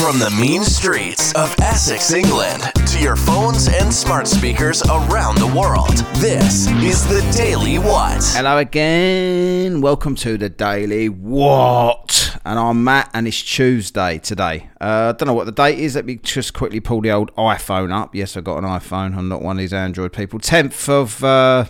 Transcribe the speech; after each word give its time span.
From 0.00 0.18
the 0.18 0.30
mean 0.30 0.64
streets 0.64 1.34
of 1.34 1.54
Essex, 1.60 2.10
England, 2.10 2.62
to 2.86 2.98
your 2.98 3.16
phones 3.16 3.68
and 3.68 3.92
smart 3.92 4.26
speakers 4.26 4.82
around 4.84 5.36
the 5.36 5.52
world, 5.54 5.98
this 6.22 6.68
is 6.68 7.06
the 7.06 7.20
Daily 7.36 7.78
What. 7.78 8.24
Hello 8.34 8.56
again. 8.56 9.82
Welcome 9.82 10.14
to 10.14 10.38
the 10.38 10.48
Daily 10.48 11.10
What. 11.10 12.34
And 12.46 12.58
I'm 12.58 12.82
Matt, 12.82 13.10
and 13.12 13.28
it's 13.28 13.42
Tuesday 13.42 14.16
today. 14.16 14.70
Uh, 14.80 15.12
I 15.14 15.18
don't 15.18 15.26
know 15.26 15.34
what 15.34 15.44
the 15.44 15.52
date 15.52 15.78
is. 15.78 15.96
Let 15.96 16.06
me 16.06 16.16
just 16.16 16.54
quickly 16.54 16.80
pull 16.80 17.02
the 17.02 17.10
old 17.10 17.30
iPhone 17.36 17.92
up. 17.92 18.14
Yes, 18.14 18.38
I've 18.38 18.44
got 18.44 18.56
an 18.56 18.64
iPhone. 18.64 19.14
I'm 19.14 19.28
not 19.28 19.42
one 19.42 19.56
of 19.56 19.60
these 19.60 19.74
Android 19.74 20.14
people. 20.14 20.38
10th 20.38 20.88
of 20.88 21.22
uh, 21.22 21.66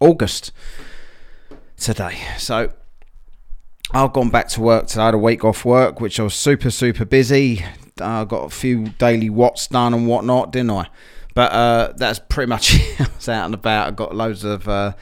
August 0.00 0.50
today. 1.76 2.18
So 2.36 2.72
I've 3.96 4.12
gone 4.12 4.28
back 4.28 4.48
to 4.48 4.60
work 4.60 4.88
today. 4.88 5.02
I 5.02 5.04
had 5.06 5.14
a 5.14 5.18
week 5.18 5.44
off 5.44 5.64
work, 5.64 6.00
which 6.00 6.18
I 6.18 6.24
was 6.24 6.34
super, 6.34 6.68
super 6.72 7.04
busy. 7.04 7.64
I 8.00 8.22
uh, 8.22 8.24
got 8.24 8.46
a 8.46 8.50
few 8.50 8.88
daily 8.98 9.30
whats 9.30 9.68
done 9.68 9.94
and 9.94 10.08
whatnot, 10.08 10.50
didn't 10.50 10.72
I? 10.72 10.88
But 11.32 11.52
uh, 11.52 11.92
that's 11.96 12.18
pretty 12.18 12.48
much 12.48 12.74
it. 12.74 13.00
I 13.00 13.06
was 13.14 13.28
out 13.28 13.44
and 13.44 13.54
about. 13.54 13.86
I 13.86 13.90
got 13.92 14.16
loads 14.16 14.42
of 14.42 14.68
uh, 14.68 14.94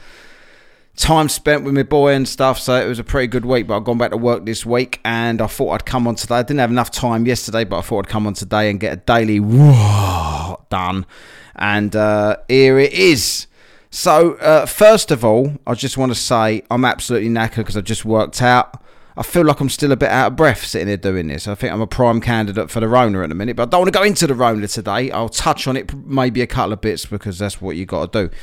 time 0.95 1.27
spent 1.27 1.63
with 1.63 1.73
my 1.73 1.81
boy 1.81 2.13
and 2.13 2.29
stuff, 2.29 2.59
so 2.59 2.75
it 2.75 2.87
was 2.87 2.99
a 2.99 3.03
pretty 3.03 3.25
good 3.25 3.45
week. 3.45 3.65
But 3.65 3.77
I've 3.77 3.83
gone 3.83 3.97
back 3.97 4.11
to 4.11 4.17
work 4.17 4.45
this 4.45 4.63
week, 4.63 4.99
and 5.03 5.41
I 5.41 5.47
thought 5.47 5.71
I'd 5.71 5.85
come 5.87 6.07
on 6.07 6.13
today. 6.13 6.35
I 6.35 6.43
didn't 6.43 6.59
have 6.59 6.69
enough 6.69 6.91
time 6.91 7.25
yesterday, 7.25 7.63
but 7.63 7.79
I 7.79 7.81
thought 7.81 8.05
I'd 8.05 8.11
come 8.11 8.27
on 8.27 8.35
today 8.35 8.69
and 8.69 8.79
get 8.79 8.93
a 8.93 8.97
daily 8.97 9.39
done. 10.69 11.07
And 11.55 11.95
uh, 11.95 12.37
here 12.47 12.77
it 12.77 12.93
is. 12.93 13.47
So, 13.89 14.33
uh, 14.35 14.67
first 14.67 15.09
of 15.09 15.25
all, 15.25 15.53
I 15.65 15.73
just 15.73 15.97
want 15.97 16.11
to 16.11 16.19
say 16.19 16.61
I'm 16.69 16.85
absolutely 16.85 17.29
knackered 17.29 17.57
because 17.57 17.77
I 17.77 17.81
just 17.81 18.05
worked 18.05 18.39
out. 18.39 18.82
I 19.15 19.23
feel 19.23 19.45
like 19.45 19.59
I'm 19.59 19.69
still 19.69 19.91
a 19.91 19.95
bit 19.95 20.09
out 20.09 20.27
of 20.27 20.35
breath 20.35 20.65
sitting 20.65 20.87
here 20.87 20.97
doing 20.97 21.27
this. 21.27 21.47
I 21.47 21.55
think 21.55 21.71
I'm 21.71 21.81
a 21.81 21.87
prime 21.87 22.19
candidate 22.19 22.71
for 22.71 22.79
the 22.79 22.87
Rona 22.87 23.21
at 23.21 23.29
the 23.29 23.35
minute, 23.35 23.55
but 23.55 23.63
I 23.63 23.65
don't 23.67 23.81
want 23.81 23.93
to 23.93 23.99
go 23.99 24.03
into 24.03 24.25
the 24.25 24.33
Rona 24.33 24.67
today. 24.67 25.11
I'll 25.11 25.29
touch 25.29 25.67
on 25.67 25.77
it 25.77 25.93
maybe 25.93 26.41
a 26.41 26.47
couple 26.47 26.73
of 26.73 26.81
bits 26.81 27.05
because 27.05 27.37
that's 27.37 27.61
what 27.61 27.75
you 27.75 27.85
got 27.85 28.11
to 28.11 28.27
do. 28.27 28.35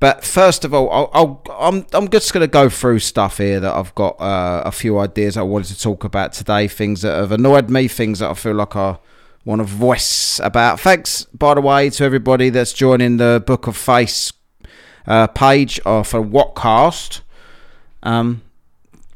But 0.00 0.24
first 0.24 0.64
of 0.64 0.72
all, 0.72 0.90
I'll, 0.90 1.10
I'll, 1.12 1.42
I'm 1.58 1.86
I'm 1.92 2.08
just 2.08 2.32
going 2.32 2.42
to 2.42 2.50
go 2.50 2.68
through 2.68 3.00
stuff 3.00 3.38
here 3.38 3.58
that 3.58 3.74
I've 3.74 3.94
got 3.96 4.20
uh, 4.20 4.62
a 4.64 4.70
few 4.70 4.98
ideas 4.98 5.36
I 5.36 5.42
wanted 5.42 5.74
to 5.74 5.80
talk 5.80 6.04
about 6.04 6.32
today. 6.32 6.68
Things 6.68 7.02
that 7.02 7.16
have 7.16 7.32
annoyed 7.32 7.68
me, 7.68 7.88
things 7.88 8.20
that 8.20 8.30
I 8.30 8.34
feel 8.34 8.54
like 8.54 8.76
I 8.76 8.98
want 9.44 9.60
to 9.60 9.64
voice 9.64 10.40
about. 10.40 10.78
Thanks, 10.78 11.24
by 11.26 11.54
the 11.54 11.60
way, 11.60 11.90
to 11.90 12.04
everybody 12.04 12.50
that's 12.50 12.72
joining 12.72 13.16
the 13.16 13.42
Book 13.44 13.66
of 13.66 13.76
Face 13.76 14.32
uh, 15.06 15.26
page 15.26 15.80
uh, 15.84 16.04
for 16.04 16.22
WhatKast. 16.22 17.22
Um, 18.04 18.42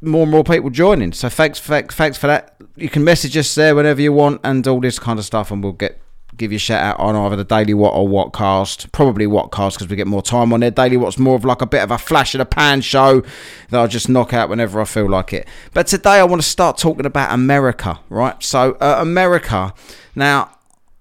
more 0.02 0.22
and 0.22 0.30
more 0.30 0.44
people 0.44 0.70
joining. 0.70 1.12
So 1.12 1.28
thanks, 1.28 1.60
thanks, 1.60 1.94
thanks 1.94 2.18
for 2.18 2.26
that. 2.26 2.56
You 2.76 2.88
can 2.88 3.04
message 3.04 3.36
us 3.36 3.54
there 3.54 3.74
whenever 3.74 4.00
you 4.00 4.12
want 4.12 4.40
and 4.44 4.66
all 4.66 4.80
this 4.80 4.98
kind 4.98 5.18
of 5.18 5.24
stuff, 5.24 5.50
and 5.50 5.62
we'll 5.62 5.72
get 5.72 6.00
give 6.36 6.50
you 6.50 6.56
a 6.56 6.58
shout 6.58 6.82
out 6.82 6.98
on 6.98 7.14
either 7.14 7.36
the 7.36 7.44
Daily 7.44 7.74
What 7.74 7.94
or 7.94 8.08
WhatKast. 8.08 8.90
Probably 8.92 9.26
WhatKast 9.26 9.74
because 9.74 9.88
we 9.88 9.96
get 9.96 10.06
more 10.06 10.22
time 10.22 10.52
on 10.52 10.60
there. 10.60 10.70
Daily 10.70 10.96
What's 10.96 11.18
more 11.18 11.36
of 11.36 11.44
like 11.44 11.60
a 11.60 11.66
bit 11.66 11.82
of 11.82 11.90
a 11.90 11.98
flash 11.98 12.34
in 12.34 12.40
a 12.40 12.46
pan 12.46 12.80
show 12.80 13.22
that 13.70 13.80
I 13.80 13.86
just 13.86 14.08
knock 14.08 14.32
out 14.32 14.48
whenever 14.48 14.80
I 14.80 14.84
feel 14.84 15.08
like 15.08 15.32
it. 15.32 15.46
But 15.74 15.86
today 15.86 16.18
I 16.18 16.24
want 16.24 16.42
to 16.42 16.48
start 16.48 16.78
talking 16.78 17.06
about 17.06 17.32
America, 17.32 18.00
right? 18.08 18.42
So 18.42 18.72
uh, 18.80 18.96
America. 19.00 19.74
Now 20.14 20.50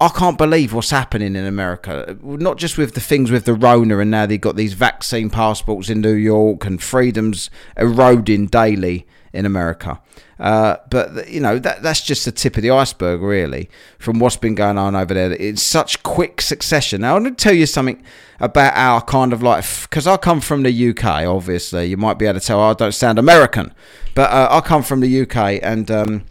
I 0.02 0.10
can't 0.10 0.38
believe 0.38 0.74
what's 0.74 0.90
happening 0.90 1.36
in 1.36 1.46
America. 1.46 2.18
Not 2.24 2.58
just 2.58 2.76
with 2.76 2.96
the 2.96 3.00
things 3.00 3.30
with 3.30 3.46
the 3.46 3.54
Rona, 3.54 4.00
and 4.00 4.10
now 4.10 4.26
they've 4.26 4.42
got 4.42 4.56
these 4.56 4.74
vaccine 4.74 5.30
passports 5.30 5.92
in 5.92 6.02
New 6.02 6.16
York, 6.16 6.66
and 6.66 6.82
freedoms 6.82 7.52
eroding 7.78 8.48
daily 8.48 9.06
in 9.32 9.46
America. 9.46 10.02
Uh, 10.40 10.78
but 10.90 11.30
you 11.30 11.40
know 11.40 11.60
that 11.60 11.84
that's 11.84 12.02
just 12.02 12.26
the 12.26 12.32
tip 12.32 12.58
of 12.58 12.64
the 12.64 12.72
iceberg, 12.72 13.22
really, 13.22 13.70
from 14.00 14.18
what's 14.18 14.38
been 14.38 14.56
going 14.56 14.80
on 14.80 14.96
over 14.96 15.14
there. 15.14 15.34
It's 15.34 15.62
such 15.62 16.02
quick 16.02 16.42
succession. 16.42 17.02
Now, 17.02 17.16
I'm 17.16 17.22
going 17.22 17.36
to 17.36 17.44
tell 17.44 17.54
you 17.54 17.68
something 17.68 18.04
about 18.40 18.74
our 18.76 19.02
kind 19.04 19.34
of 19.34 19.44
life 19.44 19.88
because 19.88 20.08
I 20.08 20.18
come 20.18 20.42
from 20.42 20.64
the 20.64 20.90
UK. 20.90 21.06
Obviously, 21.28 21.86
you 21.86 21.98
might 21.98 22.18
be 22.18 22.26
able 22.26 22.40
to 22.40 22.46
tell 22.46 22.60
I 22.60 22.74
don't 22.74 22.92
sound 22.92 23.20
American, 23.20 23.72
but 24.16 24.32
uh, 24.32 24.48
I 24.50 24.62
come 24.62 24.82
from 24.82 25.02
the 25.02 25.22
UK, 25.22 25.60
and 25.62 25.92
um, 25.92 26.24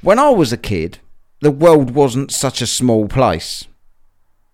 when 0.00 0.18
I 0.18 0.30
was 0.30 0.50
a 0.50 0.56
kid 0.56 0.98
the 1.40 1.50
world 1.50 1.90
wasn't 1.90 2.30
such 2.30 2.60
a 2.60 2.66
small 2.66 3.08
place. 3.08 3.66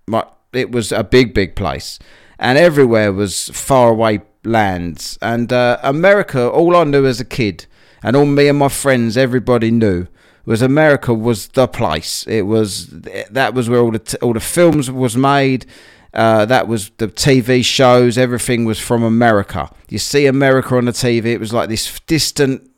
Right, 0.08 0.26
it 0.52 0.72
was 0.72 0.92
a 0.92 1.04
big, 1.04 1.32
big 1.32 1.54
place, 1.54 1.98
and 2.38 2.58
everywhere 2.58 3.12
was 3.12 3.48
faraway 3.50 4.22
lands. 4.44 5.18
And 5.22 5.52
uh, 5.52 5.78
America, 5.82 6.48
all 6.48 6.76
I 6.76 6.84
knew 6.84 7.06
as 7.06 7.20
a 7.20 7.24
kid, 7.24 7.66
and 8.02 8.16
all 8.16 8.26
me 8.26 8.48
and 8.48 8.58
my 8.58 8.68
friends, 8.68 9.16
everybody 9.16 9.70
knew, 9.70 10.08
was 10.44 10.60
America 10.60 11.14
was 11.14 11.48
the 11.48 11.68
place. 11.68 12.26
It 12.26 12.42
was 12.42 12.88
that 12.88 13.54
was 13.54 13.68
where 13.68 13.80
all 13.80 13.92
the 13.92 13.98
t- 14.00 14.18
all 14.18 14.32
the 14.32 14.40
films 14.40 14.90
was 14.90 15.16
made. 15.16 15.66
Uh, 16.12 16.44
that 16.44 16.68
was 16.68 16.90
the 16.98 17.08
TV 17.08 17.64
shows. 17.64 18.18
Everything 18.18 18.64
was 18.64 18.78
from 18.78 19.02
America. 19.02 19.70
You 19.88 19.98
see 19.98 20.26
America 20.26 20.76
on 20.76 20.84
the 20.84 20.92
TV. 20.92 21.26
It 21.26 21.40
was 21.40 21.54
like 21.54 21.68
this 21.68 22.00
distant 22.00 22.68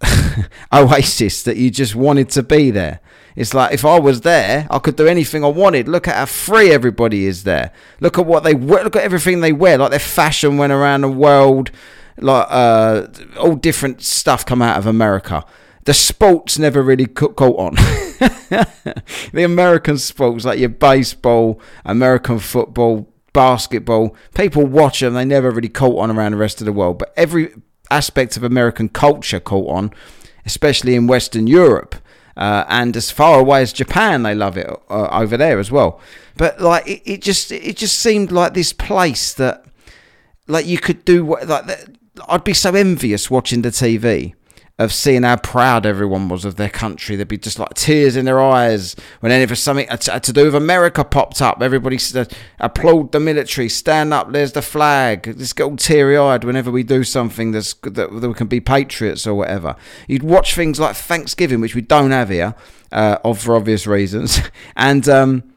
oasis 0.72 1.42
that 1.42 1.56
you 1.56 1.70
just 1.70 1.94
wanted 1.94 2.30
to 2.30 2.42
be 2.42 2.70
there. 2.70 3.00
It's 3.34 3.54
like 3.54 3.72
if 3.72 3.84
I 3.84 3.98
was 3.98 4.22
there, 4.22 4.66
I 4.70 4.78
could 4.78 4.96
do 4.96 5.06
anything 5.06 5.44
I 5.44 5.48
wanted. 5.48 5.88
Look 5.88 6.06
at 6.06 6.16
how 6.16 6.26
free 6.26 6.70
everybody 6.70 7.26
is 7.26 7.44
there. 7.44 7.72
Look 8.00 8.18
at 8.18 8.26
what 8.26 8.44
they 8.44 8.54
wear. 8.54 8.84
Look 8.84 8.96
at 8.96 9.02
everything 9.02 9.40
they 9.40 9.52
wear. 9.52 9.78
Like 9.78 9.90
their 9.90 9.98
fashion 9.98 10.58
went 10.58 10.72
around 10.72 11.02
the 11.02 11.08
world. 11.08 11.70
Like 12.18 12.46
uh, 12.50 13.06
all 13.38 13.56
different 13.56 14.02
stuff 14.02 14.44
come 14.44 14.60
out 14.60 14.78
of 14.78 14.86
America. 14.86 15.44
The 15.84 15.94
sports 15.94 16.58
never 16.58 16.82
really 16.82 17.06
caught 17.06 17.38
on. 17.38 17.74
the 19.32 19.42
American 19.44 19.98
sports, 19.98 20.44
like 20.44 20.60
your 20.60 20.68
baseball, 20.68 21.60
American 21.84 22.38
football, 22.38 23.08
basketball, 23.32 24.14
people 24.34 24.64
watch 24.64 25.00
them. 25.00 25.14
They 25.14 25.24
never 25.24 25.50
really 25.50 25.68
caught 25.68 25.98
on 25.98 26.16
around 26.16 26.32
the 26.32 26.38
rest 26.38 26.60
of 26.60 26.66
the 26.66 26.72
world. 26.72 26.98
But 26.98 27.12
every 27.16 27.52
aspect 27.92 28.36
of 28.36 28.42
American 28.42 28.88
culture 28.88 29.40
caught 29.40 29.68
on, 29.68 29.92
especially 30.44 30.94
in 30.94 31.06
Western 31.06 31.46
Europe. 31.46 31.94
Uh, 32.36 32.64
and 32.68 32.96
as 32.96 33.10
far 33.10 33.40
away 33.40 33.62
as 33.62 33.72
Japan, 33.72 34.22
they 34.22 34.34
love 34.34 34.56
it 34.56 34.66
uh, 34.88 35.08
over 35.12 35.36
there 35.36 35.58
as 35.58 35.70
well. 35.70 36.00
But 36.36 36.60
like, 36.60 36.86
it, 36.88 37.02
it, 37.04 37.22
just 37.22 37.52
it 37.52 37.76
just 37.76 37.98
seemed 37.98 38.32
like 38.32 38.54
this 38.54 38.72
place 38.72 39.34
that, 39.34 39.64
like, 40.46 40.66
you 40.66 40.78
could 40.78 41.04
do 41.04 41.24
what 41.24 41.46
like. 41.46 41.64
I'd 42.28 42.44
be 42.44 42.54
so 42.54 42.74
envious 42.74 43.30
watching 43.30 43.62
the 43.62 43.70
TV 43.70 44.34
of 44.82 44.92
seeing 44.92 45.22
how 45.22 45.36
proud 45.36 45.86
everyone 45.86 46.28
was 46.28 46.44
of 46.44 46.56
their 46.56 46.68
country. 46.68 47.16
There'd 47.16 47.28
be 47.28 47.38
just 47.38 47.58
like 47.58 47.74
tears 47.74 48.16
in 48.16 48.24
their 48.24 48.40
eyes 48.40 48.96
when, 49.20 49.30
whenever 49.32 49.54
something 49.54 49.86
to 49.88 50.32
do 50.32 50.44
with 50.44 50.54
America 50.54 51.04
popped 51.04 51.40
up. 51.40 51.62
Everybody 51.62 51.98
applaud 52.58 53.12
the 53.12 53.20
military, 53.20 53.68
stand 53.68 54.12
up, 54.12 54.32
there's 54.32 54.52
the 54.52 54.62
flag. 54.62 55.36
Just 55.38 55.56
get 55.56 55.64
all 55.64 55.76
teary 55.76 56.16
eyed 56.16 56.44
whenever 56.44 56.70
we 56.70 56.82
do 56.82 57.04
something 57.04 57.52
that's, 57.52 57.74
that, 57.74 57.94
that 57.94 58.28
we 58.28 58.34
can 58.34 58.46
be 58.46 58.60
patriots 58.60 59.26
or 59.26 59.34
whatever. 59.34 59.76
You'd 60.08 60.22
watch 60.22 60.54
things 60.54 60.78
like 60.78 60.96
Thanksgiving, 60.96 61.60
which 61.60 61.74
we 61.74 61.80
don't 61.80 62.10
have 62.10 62.28
here, 62.28 62.54
uh, 62.90 63.34
for 63.34 63.56
obvious 63.56 63.86
reasons, 63.86 64.40
and 64.76 65.08
um, 65.08 65.51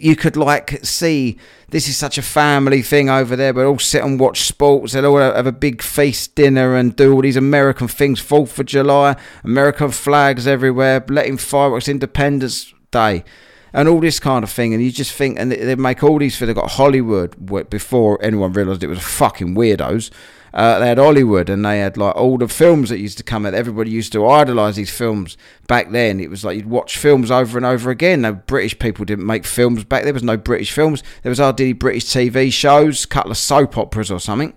you 0.00 0.16
could 0.16 0.36
like 0.36 0.84
see 0.84 1.38
this 1.68 1.88
is 1.88 1.96
such 1.96 2.18
a 2.18 2.22
family 2.22 2.82
thing 2.82 3.08
over 3.08 3.34
there. 3.34 3.54
We 3.54 3.64
all 3.64 3.78
sit 3.78 4.04
and 4.04 4.20
watch 4.20 4.42
sports. 4.42 4.92
They'll 4.92 5.06
all 5.06 5.18
have 5.18 5.46
a 5.46 5.52
big 5.52 5.80
feast 5.80 6.34
dinner 6.34 6.76
and 6.76 6.94
do 6.94 7.14
all 7.14 7.22
these 7.22 7.36
American 7.36 7.88
things. 7.88 8.20
Fourth 8.20 8.58
of 8.58 8.66
July, 8.66 9.16
American 9.42 9.90
flags 9.90 10.46
everywhere, 10.46 11.02
letting 11.08 11.38
fireworks, 11.38 11.88
Independence 11.88 12.74
Day, 12.90 13.24
and 13.72 13.88
all 13.88 14.00
this 14.00 14.20
kind 14.20 14.42
of 14.42 14.50
thing. 14.50 14.74
And 14.74 14.82
you 14.82 14.90
just 14.90 15.12
think, 15.12 15.38
and 15.38 15.52
they 15.52 15.74
make 15.74 16.02
all 16.02 16.18
these. 16.18 16.38
They've 16.38 16.54
got 16.54 16.72
Hollywood 16.72 17.70
before 17.70 18.22
anyone 18.22 18.52
realised 18.52 18.82
it 18.82 18.88
was 18.88 19.02
fucking 19.02 19.54
weirdos 19.54 20.10
uh, 20.54 20.78
they 20.78 20.88
had 20.88 20.98
Hollywood 20.98 21.48
and 21.48 21.64
they 21.64 21.78
had 21.78 21.96
like 21.96 22.14
all 22.14 22.36
the 22.36 22.48
films 22.48 22.90
that 22.90 22.98
used 22.98 23.16
to 23.18 23.24
come 23.24 23.46
out. 23.46 23.54
Everybody 23.54 23.90
used 23.90 24.12
to 24.12 24.26
idolize 24.26 24.76
these 24.76 24.90
films 24.90 25.36
back 25.66 25.90
then. 25.90 26.20
It 26.20 26.28
was 26.28 26.44
like 26.44 26.56
you'd 26.56 26.66
watch 26.66 26.98
films 26.98 27.30
over 27.30 27.56
and 27.56 27.64
over 27.64 27.90
again. 27.90 28.22
No 28.22 28.34
British 28.34 28.78
people 28.78 29.04
didn't 29.04 29.26
make 29.26 29.46
films 29.46 29.84
back. 29.84 30.04
There 30.04 30.12
was 30.12 30.22
no 30.22 30.36
British 30.36 30.72
films. 30.72 31.02
There 31.22 31.30
was 31.30 31.38
hardly 31.38 31.72
British 31.72 32.04
TV 32.04 32.52
shows, 32.52 33.04
a 33.04 33.08
couple 33.08 33.30
of 33.30 33.38
soap 33.38 33.78
operas 33.78 34.10
or 34.10 34.20
something, 34.20 34.52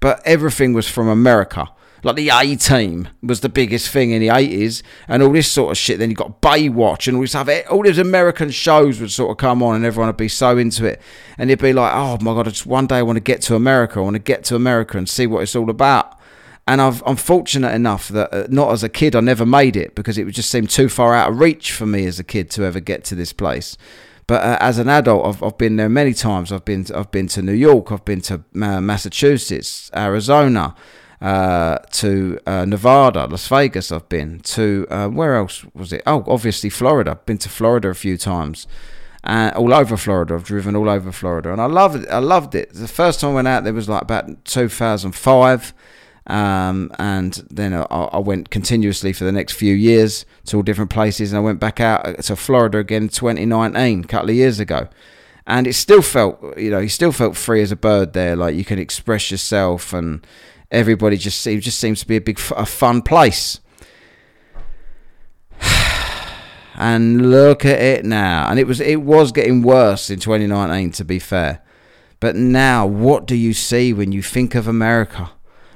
but 0.00 0.22
everything 0.24 0.72
was 0.72 0.88
from 0.88 1.08
America 1.08 1.68
like 2.04 2.16
the 2.16 2.28
A 2.28 2.54
Team 2.56 3.08
was 3.22 3.40
the 3.40 3.48
biggest 3.48 3.88
thing 3.88 4.10
in 4.10 4.20
the 4.20 4.28
80s 4.28 4.82
and 5.08 5.22
all 5.22 5.32
this 5.32 5.50
sort 5.50 5.72
of 5.72 5.78
shit. 5.78 5.98
Then 5.98 6.10
you 6.10 6.16
got 6.16 6.42
Baywatch 6.42 7.08
and 7.08 7.16
all 7.16 7.22
this. 7.22 7.66
All 7.66 7.82
these 7.82 7.98
American 7.98 8.50
shows 8.50 9.00
would 9.00 9.10
sort 9.10 9.30
of 9.30 9.38
come 9.38 9.62
on 9.62 9.74
and 9.74 9.84
everyone 9.84 10.08
would 10.08 10.18
be 10.18 10.28
so 10.28 10.58
into 10.58 10.84
it. 10.84 11.00
And 11.38 11.48
you'd 11.48 11.60
be 11.60 11.72
like, 11.72 11.92
oh 11.94 12.18
my 12.20 12.34
God, 12.34 12.46
I 12.46 12.50
just 12.50 12.66
one 12.66 12.86
day 12.86 12.98
I 12.98 13.02
want 13.02 13.16
to 13.16 13.22
get 13.22 13.40
to 13.42 13.54
America. 13.54 14.00
I 14.00 14.02
want 14.02 14.14
to 14.14 14.20
get 14.20 14.44
to 14.44 14.54
America 14.54 14.98
and 14.98 15.08
see 15.08 15.26
what 15.26 15.42
it's 15.42 15.56
all 15.56 15.70
about. 15.70 16.18
And 16.66 16.80
I've, 16.80 17.02
I'm 17.06 17.16
fortunate 17.16 17.74
enough 17.74 18.08
that 18.08 18.32
uh, 18.32 18.46
not 18.48 18.70
as 18.72 18.82
a 18.82 18.88
kid, 18.88 19.16
I 19.16 19.20
never 19.20 19.44
made 19.44 19.76
it 19.76 19.94
because 19.94 20.16
it 20.16 20.24
would 20.24 20.34
just 20.34 20.50
seem 20.50 20.66
too 20.66 20.88
far 20.88 21.14
out 21.14 21.30
of 21.30 21.38
reach 21.38 21.72
for 21.72 21.86
me 21.86 22.06
as 22.06 22.18
a 22.18 22.24
kid 22.24 22.50
to 22.50 22.64
ever 22.64 22.80
get 22.80 23.04
to 23.04 23.14
this 23.14 23.32
place. 23.32 23.76
But 24.26 24.42
uh, 24.42 24.58
as 24.60 24.78
an 24.78 24.88
adult, 24.88 25.26
I've, 25.26 25.42
I've 25.42 25.58
been 25.58 25.76
there 25.76 25.90
many 25.90 26.14
times. 26.14 26.52
I've 26.52 26.64
been 26.64 26.86
I've 26.94 27.10
been 27.10 27.28
to 27.28 27.42
New 27.42 27.52
York. 27.52 27.92
I've 27.92 28.06
been 28.06 28.22
to 28.22 28.42
uh, 28.54 28.80
Massachusetts, 28.80 29.90
Arizona 29.94 30.74
uh, 31.24 31.78
to 31.90 32.38
uh, 32.46 32.66
Nevada, 32.66 33.26
Las 33.26 33.48
Vegas. 33.48 33.90
I've 33.90 34.10
been 34.10 34.40
to 34.40 34.86
uh, 34.90 35.08
where 35.08 35.36
else 35.36 35.64
was 35.72 35.90
it? 35.90 36.02
Oh, 36.06 36.22
obviously 36.26 36.68
Florida. 36.68 37.12
I've 37.12 37.24
been 37.24 37.38
to 37.38 37.48
Florida 37.48 37.88
a 37.88 37.94
few 37.94 38.18
times. 38.18 38.66
Uh, 39.24 39.50
all 39.56 39.72
over 39.72 39.96
Florida, 39.96 40.34
I've 40.34 40.44
driven 40.44 40.76
all 40.76 40.86
over 40.86 41.10
Florida, 41.10 41.50
and 41.50 41.62
I 41.62 41.64
loved 41.64 42.02
it. 42.02 42.10
I 42.10 42.18
loved 42.18 42.54
it. 42.54 42.74
The 42.74 42.86
first 42.86 43.20
time 43.20 43.30
I 43.30 43.34
went 43.36 43.48
out 43.48 43.64
there 43.64 43.72
was 43.72 43.88
like 43.88 44.02
about 44.02 44.44
2005, 44.44 45.72
um, 46.26 46.92
and 46.98 47.32
then 47.50 47.72
I, 47.72 47.84
I, 47.84 48.18
went 48.18 48.50
continuously 48.50 49.14
for 49.14 49.24
the 49.24 49.32
next 49.32 49.54
few 49.54 49.74
years 49.74 50.26
to 50.44 50.58
all 50.58 50.62
different 50.62 50.90
places, 50.90 51.32
and 51.32 51.38
I 51.38 51.40
went 51.40 51.58
back 51.58 51.80
out 51.80 52.22
to 52.22 52.36
Florida 52.36 52.76
again 52.76 53.08
2019, 53.08 54.04
a 54.04 54.06
couple 54.06 54.28
of 54.28 54.36
years 54.36 54.60
ago, 54.60 54.88
and 55.46 55.66
it 55.66 55.72
still 55.72 56.02
felt, 56.02 56.58
you 56.58 56.70
know, 56.70 56.80
you 56.80 56.90
still 56.90 57.12
felt 57.12 57.34
free 57.34 57.62
as 57.62 57.72
a 57.72 57.76
bird 57.76 58.12
there. 58.12 58.36
Like 58.36 58.54
you 58.54 58.64
can 58.66 58.78
express 58.78 59.30
yourself, 59.30 59.94
and 59.94 60.26
everybody 60.74 61.16
just 61.16 61.46
it 61.46 61.60
just 61.60 61.78
seems 61.78 62.00
to 62.00 62.06
be 62.06 62.16
a 62.16 62.20
big 62.20 62.38
a 62.56 62.66
fun 62.66 63.02
place. 63.02 63.60
and 66.74 67.30
look 67.30 67.64
at 67.64 67.80
it 67.80 68.04
now. 68.04 68.48
And 68.48 68.58
it 68.58 68.66
was 68.66 68.80
it 68.80 69.02
was 69.02 69.32
getting 69.32 69.62
worse 69.62 70.10
in 70.10 70.18
2019 70.18 70.92
to 70.92 71.04
be 71.04 71.18
fair. 71.18 71.62
But 72.20 72.36
now 72.36 72.86
what 72.86 73.26
do 73.26 73.36
you 73.36 73.52
see 73.54 73.92
when 73.92 74.12
you 74.12 74.22
think 74.22 74.54
of 74.54 74.66
America? 74.68 75.30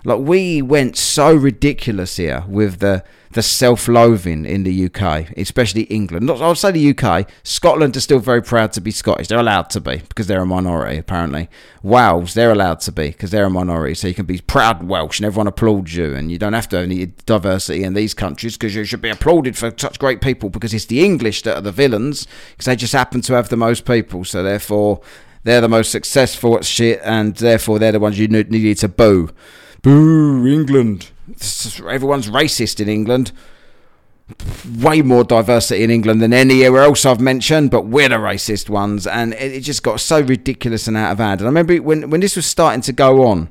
Like 0.04 0.20
we 0.20 0.62
went 0.62 0.96
so 0.96 1.34
ridiculous 1.34 2.16
here 2.16 2.44
with 2.48 2.78
the 2.78 3.04
the 3.32 3.42
self-loathing 3.42 4.46
in 4.46 4.62
the 4.62 4.86
UK, 4.86 5.30
especially 5.36 5.82
England. 5.82 6.26
Not, 6.26 6.40
I'll 6.40 6.54
say 6.54 6.70
the 6.70 6.96
UK. 6.96 7.28
Scotland 7.42 7.96
are 7.96 8.00
still 8.00 8.20
very 8.20 8.42
proud 8.42 8.72
to 8.72 8.80
be 8.80 8.90
Scottish. 8.90 9.28
They're 9.28 9.38
allowed 9.38 9.68
to 9.70 9.80
be 9.80 9.98
because 10.08 10.26
they're 10.26 10.40
a 10.40 10.46
minority, 10.46 10.96
apparently. 10.96 11.50
Wales, 11.82 12.34
they're 12.34 12.52
allowed 12.52 12.80
to 12.80 12.92
be 12.92 13.08
because 13.08 13.30
they're 13.30 13.44
a 13.44 13.50
minority. 13.50 13.94
So 13.94 14.08
you 14.08 14.14
can 14.14 14.26
be 14.26 14.40
proud 14.40 14.82
Welsh 14.88 15.18
and 15.18 15.26
everyone 15.26 15.46
applauds 15.46 15.94
you, 15.94 16.14
and 16.14 16.30
you 16.32 16.38
don't 16.38 16.54
have 16.54 16.68
to 16.70 16.76
have 16.76 16.86
any 16.86 17.06
diversity 17.26 17.84
in 17.84 17.94
these 17.94 18.14
countries 18.14 18.56
because 18.56 18.74
you 18.74 18.84
should 18.84 19.02
be 19.02 19.10
applauded 19.10 19.56
for 19.56 19.72
such 19.76 19.98
great 19.98 20.20
people 20.20 20.48
because 20.48 20.72
it's 20.72 20.86
the 20.86 21.04
English 21.04 21.42
that 21.42 21.56
are 21.56 21.62
the 21.62 21.72
villains 21.72 22.26
because 22.50 22.66
they 22.66 22.76
just 22.76 22.94
happen 22.94 23.20
to 23.22 23.34
have 23.34 23.50
the 23.50 23.56
most 23.56 23.84
people. 23.84 24.24
So 24.24 24.42
therefore, 24.42 25.02
they're 25.44 25.60
the 25.60 25.68
most 25.68 25.92
successful 25.92 26.56
at 26.56 26.64
shit, 26.64 27.00
and 27.04 27.36
therefore 27.36 27.78
they're 27.78 27.92
the 27.92 28.00
ones 28.00 28.18
you 28.18 28.28
needed 28.28 28.78
to 28.78 28.88
boo. 28.88 29.30
Boo, 29.82 30.46
England. 30.46 31.10
Everyone's 31.88 32.28
racist 32.28 32.80
in 32.80 32.88
England. 32.88 33.32
Way 34.80 35.02
more 35.02 35.25
diversity 35.25 35.82
in 35.82 35.90
England 35.90 36.20
than 36.20 36.32
anywhere 36.32 36.82
else 36.82 37.06
I've 37.06 37.20
mentioned, 37.20 37.70
but 37.70 37.86
we're 37.86 38.10
the 38.10 38.16
racist 38.16 38.69
ones. 38.69 39.06
And 39.06 39.32
it, 39.34 39.60
just 39.60 39.82
got 39.82 40.00
so 40.00 40.20
ridiculous 40.20 40.86
and 40.86 40.96
out 40.96 41.12
of 41.12 41.19
hand. 41.19 41.40
And 41.40 41.46
I 41.46 41.50
remember 41.50 41.76
when, 41.76 42.10
when 42.10 42.20
this 42.20 42.36
was 42.36 42.44
starting 42.44 42.82
to 42.82 42.92
go 42.92 43.26
on, 43.26 43.48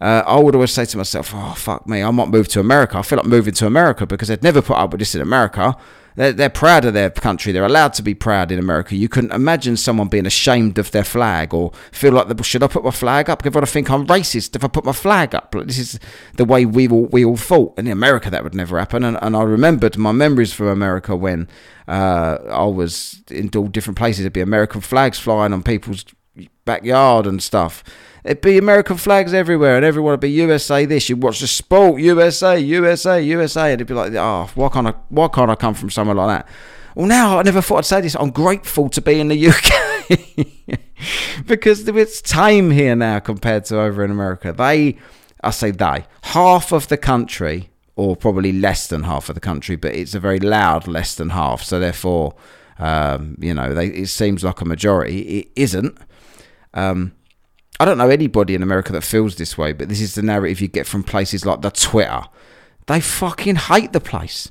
uh, 0.00 0.22
I 0.26 0.38
would 0.38 0.54
always 0.54 0.72
say 0.72 0.84
to 0.84 0.96
myself, 0.96 1.32
oh, 1.34 1.54
fuck 1.56 1.88
me, 1.88 2.02
I 2.02 2.10
might 2.10 2.28
move 2.28 2.48
to 2.48 2.60
America. 2.60 2.98
I 2.98 3.02
feel 3.02 3.18
like 3.18 3.26
moving 3.26 3.54
to 3.54 3.66
America 3.66 4.06
because 4.06 4.28
they'd 4.28 4.42
never 4.42 4.62
put 4.62 4.76
up 4.76 4.92
with 4.92 5.00
this 5.00 5.14
in 5.14 5.20
America. 5.20 5.76
They're, 6.14 6.32
they're 6.32 6.50
proud 6.50 6.84
of 6.84 6.94
their 6.94 7.10
country. 7.10 7.52
They're 7.52 7.64
allowed 7.64 7.92
to 7.94 8.02
be 8.02 8.12
proud 8.12 8.50
in 8.50 8.58
America. 8.58 8.96
You 8.96 9.08
couldn't 9.08 9.32
imagine 9.32 9.76
someone 9.76 10.08
being 10.08 10.26
ashamed 10.26 10.76
of 10.76 10.90
their 10.90 11.04
flag 11.04 11.54
or 11.54 11.70
feel 11.92 12.12
like, 12.12 12.44
should 12.44 12.64
I 12.64 12.66
put 12.66 12.82
my 12.82 12.90
flag 12.90 13.30
up? 13.30 13.38
Because 13.38 13.50
everyone 13.50 13.66
think 13.66 13.88
I'm 13.88 14.04
racist 14.04 14.56
if 14.56 14.64
I 14.64 14.68
put 14.68 14.84
my 14.84 14.92
flag 14.92 15.34
up. 15.36 15.54
Like, 15.54 15.68
this 15.68 15.78
is 15.78 16.00
the 16.34 16.44
way 16.44 16.66
we 16.66 16.88
all, 16.88 17.06
we 17.06 17.24
all 17.24 17.36
thought. 17.36 17.74
And 17.78 17.86
in 17.86 17.92
America, 17.92 18.30
that 18.30 18.42
would 18.42 18.54
never 18.54 18.80
happen. 18.80 19.04
And, 19.04 19.16
and 19.22 19.36
I 19.36 19.42
remembered 19.42 19.96
my 19.96 20.10
memories 20.10 20.52
from 20.52 20.66
America 20.66 21.14
when 21.14 21.48
uh, 21.86 22.38
I 22.50 22.64
was 22.64 23.22
in 23.30 23.50
all 23.54 23.68
different 23.68 23.96
places. 23.96 24.24
There'd 24.24 24.32
be 24.32 24.40
American 24.40 24.80
flags 24.80 25.20
flying 25.20 25.52
on 25.52 25.62
people's 25.62 26.04
backyard 26.64 27.28
and 27.28 27.40
stuff. 27.40 27.84
It'd 28.28 28.42
be 28.42 28.58
American 28.58 28.98
flags 28.98 29.32
everywhere, 29.32 29.76
and 29.76 29.86
everyone 29.86 30.10
would 30.10 30.20
be 30.20 30.30
USA 30.32 30.84
this. 30.84 31.08
You'd 31.08 31.22
watch 31.22 31.40
the 31.40 31.46
sport, 31.46 31.98
USA, 32.02 32.58
USA, 32.58 33.22
USA, 33.22 33.72
and 33.72 33.80
it'd 33.80 33.86
be 33.86 33.94
like, 33.94 34.12
oh, 34.12 34.50
why 34.54 34.68
can't 34.68 34.86
I? 34.86 34.94
Why 35.08 35.28
can't 35.28 35.50
I 35.50 35.54
come 35.54 35.72
from 35.72 35.88
somewhere 35.88 36.14
like 36.14 36.44
that? 36.44 36.48
Well, 36.94 37.06
now 37.06 37.38
I 37.38 37.42
never 37.42 37.62
thought 37.62 37.78
I'd 37.78 37.84
say 37.86 38.02
this. 38.02 38.14
I'm 38.14 38.30
grateful 38.30 38.90
to 38.90 39.00
be 39.00 39.18
in 39.18 39.28
the 39.28 39.48
UK 39.48 40.78
because 41.46 41.88
it's 41.88 42.20
time 42.20 42.70
here 42.70 42.94
now 42.94 43.18
compared 43.20 43.64
to 43.66 43.80
over 43.80 44.04
in 44.04 44.10
America. 44.10 44.52
They, 44.52 44.98
I 45.42 45.50
say 45.50 45.70
they, 45.70 46.04
half 46.24 46.70
of 46.70 46.88
the 46.88 46.98
country, 46.98 47.70
or 47.96 48.14
probably 48.14 48.52
less 48.52 48.88
than 48.88 49.04
half 49.04 49.30
of 49.30 49.36
the 49.36 49.40
country, 49.40 49.76
but 49.76 49.94
it's 49.94 50.14
a 50.14 50.20
very 50.20 50.38
loud 50.38 50.86
less 50.86 51.14
than 51.14 51.30
half. 51.30 51.62
So 51.62 51.80
therefore, 51.80 52.34
um, 52.78 53.36
you 53.40 53.54
know, 53.54 53.72
they, 53.72 53.86
it 53.86 54.08
seems 54.08 54.44
like 54.44 54.60
a 54.60 54.66
majority. 54.66 55.20
It 55.38 55.48
isn't. 55.56 55.96
Um, 56.74 57.12
I 57.80 57.84
don't 57.84 57.98
know 57.98 58.10
anybody 58.10 58.54
in 58.54 58.62
America 58.62 58.92
that 58.92 59.04
feels 59.04 59.36
this 59.36 59.56
way, 59.56 59.72
but 59.72 59.88
this 59.88 60.00
is 60.00 60.14
the 60.14 60.22
narrative 60.22 60.60
you 60.60 60.68
get 60.68 60.86
from 60.86 61.04
places 61.04 61.46
like 61.46 61.60
the 61.60 61.70
Twitter. 61.70 62.22
They 62.86 63.00
fucking 63.00 63.56
hate 63.56 63.92
the 63.92 64.00
place. 64.00 64.50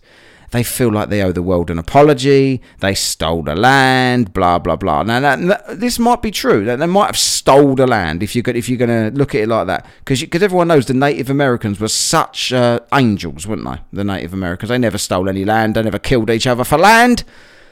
They 0.52 0.64
feel 0.64 0.94
like 0.94 1.10
they 1.10 1.22
owe 1.22 1.34
the 1.34 1.44
world 1.44 1.70
an 1.70 1.78
apology. 1.78 2.62
They 2.80 2.96
stole 2.96 3.44
the 3.44 3.56
land, 3.56 4.32
blah 4.32 4.60
blah 4.60 4.78
blah. 4.78 5.04
Now, 5.04 5.20
that, 5.20 5.80
this 5.80 6.00
might 6.00 6.22
be 6.22 6.32
true. 6.32 6.64
They 6.64 6.86
might 6.86 7.08
have 7.08 7.18
stole 7.18 7.76
the 7.76 7.86
land 7.86 8.24
if 8.24 8.34
you 8.34 8.44
if 8.46 8.70
you're 8.70 8.78
going 8.78 9.12
to 9.12 9.18
look 9.18 9.36
at 9.36 9.42
it 9.42 9.50
like 9.50 9.68
that, 9.68 9.86
because 10.00 10.22
because 10.22 10.42
everyone 10.42 10.70
knows 10.70 10.86
the 10.86 10.94
Native 10.94 11.30
Americans 11.30 11.82
were 11.82 11.90
such 11.90 12.54
uh, 12.54 12.80
angels, 12.94 13.46
weren't 13.46 13.66
they? 13.66 13.80
The 13.92 14.06
Native 14.06 14.34
Americans. 14.34 14.70
They 14.70 14.78
never 14.78 14.98
stole 14.98 15.28
any 15.28 15.44
land. 15.44 15.76
They 15.76 15.84
never 15.84 16.00
killed 16.00 16.30
each 16.30 16.48
other 16.48 16.64
for 16.64 16.78
land. 16.78 17.26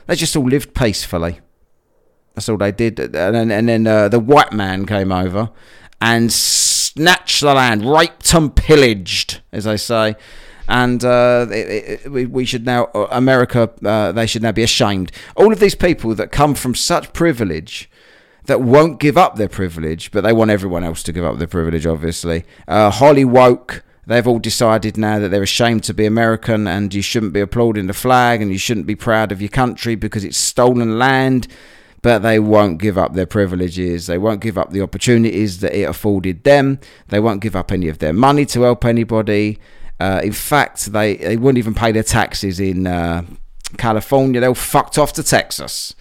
They 0.07 0.15
just 0.15 0.35
all 0.35 0.43
lived 0.43 0.75
peacefully. 0.75 1.39
That's 2.35 2.49
all 2.49 2.57
they 2.57 2.71
did. 2.71 2.99
And 2.99 3.35
then, 3.35 3.51
and 3.51 3.69
then 3.69 3.87
uh, 3.87 4.09
the 4.09 4.19
white 4.19 4.51
man 4.51 4.85
came 4.85 5.11
over 5.11 5.49
and 6.01 6.31
snatched 6.31 7.41
the 7.41 7.53
land, 7.53 7.85
raped 7.85 8.33
and 8.33 8.55
pillaged, 8.55 9.41
as 9.51 9.63
they 9.63 9.77
say. 9.77 10.15
And 10.67 11.03
uh, 11.05 11.47
it, 11.49 12.05
it, 12.05 12.11
we, 12.11 12.45
should 12.45 12.65
now, 12.65 12.85
uh, 12.85 13.07
America, 13.11 13.71
uh, 13.85 14.11
they 14.11 14.25
should 14.25 14.41
now 14.41 14.51
be 14.51 14.63
ashamed. 14.63 15.11
All 15.35 15.53
of 15.53 15.59
these 15.59 15.75
people 15.75 16.15
that 16.15 16.31
come 16.31 16.55
from 16.55 16.75
such 16.75 17.13
privilege 17.13 17.89
that 18.45 18.61
won't 18.61 18.99
give 18.99 19.17
up 19.17 19.35
their 19.35 19.49
privilege, 19.49 20.11
but 20.11 20.21
they 20.21 20.33
want 20.33 20.51
everyone 20.51 20.83
else 20.83 21.03
to 21.03 21.11
give 21.11 21.23
up 21.23 21.37
their 21.37 21.47
privilege, 21.47 21.85
obviously. 21.85 22.45
Uh, 22.67 22.89
Holly 22.89 23.25
woke. 23.25 23.83
They've 24.07 24.27
all 24.27 24.39
decided 24.39 24.97
now 24.97 25.17
that 25.17 25.29
they're 25.29 25.41
ashamed 25.41 25.83
to 25.85 25.93
be 25.93 26.05
American 26.05 26.67
and 26.67 26.93
you 26.93 27.01
shouldn't 27.01 27.33
be 27.33 27.39
applauding 27.39 27.87
the 27.87 27.93
flag 27.93 28.41
and 28.41 28.51
you 28.51 28.59
shouldn't 28.59 28.85
be 28.85 28.95
proud 28.95 29.31
of 29.31 29.41
your 29.41 29.49
country 29.49 29.95
because 29.95 30.23
it's 30.23 30.37
stolen 30.37 30.99
land 30.99 31.47
but 32.05 32.19
they 32.19 32.37
won't 32.37 32.77
give 32.77 32.99
up 32.99 33.15
their 33.15 33.25
privileges. 33.25 34.05
They 34.05 34.19
won't 34.19 34.39
give 34.39 34.59
up 34.59 34.69
the 34.69 34.79
opportunities 34.79 35.61
that 35.61 35.73
it 35.73 35.89
afforded 35.89 36.43
them. 36.43 36.79
They 37.07 37.19
won't 37.19 37.41
give 37.41 37.55
up 37.55 37.71
any 37.71 37.87
of 37.87 37.97
their 37.97 38.13
money 38.13 38.45
to 38.45 38.61
help 38.61 38.85
anybody. 38.85 39.57
Uh, 39.99 40.21
in 40.23 40.31
fact, 40.31 40.85
they, 40.93 41.15
they 41.15 41.35
wouldn't 41.35 41.57
even 41.57 41.73
pay 41.73 41.91
their 41.91 42.03
taxes 42.03 42.59
in 42.59 42.85
uh, 42.85 43.23
California. 43.79 44.39
They 44.39 44.45
all 44.45 44.53
fucked 44.53 44.99
off 44.99 45.13
to 45.13 45.23
Texas 45.23 45.95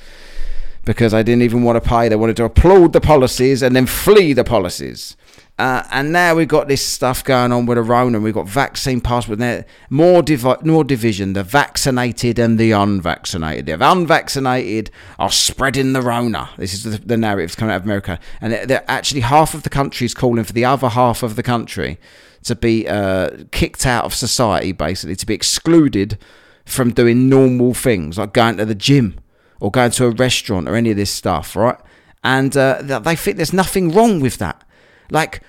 because 0.85 1.13
they 1.13 1.23
didn't 1.23 1.41
even 1.41 1.63
want 1.63 1.83
to 1.83 1.89
pay. 1.89 2.11
They 2.11 2.17
wanted 2.17 2.37
to 2.37 2.45
applaud 2.45 2.93
the 2.93 3.01
policies 3.01 3.63
and 3.63 3.75
then 3.75 3.87
flee 3.87 4.35
the 4.35 4.45
policies. 4.45 5.17
Uh, 5.57 5.85
and 5.93 6.13
now 6.13 6.35
we've 6.35 6.49
got 6.49 6.67
this 6.67 6.85
stuff 6.85 7.23
going 7.23 7.53
on 7.53 7.65
with 7.65 7.77
the 7.77 7.83
Rona. 7.83 8.19
We've 8.19 8.35
got 8.35 8.49
vaccine 8.49 9.01
passport. 9.01 9.39
There, 9.39 9.65
more 9.89 10.21
divi- 10.21 10.57
more 10.65 10.83
division. 10.83 11.33
The 11.35 11.45
vaccinated 11.45 12.41
and 12.41 12.59
the 12.59 12.73
unvaccinated. 12.73 13.67
The 13.67 13.91
unvaccinated 13.91 14.91
are 15.17 15.31
spreading 15.31 15.93
the 15.93 16.03
Rona. 16.03 16.51
This 16.57 16.75
is 16.75 16.83
the, 16.83 16.99
the 16.99 17.17
narrative 17.17 17.57
coming 17.57 17.73
out 17.73 17.83
of 17.83 17.85
America. 17.85 18.19
And 18.41 18.53
they're, 18.53 18.85
actually 18.89 19.21
half 19.21 19.55
of 19.55 19.63
the 19.63 19.71
country 19.71 20.07
is 20.07 20.15
calling 20.15 20.43
for 20.43 20.53
the 20.53 20.65
other 20.65 20.89
half 20.89 21.23
of 21.23 21.37
the 21.37 21.43
country 21.43 22.01
to 22.43 22.57
be 22.57 22.89
uh, 22.89 23.31
kicked 23.53 23.87
out 23.87 24.05
of 24.05 24.13
society, 24.13 24.73
basically 24.73 25.15
to 25.17 25.27
be 25.27 25.35
excluded 25.35 26.19
from 26.65 26.91
doing 26.91 27.29
normal 27.29 27.75
things 27.75 28.19
like 28.19 28.33
going 28.33 28.57
to 28.57 28.65
the 28.65 28.75
gym 28.75 29.21
or 29.61 29.71
going 29.71 29.93
to 29.93 30.07
a 30.07 30.11
restaurant 30.11 30.69
or 30.69 30.75
any 30.75 30.91
of 30.91 30.97
this 30.97 31.11
stuff, 31.11 31.55
right? 31.55 31.79
And 32.25 32.57
uh, 32.57 32.99
they 33.01 33.15
think 33.15 33.37
there's 33.37 33.53
nothing 33.53 33.93
wrong 33.93 34.19
with 34.19 34.39
that. 34.39 34.64
Like, 35.11 35.43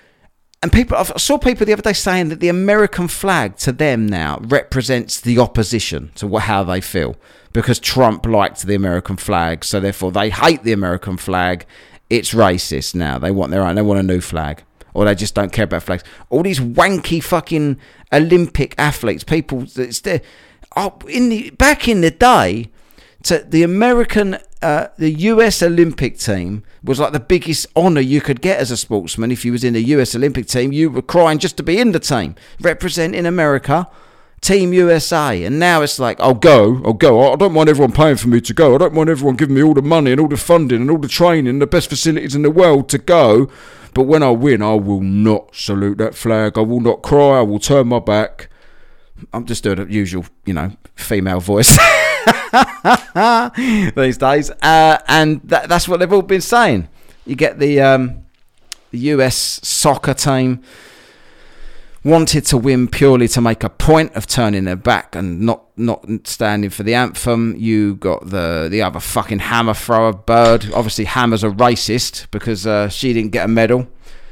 and 0.62 0.72
people, 0.72 0.98
I 0.98 1.04
saw 1.04 1.38
people 1.38 1.66
the 1.66 1.74
other 1.74 1.82
day 1.82 1.94
saying 1.94 2.30
that 2.30 2.40
the 2.40 2.50
American 2.50 3.08
flag 3.08 3.58
to 3.58 3.72
them 3.72 4.08
now 4.08 4.40
represents 4.42 5.20
the 5.20 5.38
opposition 5.40 6.12
to 6.16 6.38
how 6.38 6.64
they 6.64 6.82
feel 6.82 7.16
because 7.54 7.80
Trump 7.80 8.26
liked 8.26 8.64
the 8.64 8.76
American 8.76 9.16
flag, 9.16 9.64
so 9.64 9.80
therefore 9.80 10.12
they 10.12 10.30
hate 10.30 10.64
the 10.64 10.74
American 10.74 11.18
flag. 11.18 11.66
It's 12.10 12.34
racist 12.34 12.96
now. 12.96 13.18
They 13.18 13.32
want 13.32 13.52
their 13.52 13.64
own. 13.64 13.76
They 13.76 13.82
want 13.82 14.00
a 14.00 14.04
new 14.04 14.22
flag, 14.22 14.64
or 14.94 15.06
they 15.06 15.16
just 15.16 15.36
don't 15.36 15.54
care 15.54 15.64
about 15.64 15.84
flags. 15.84 16.04
All 16.30 16.44
these 16.44 16.60
wanky 16.60 17.24
fucking 17.24 17.80
Olympic 18.12 18.76
athletes, 18.78 19.24
people. 19.24 19.66
It's 19.76 20.02
there. 20.02 20.22
Oh, 20.76 20.98
in 21.08 21.30
the 21.30 21.52
back 21.52 21.88
in 21.88 22.02
the 22.02 22.12
day, 22.12 22.72
to 23.24 23.40
the 23.40 23.64
American, 23.64 24.38
uh, 24.66 24.90
the 24.98 25.12
US 25.12 25.62
Olympic 25.62 26.18
team 26.18 26.64
was 26.84 27.00
like 27.00 27.14
the 27.14 27.20
biggest 27.20 27.68
honour 27.76 28.02
you 28.02 28.20
could 28.20 28.42
get 28.42 28.60
as 28.60 28.72
a 28.72 28.78
sportsman. 28.78 29.30
If 29.30 29.46
you 29.46 29.52
was 29.52 29.64
in 29.64 29.74
the 29.76 29.84
US 29.96 30.16
Olympic 30.16 30.48
team, 30.48 30.72
you 30.72 30.90
were 30.90 31.04
crying 31.04 31.38
just 31.38 31.56
to 31.58 31.64
be 31.64 31.78
in 31.80 31.92
the 31.92 32.00
team, 32.00 32.34
representing 32.60 33.28
America, 33.28 33.88
Team 34.42 34.74
USA. 34.74 35.44
And 35.44 35.60
now 35.60 35.84
it's 35.84 36.00
like, 36.00 36.20
I'll 36.20 36.34
go, 36.34 36.82
I'll 36.84 36.94
go. 36.94 37.32
I 37.32 37.36
don't 37.36 37.54
mind 37.54 37.70
everyone 37.70 37.92
paying 37.92 38.16
for 38.16 38.28
me 38.28 38.42
to 38.42 38.54
go. 38.56 38.74
I 38.74 38.80
don't 38.80 38.96
mind 38.96 39.08
everyone 39.08 39.36
giving 39.36 39.54
me 39.54 39.62
all 39.62 39.76
the 39.76 39.84
money 39.84 40.12
and 40.12 40.20
all 40.20 40.28
the 40.28 40.36
funding 40.36 40.82
and 40.82 40.90
all 40.90 40.98
the 40.98 41.08
training, 41.08 41.48
and 41.48 41.62
the 41.62 41.68
best 41.68 41.88
facilities 41.88 42.34
in 42.34 42.42
the 42.42 42.50
world 42.50 42.90
to 42.90 42.98
go. 42.98 43.48
But 43.94 44.04
when 44.04 44.24
I 44.24 44.32
win, 44.32 44.64
I 44.64 44.74
will 44.74 45.02
not 45.02 45.56
salute 45.56 46.00
that 46.00 46.16
flag. 46.16 46.58
I 46.58 46.62
will 46.62 46.82
not 46.82 47.04
cry. 47.04 47.38
I 47.38 47.42
will 47.42 47.60
turn 47.60 47.88
my 47.88 48.00
back. 48.00 48.50
I'm 49.32 49.46
just 49.46 49.64
doing 49.64 49.78
the 49.78 49.94
usual, 49.94 50.26
you 50.44 50.54
know, 50.56 50.72
female 50.96 51.40
voice 51.40 51.78
these 53.96 54.18
days, 54.18 54.52
uh, 54.52 54.98
and 55.08 55.42
that, 55.44 55.70
that's 55.70 55.88
what 55.88 56.00
they've 56.00 56.12
all 56.12 56.22
been 56.22 56.42
saying. 56.42 56.88
You 57.26 57.36
get 57.36 57.60
the 57.60 57.82
um, 57.82 58.26
the 58.92 59.00
US 59.00 59.60
soccer 59.64 60.14
team 60.14 60.62
wanted 62.04 62.46
to 62.46 62.58
win 62.58 62.88
purely 62.88 63.28
to 63.28 63.42
make 63.42 63.64
a 63.64 63.70
point 63.70 64.16
of 64.16 64.28
turning 64.28 64.64
their 64.64 64.76
back 64.76 65.16
and 65.16 65.42
not 65.42 65.64
not 65.76 66.06
standing 66.24 66.70
for 66.70 66.84
the 66.84 66.94
anthem. 66.94 67.56
You 67.58 67.96
got 67.96 68.30
the 68.30 68.68
the 68.70 68.82
other 68.82 69.00
fucking 69.00 69.40
hammer 69.40 69.74
thrower 69.74 70.14
bird. 70.14 70.72
Obviously, 70.74 71.06
Hammer's 71.06 71.44
a 71.44 71.50
racist 71.50 72.28
because 72.32 72.66
uh, 72.68 72.90
she 72.90 73.12
didn't 73.12 73.32
get 73.32 73.46
a 73.46 73.50
medal. 73.50 73.88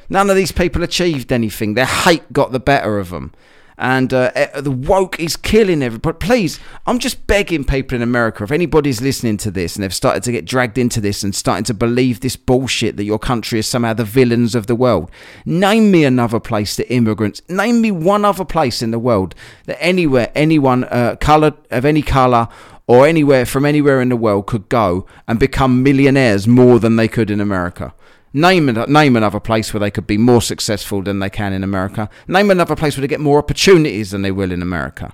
None 0.09 0.29
of 0.29 0.35
these 0.35 0.51
people 0.51 0.83
achieved 0.83 1.31
anything. 1.31 1.73
Their 1.73 1.85
hate 1.85 2.31
got 2.31 2.51
the 2.51 2.59
better 2.59 2.99
of 2.99 3.09
them 3.09 3.33
and 3.77 4.13
uh, 4.13 4.31
eh, 4.35 4.61
the 4.61 4.71
woke 4.71 5.19
is 5.19 5.35
killing 5.35 5.81
everybody. 5.81 6.17
Please, 6.17 6.59
I'm 6.85 6.99
just 6.99 7.27
begging 7.27 7.63
people 7.63 7.95
in 7.95 8.01
America, 8.01 8.43
if 8.43 8.51
anybody's 8.51 9.01
listening 9.01 9.37
to 9.37 9.51
this 9.51 9.75
and 9.75 9.83
they've 9.83 9.93
started 9.93 10.23
to 10.23 10.31
get 10.31 10.45
dragged 10.45 10.77
into 10.77 11.01
this 11.01 11.23
and 11.23 11.33
starting 11.35 11.63
to 11.65 11.73
believe 11.73 12.19
this 12.19 12.35
bullshit 12.35 12.97
that 12.97 13.03
your 13.03 13.19
country 13.19 13.59
is 13.59 13.67
somehow 13.67 13.93
the 13.93 14.03
villains 14.03 14.55
of 14.55 14.67
the 14.67 14.75
world, 14.75 15.09
name 15.45 15.91
me 15.91 16.03
another 16.03 16.39
place 16.39 16.75
that 16.75 16.91
immigrants, 16.91 17.41
name 17.49 17.81
me 17.81 17.91
one 17.91 18.25
other 18.25 18.45
place 18.45 18.81
in 18.81 18.91
the 18.91 18.99
world 18.99 19.35
that 19.65 19.81
anywhere, 19.81 20.31
anyone, 20.35 20.83
uh, 20.85 21.15
coloured 21.19 21.55
of 21.71 21.85
any 21.85 22.01
colour 22.01 22.47
or 22.87 23.07
anywhere 23.07 23.45
from 23.45 23.65
anywhere 23.65 24.01
in 24.01 24.09
the 24.09 24.17
world 24.17 24.45
could 24.45 24.67
go 24.69 25.05
and 25.27 25.39
become 25.39 25.83
millionaires 25.83 26.47
more 26.47 26.79
than 26.79 26.95
they 26.95 27.07
could 27.07 27.31
in 27.31 27.39
America. 27.39 27.93
Name, 28.35 28.65
name 28.65 29.15
another 29.15 29.39
place 29.39 29.73
where 29.73 29.79
they 29.79 29.91
could 29.91 30.07
be 30.07 30.17
more 30.17 30.41
successful 30.41 31.03
than 31.03 31.19
they 31.19 31.29
can 31.29 31.53
in 31.53 31.63
America. 31.63 32.09
Name 32.27 32.49
another 32.49 32.75
place 32.75 32.97
where 32.97 33.01
they 33.01 33.07
get 33.07 33.19
more 33.19 33.37
opportunities 33.37 34.09
than 34.09 34.23
they 34.23 34.31
will 34.31 34.51
in 34.51 34.63
America. 34.63 35.13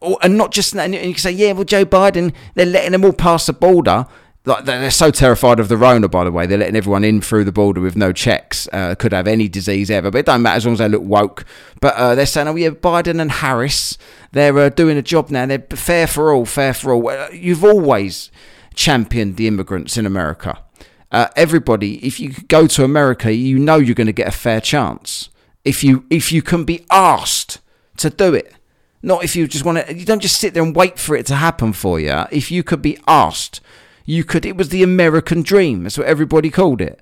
Or, 0.00 0.18
and 0.22 0.38
not 0.38 0.52
just, 0.52 0.76
and 0.76 0.94
you 0.94 1.00
can 1.00 1.14
say, 1.16 1.32
yeah, 1.32 1.50
well, 1.50 1.64
Joe 1.64 1.84
Biden, 1.84 2.32
they're 2.54 2.64
letting 2.64 2.92
them 2.92 3.04
all 3.04 3.12
pass 3.12 3.46
the 3.46 3.52
border. 3.52 4.06
Like 4.44 4.64
they're 4.64 4.90
so 4.92 5.10
terrified 5.10 5.58
of 5.58 5.68
the 5.68 5.76
Rona, 5.76 6.08
by 6.08 6.22
the 6.22 6.30
way. 6.30 6.46
They're 6.46 6.58
letting 6.58 6.76
everyone 6.76 7.02
in 7.02 7.20
through 7.20 7.42
the 7.42 7.52
border 7.52 7.80
with 7.80 7.96
no 7.96 8.12
checks. 8.12 8.68
Uh, 8.72 8.94
could 8.94 9.12
have 9.12 9.26
any 9.26 9.48
disease 9.48 9.90
ever, 9.90 10.12
but 10.12 10.18
it 10.18 10.26
don't 10.26 10.40
matter 10.42 10.58
as 10.58 10.64
long 10.64 10.74
as 10.74 10.78
they 10.78 10.88
look 10.88 11.02
woke. 11.02 11.44
But 11.80 11.94
uh, 11.96 12.14
they're 12.14 12.24
saying, 12.24 12.46
oh 12.46 12.54
yeah, 12.54 12.70
Biden 12.70 13.20
and 13.20 13.32
Harris, 13.32 13.98
they're 14.30 14.56
uh, 14.56 14.68
doing 14.68 14.96
a 14.96 15.02
job 15.02 15.30
now. 15.30 15.44
They're 15.44 15.66
fair 15.74 16.06
for 16.06 16.32
all, 16.32 16.46
fair 16.46 16.72
for 16.72 16.92
all. 16.92 17.34
You've 17.34 17.64
always 17.64 18.30
championed 18.74 19.36
the 19.36 19.48
immigrants 19.48 19.96
in 19.96 20.06
America 20.06 20.62
uh, 21.10 21.28
everybody, 21.36 22.04
if 22.06 22.20
you 22.20 22.32
go 22.48 22.66
to 22.66 22.84
America, 22.84 23.32
you 23.32 23.58
know 23.58 23.76
you're 23.76 23.94
going 23.94 24.06
to 24.06 24.12
get 24.12 24.28
a 24.28 24.32
fair 24.32 24.60
chance. 24.60 25.30
If 25.64 25.82
you 25.82 26.04
if 26.10 26.32
you 26.32 26.42
can 26.42 26.64
be 26.64 26.84
asked 26.90 27.60
to 27.98 28.10
do 28.10 28.34
it, 28.34 28.54
not 29.02 29.24
if 29.24 29.34
you 29.34 29.46
just 29.46 29.64
want 29.64 29.86
to. 29.86 29.94
You 29.94 30.04
don't 30.04 30.22
just 30.22 30.38
sit 30.38 30.54
there 30.54 30.62
and 30.62 30.76
wait 30.76 30.98
for 30.98 31.16
it 31.16 31.26
to 31.26 31.36
happen 31.36 31.72
for 31.72 31.98
you. 31.98 32.24
If 32.30 32.50
you 32.50 32.62
could 32.62 32.82
be 32.82 32.98
asked, 33.06 33.60
you 34.04 34.24
could. 34.24 34.44
It 34.44 34.56
was 34.56 34.68
the 34.68 34.82
American 34.82 35.42
dream. 35.42 35.82
That's 35.82 35.98
what 35.98 36.06
everybody 36.06 36.50
called 36.50 36.80
it. 36.80 37.00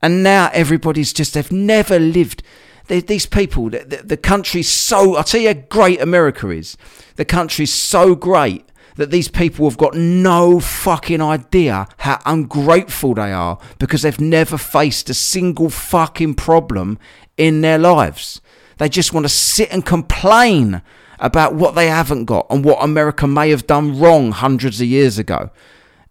And 0.00 0.22
now 0.22 0.50
everybody's 0.52 1.12
just 1.12 1.34
they've 1.34 1.52
never 1.52 1.98
lived. 1.98 2.42
These 2.88 3.26
people, 3.26 3.70
the, 3.70 4.02
the, 4.04 4.16
country's 4.16 4.68
so. 4.68 5.16
I'll 5.16 5.24
tell 5.24 5.40
you 5.40 5.54
how 5.54 5.60
great 5.68 6.00
America 6.00 6.50
is. 6.50 6.76
The 7.16 7.24
country's 7.24 7.72
so 7.72 8.14
great 8.14 8.64
that 8.96 9.10
these 9.10 9.28
people 9.28 9.68
have 9.68 9.78
got 9.78 9.94
no 9.94 10.60
fucking 10.60 11.20
idea 11.20 11.86
how 11.98 12.20
ungrateful 12.26 13.14
they 13.14 13.32
are 13.32 13.58
because 13.78 14.02
they've 14.02 14.20
never 14.20 14.58
faced 14.58 15.08
a 15.08 15.14
single 15.14 15.70
fucking 15.70 16.34
problem 16.34 16.98
in 17.36 17.60
their 17.62 17.78
lives. 17.78 18.40
They 18.78 18.88
just 18.88 19.12
want 19.12 19.24
to 19.24 19.30
sit 19.30 19.72
and 19.72 19.86
complain 19.86 20.82
about 21.18 21.54
what 21.54 21.74
they 21.74 21.86
haven't 21.86 22.24
got 22.24 22.46
and 22.50 22.64
what 22.64 22.82
America 22.82 23.26
may 23.26 23.50
have 23.50 23.66
done 23.66 23.98
wrong 23.98 24.32
hundreds 24.32 24.80
of 24.80 24.88
years 24.88 25.18
ago 25.18 25.50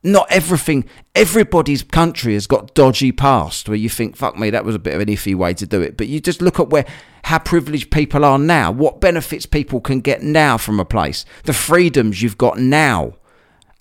not 0.03 0.27
everything, 0.31 0.85
everybody's 1.15 1.83
country 1.83 2.33
has 2.33 2.47
got 2.47 2.73
dodgy 2.73 3.11
past 3.11 3.69
where 3.69 3.77
you 3.77 3.89
think, 3.89 4.15
fuck 4.15 4.37
me, 4.37 4.49
that 4.49 4.65
was 4.65 4.75
a 4.75 4.79
bit 4.79 4.95
of 4.95 5.01
an 5.01 5.07
iffy 5.07 5.35
way 5.35 5.53
to 5.53 5.65
do 5.65 5.81
it. 5.81 5.97
But 5.97 6.07
you 6.07 6.19
just 6.19 6.41
look 6.41 6.59
at 6.59 6.69
where, 6.69 6.85
how 7.25 7.39
privileged 7.39 7.91
people 7.91 8.25
are 8.25 8.39
now, 8.39 8.71
what 8.71 8.99
benefits 8.99 9.45
people 9.45 9.79
can 9.79 10.01
get 10.01 10.23
now 10.23 10.57
from 10.57 10.79
a 10.79 10.85
place, 10.85 11.23
the 11.43 11.53
freedoms 11.53 12.21
you've 12.21 12.37
got 12.37 12.57
now, 12.57 13.13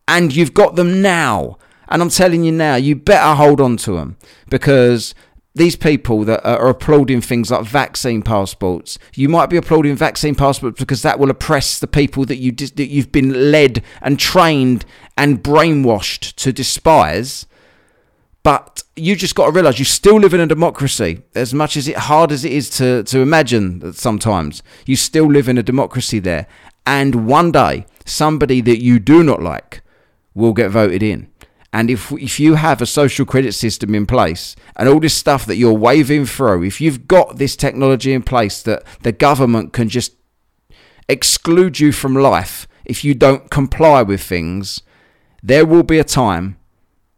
and 0.06 0.34
you've 0.34 0.54
got 0.54 0.76
them 0.76 1.00
now. 1.00 1.56
And 1.88 2.02
I'm 2.02 2.10
telling 2.10 2.44
you 2.44 2.52
now, 2.52 2.76
you 2.76 2.94
better 2.94 3.34
hold 3.34 3.60
on 3.60 3.76
to 3.78 3.92
them 3.92 4.16
because 4.48 5.14
these 5.54 5.74
people 5.74 6.24
that 6.24 6.44
are 6.46 6.68
applauding 6.68 7.20
things 7.20 7.50
like 7.50 7.64
vaccine 7.64 8.22
passports, 8.22 8.98
you 9.14 9.28
might 9.28 9.50
be 9.50 9.56
applauding 9.56 9.96
vaccine 9.96 10.34
passports 10.34 10.78
because 10.78 11.02
that 11.02 11.18
will 11.18 11.30
oppress 11.30 11.80
the 11.80 11.88
people 11.88 12.24
that 12.26 12.36
you 12.36 12.52
that 12.52 12.88
you've 12.88 13.10
been 13.10 13.50
led 13.50 13.82
and 14.00 14.18
trained 14.18 14.84
and 15.20 15.42
brainwashed 15.42 16.34
to 16.36 16.50
despise. 16.50 17.46
But 18.42 18.82
you 18.96 19.14
just 19.14 19.34
got 19.34 19.46
to 19.46 19.52
realize 19.52 19.78
you 19.78 19.84
still 19.84 20.18
live 20.18 20.32
in 20.32 20.40
a 20.40 20.46
democracy. 20.46 21.22
As 21.34 21.52
much 21.52 21.76
as 21.76 21.86
it 21.86 21.96
hard 21.96 22.32
as 22.32 22.42
it 22.44 22.52
is 22.52 22.70
to 22.70 23.04
to 23.04 23.20
imagine 23.20 23.80
that 23.80 23.96
sometimes 23.96 24.62
you 24.86 24.96
still 24.96 25.30
live 25.30 25.46
in 25.46 25.58
a 25.58 25.62
democracy 25.62 26.20
there, 26.20 26.46
and 26.86 27.26
one 27.26 27.52
day 27.52 27.86
somebody 28.06 28.62
that 28.62 28.82
you 28.82 28.98
do 28.98 29.22
not 29.22 29.42
like 29.42 29.82
will 30.34 30.54
get 30.54 30.70
voted 30.70 31.02
in 31.02 31.28
and 31.72 31.90
if 31.90 32.10
if 32.12 32.40
you 32.40 32.54
have 32.54 32.82
a 32.82 32.86
social 32.86 33.24
credit 33.24 33.52
system 33.52 33.94
in 33.94 34.06
place 34.06 34.56
and 34.76 34.88
all 34.88 35.00
this 35.00 35.14
stuff 35.14 35.46
that 35.46 35.56
you're 35.56 35.72
waving 35.72 36.26
through, 36.26 36.64
if 36.64 36.80
you've 36.80 37.06
got 37.06 37.36
this 37.36 37.56
technology 37.56 38.12
in 38.12 38.22
place 38.22 38.62
that 38.62 38.82
the 39.02 39.12
government 39.12 39.72
can 39.72 39.88
just 39.88 40.14
exclude 41.08 41.78
you 41.78 41.92
from 41.92 42.14
life 42.14 42.66
if 42.84 43.04
you 43.04 43.14
don't 43.14 43.50
comply 43.50 44.02
with 44.02 44.22
things, 44.22 44.82
there 45.42 45.66
will 45.66 45.82
be 45.82 45.98
a 45.98 46.04
time 46.04 46.56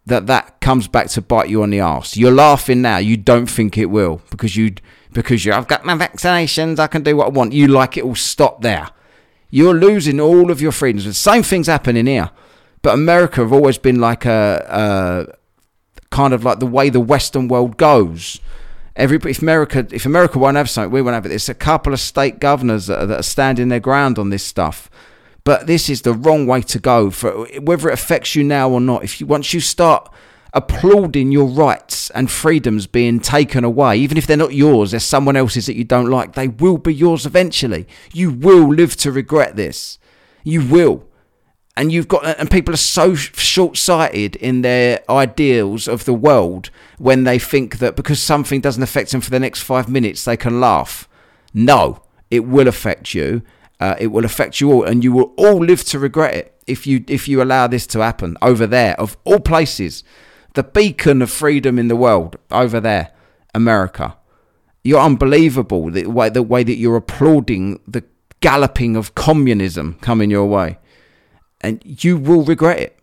that 0.07 0.27
that 0.27 0.61
comes 0.61 0.89
back 0.89 1.09
to 1.09 1.23
bite 1.23 1.49
you 1.49 1.63
on 1.63 1.71
the 1.71 1.81
ass. 1.81 2.17
You're 2.17 2.33
laughing 2.33 2.83
now. 2.83 2.99
You 2.99 3.17
don't 3.17 3.47
think 3.47 3.79
it 3.79 3.87
will 3.87 4.21
because 4.31 4.57
you 4.57 4.75
because 5.13 5.45
you 5.45 5.53
I've 5.53 5.69
got 5.69 5.85
my 5.85 5.97
vaccinations. 5.97 6.79
I 6.79 6.87
can 6.87 7.03
do 7.03 7.17
what 7.17 7.27
I 7.27 7.31
want. 7.31 7.53
You 7.53 7.69
like 7.69 7.97
it 7.97 8.05
all 8.05 8.15
stop 8.15 8.63
there. 8.63 8.89
You're 9.51 9.75
losing 9.75 10.19
all 10.19 10.51
of 10.51 10.61
your 10.61 10.73
freedoms. 10.73 11.05
The 11.05 11.15
same 11.15 11.43
things 11.43 11.67
happening 11.67 12.07
here. 12.07 12.31
But 12.81 12.95
America 12.95 13.43
have 13.43 13.53
always 13.53 13.79
been 13.79 14.01
like 14.01 14.25
a, 14.25 15.29
a 15.31 15.37
kind 16.11 16.33
of 16.33 16.45
like 16.45 16.59
the 16.59 16.67
way 16.67 16.91
the 16.91 17.01
Western 17.01 17.49
world 17.49 17.77
goes. 17.77 18.41
Everybody, 18.97 19.31
if 19.31 19.41
America, 19.41 19.87
if 19.91 20.05
America 20.05 20.39
won't 20.39 20.57
have 20.57 20.69
something, 20.69 20.91
we 20.91 21.01
won't 21.01 21.15
have 21.15 21.27
it. 21.27 21.31
There's 21.31 21.49
a 21.49 21.55
couple 21.55 21.93
of 21.93 22.01
state 22.01 22.41
governors 22.41 22.87
that 22.87 23.03
are, 23.03 23.07
that 23.07 23.21
are 23.21 23.23
standing 23.23 23.69
their 23.69 23.81
ground 23.81 24.19
on 24.19 24.31
this 24.31 24.45
stuff. 24.45 24.91
But 25.45 25.67
this 25.67 25.89
is 25.89 26.03
the 26.03 26.13
wrong 26.13 26.47
way 26.47 26.63
to 26.63 26.79
go 26.79 27.11
for 27.11 27.47
whether 27.61 27.89
it 27.89 27.95
affects 27.95 28.35
you 28.35 28.45
now 28.45 28.71
or 28.71 28.81
not. 28.81 29.05
If 29.05 29.21
you 29.21 29.27
once 29.27 29.53
you 29.53 29.61
start 29.61 30.13
applauding 30.55 31.33
your 31.33 31.47
rights 31.47 32.11
and 32.11 32.31
freedoms 32.31 32.87
being 32.87 33.19
taken 33.19 33.65
away, 33.65 33.97
even 33.99 34.19
if 34.19 34.27
they're 34.27 34.37
not 34.37 34.55
yours, 34.55 34.91
they're 34.91 35.01
someone 35.01 35.35
else's 35.35 35.67
that 35.67 35.77
you 35.77 35.85
don't 35.85 36.11
like, 36.11 36.35
they 36.35 36.49
will 36.49 36.79
be 36.79 36.95
yours 36.95 37.27
eventually. 37.27 37.87
You 38.13 38.31
will 38.31 38.69
live 38.69 38.97
to 38.97 39.11
regret 39.11 39.57
this. 39.57 39.99
You 40.45 40.65
will 40.65 41.07
and 41.77 41.91
you've 41.91 42.09
got 42.09 42.25
and 42.39 42.51
people 42.51 42.75
are 42.75 42.79
so 42.79 43.15
short-sighted 43.15 44.37
in 44.37 44.63
their 44.63 45.03
ideals 45.11 45.89
of 45.89 46.05
the 46.05 46.15
world 46.15 46.71
when 46.99 47.25
they 47.25 47.39
think 47.39 47.79
that 47.79 47.97
because 47.97 48.21
something 48.21 48.61
doesn't 48.61 48.83
affect 48.83 49.11
them 49.11 49.21
for 49.21 49.31
the 49.31 49.41
next 49.41 49.63
five 49.63 49.89
minutes 49.89 50.25
they 50.25 50.37
can 50.37 50.61
laugh 50.61 51.09
no 51.55 52.03
it 52.31 52.41
will 52.41 52.69
affect 52.69 53.15
you 53.15 53.43
uh, 53.81 53.97
it 53.99 54.09
will 54.09 54.25
affect 54.25 54.61
you 54.61 54.73
all 54.73 54.85
and 54.85 55.03
you 55.03 55.13
will 55.13 55.33
all 55.37 55.59
live 55.59 55.85
to 55.85 55.99
regret 55.99 56.35
it 56.35 56.61
if 56.67 56.87
you 56.87 57.05
if 57.09 57.29
you 57.29 57.43
allow 57.43 57.67
this 57.67 57.87
to 57.87 58.01
happen 58.01 58.37
over 58.41 58.67
there 58.67 58.99
of 59.01 59.17
all 59.25 59.41
places 59.41 60.05
the 60.55 60.63
beacon 60.63 61.23
of 61.23 61.31
freedom 61.31 61.79
in 61.79 61.89
the 61.89 61.97
world 61.97 62.37
over 62.51 62.79
there 62.81 63.11
america 63.55 64.17
you're 64.85 65.01
unbelievable 65.01 65.91
the 65.91 66.07
way 66.07 66.29
the 66.29 66.43
way 66.43 66.63
that 66.63 66.77
you're 66.77 66.97
applauding 66.97 67.81
the 67.87 68.05
galloping 68.41 68.97
of 68.97 69.15
communism 69.15 69.97
coming 70.01 70.31
your 70.31 70.47
way 70.47 70.79
and 71.63 71.81
you 71.85 72.17
will 72.17 72.45
regret 72.45 72.81
it. 72.81 72.99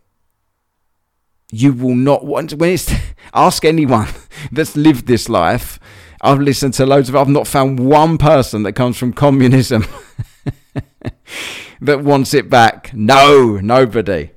You 1.51 1.73
will 1.73 1.95
not 1.95 2.25
want 2.25 2.53
when 2.53 2.71
it's 2.71 2.93
ask 3.33 3.65
anyone 3.65 4.07
that's 4.51 4.75
lived 4.75 5.07
this 5.07 5.29
life. 5.29 5.79
I've 6.21 6.41
listened 6.41 6.73
to 6.75 6.85
loads 6.85 7.09
of. 7.09 7.15
I've 7.15 7.29
not 7.29 7.47
found 7.47 7.79
one 7.79 8.17
person 8.17 8.63
that 8.63 8.73
comes 8.73 8.97
from 8.97 9.13
communism 9.13 9.85
that 11.81 12.03
wants 12.03 12.33
it 12.33 12.49
back. 12.49 12.91
No, 12.93 13.57
nobody. 13.57 14.31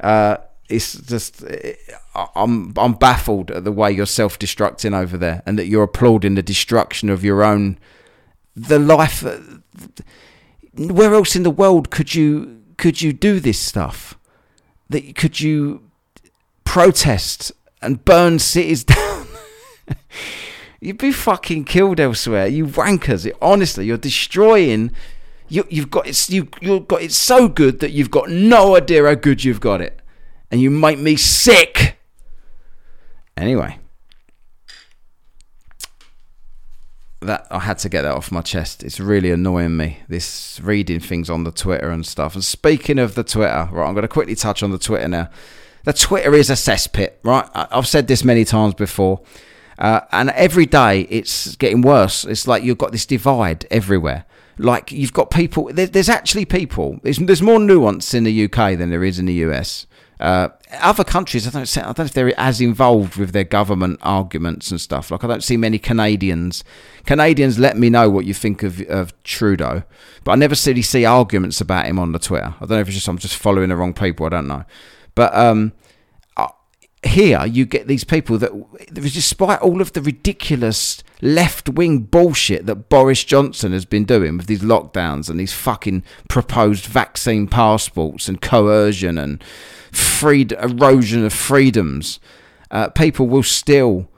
Uh, 0.00 0.38
it's 0.68 0.94
just 0.94 1.44
I'm 2.14 2.72
I'm 2.76 2.94
baffled 2.94 3.50
at 3.50 3.64
the 3.64 3.72
way 3.72 3.92
you're 3.92 4.06
self-destructing 4.06 4.94
over 4.94 5.16
there, 5.16 5.42
and 5.46 5.58
that 5.58 5.66
you're 5.66 5.84
applauding 5.84 6.34
the 6.34 6.42
destruction 6.42 7.08
of 7.08 7.24
your 7.24 7.44
own 7.44 7.78
the 8.54 8.78
life. 8.78 9.24
Where 10.74 11.14
else 11.14 11.36
in 11.36 11.42
the 11.42 11.50
world 11.50 11.90
could 11.90 12.14
you 12.14 12.62
could 12.76 13.00
you 13.00 13.12
do 13.12 13.40
this 13.40 13.58
stuff? 13.58 14.18
That 14.88 15.14
could 15.14 15.40
you 15.40 15.90
protest 16.64 17.52
and 17.82 18.04
burn 18.04 18.38
cities 18.38 18.84
down? 18.84 19.26
You'd 20.80 20.98
be 20.98 21.12
fucking 21.12 21.64
killed 21.64 22.00
elsewhere. 22.00 22.46
You 22.46 22.66
wankers. 22.66 23.26
It, 23.26 23.36
honestly, 23.40 23.86
you're 23.86 23.96
destroying. 23.96 24.92
You, 25.48 25.66
you've 25.70 25.90
got 25.90 26.06
it's 26.06 26.28
you, 26.30 26.48
you've 26.60 26.88
got 26.88 27.02
it 27.02 27.12
so 27.12 27.48
good 27.48 27.80
that 27.80 27.92
you've 27.92 28.10
got 28.10 28.28
no 28.28 28.76
idea 28.76 29.04
how 29.04 29.14
good 29.14 29.44
you've 29.44 29.60
got 29.60 29.80
it, 29.80 30.00
and 30.50 30.60
you 30.60 30.70
make 30.70 30.98
me 30.98 31.16
sick. 31.16 31.98
Anyway, 33.36 33.78
that 37.20 37.46
I 37.50 37.60
had 37.60 37.78
to 37.78 37.88
get 37.88 38.02
that 38.02 38.14
off 38.14 38.32
my 38.32 38.40
chest. 38.40 38.82
It's 38.82 38.98
really 38.98 39.30
annoying 39.30 39.76
me. 39.76 39.98
This 40.08 40.60
reading 40.62 41.00
things 41.00 41.30
on 41.30 41.44
the 41.44 41.52
Twitter 41.52 41.90
and 41.90 42.04
stuff. 42.04 42.34
And 42.34 42.44
speaking 42.44 42.98
of 42.98 43.14
the 43.14 43.24
Twitter, 43.24 43.68
right, 43.70 43.86
I'm 43.86 43.94
going 43.94 44.02
to 44.02 44.08
quickly 44.08 44.34
touch 44.34 44.62
on 44.62 44.70
the 44.70 44.78
Twitter 44.78 45.08
now. 45.08 45.30
The 45.84 45.92
Twitter 45.92 46.34
is 46.34 46.50
a 46.50 46.54
cesspit, 46.54 47.12
right? 47.22 47.48
I've 47.54 47.86
said 47.86 48.08
this 48.08 48.24
many 48.24 48.44
times 48.44 48.74
before. 48.74 49.20
Uh, 49.78 50.00
and 50.10 50.30
every 50.30 50.66
day 50.66 51.02
it's 51.02 51.54
getting 51.56 51.82
worse. 51.82 52.24
It's 52.24 52.48
like 52.48 52.62
you've 52.62 52.78
got 52.78 52.92
this 52.92 53.06
divide 53.06 53.66
everywhere. 53.70 54.24
Like 54.58 54.92
you've 54.92 55.12
got 55.12 55.30
people. 55.30 55.70
There, 55.72 55.86
there's 55.86 56.08
actually 56.08 56.44
people. 56.44 56.98
There's, 57.02 57.18
there's 57.18 57.42
more 57.42 57.60
nuance 57.60 58.14
in 58.14 58.24
the 58.24 58.44
UK 58.44 58.78
than 58.78 58.90
there 58.90 59.04
is 59.04 59.18
in 59.18 59.26
the 59.26 59.34
US. 59.34 59.86
Uh, 60.18 60.48
other 60.80 61.04
countries, 61.04 61.46
I 61.46 61.50
don't, 61.50 61.78
I 61.78 61.82
don't 61.82 61.98
know 61.98 62.04
if 62.04 62.12
they're 62.14 62.40
as 62.40 62.60
involved 62.60 63.16
with 63.16 63.32
their 63.32 63.44
government 63.44 64.00
arguments 64.02 64.70
and 64.70 64.80
stuff. 64.80 65.10
Like 65.10 65.22
I 65.22 65.26
don't 65.26 65.44
see 65.44 65.58
many 65.58 65.78
Canadians. 65.78 66.64
Canadians, 67.04 67.58
let 67.58 67.76
me 67.76 67.90
know 67.90 68.08
what 68.08 68.24
you 68.24 68.32
think 68.32 68.62
of, 68.62 68.80
of 68.88 69.12
Trudeau, 69.24 69.82
but 70.24 70.32
I 70.32 70.34
never 70.36 70.56
really 70.66 70.82
see 70.82 71.04
arguments 71.04 71.60
about 71.60 71.86
him 71.86 71.98
on 71.98 72.12
the 72.12 72.18
Twitter. 72.18 72.54
I 72.56 72.60
don't 72.60 72.70
know 72.70 72.80
if 72.80 72.88
it's 72.88 72.96
just 72.96 73.08
I'm 73.08 73.18
just 73.18 73.36
following 73.36 73.68
the 73.68 73.76
wrong 73.76 73.92
people. 73.92 74.24
I 74.24 74.30
don't 74.30 74.48
know, 74.48 74.64
but 75.14 75.34
um, 75.34 75.72
here 77.06 77.44
you 77.46 77.64
get 77.66 77.86
these 77.86 78.04
people 78.04 78.38
that, 78.38 78.52
despite 78.92 79.60
all 79.60 79.80
of 79.80 79.92
the 79.92 80.02
ridiculous 80.02 81.02
left 81.22 81.68
wing 81.68 82.00
bullshit 82.00 82.66
that 82.66 82.88
Boris 82.88 83.24
Johnson 83.24 83.72
has 83.72 83.84
been 83.84 84.04
doing 84.04 84.36
with 84.36 84.46
these 84.46 84.62
lockdowns 84.62 85.30
and 85.30 85.40
these 85.40 85.52
fucking 85.52 86.02
proposed 86.28 86.86
vaccine 86.86 87.46
passports 87.46 88.28
and 88.28 88.40
coercion 88.40 89.18
and 89.18 89.42
freed 89.92 90.52
erosion 90.52 91.24
of 91.24 91.32
freedoms, 91.32 92.20
uh, 92.70 92.88
people 92.90 93.26
will 93.26 93.42
still 93.42 94.08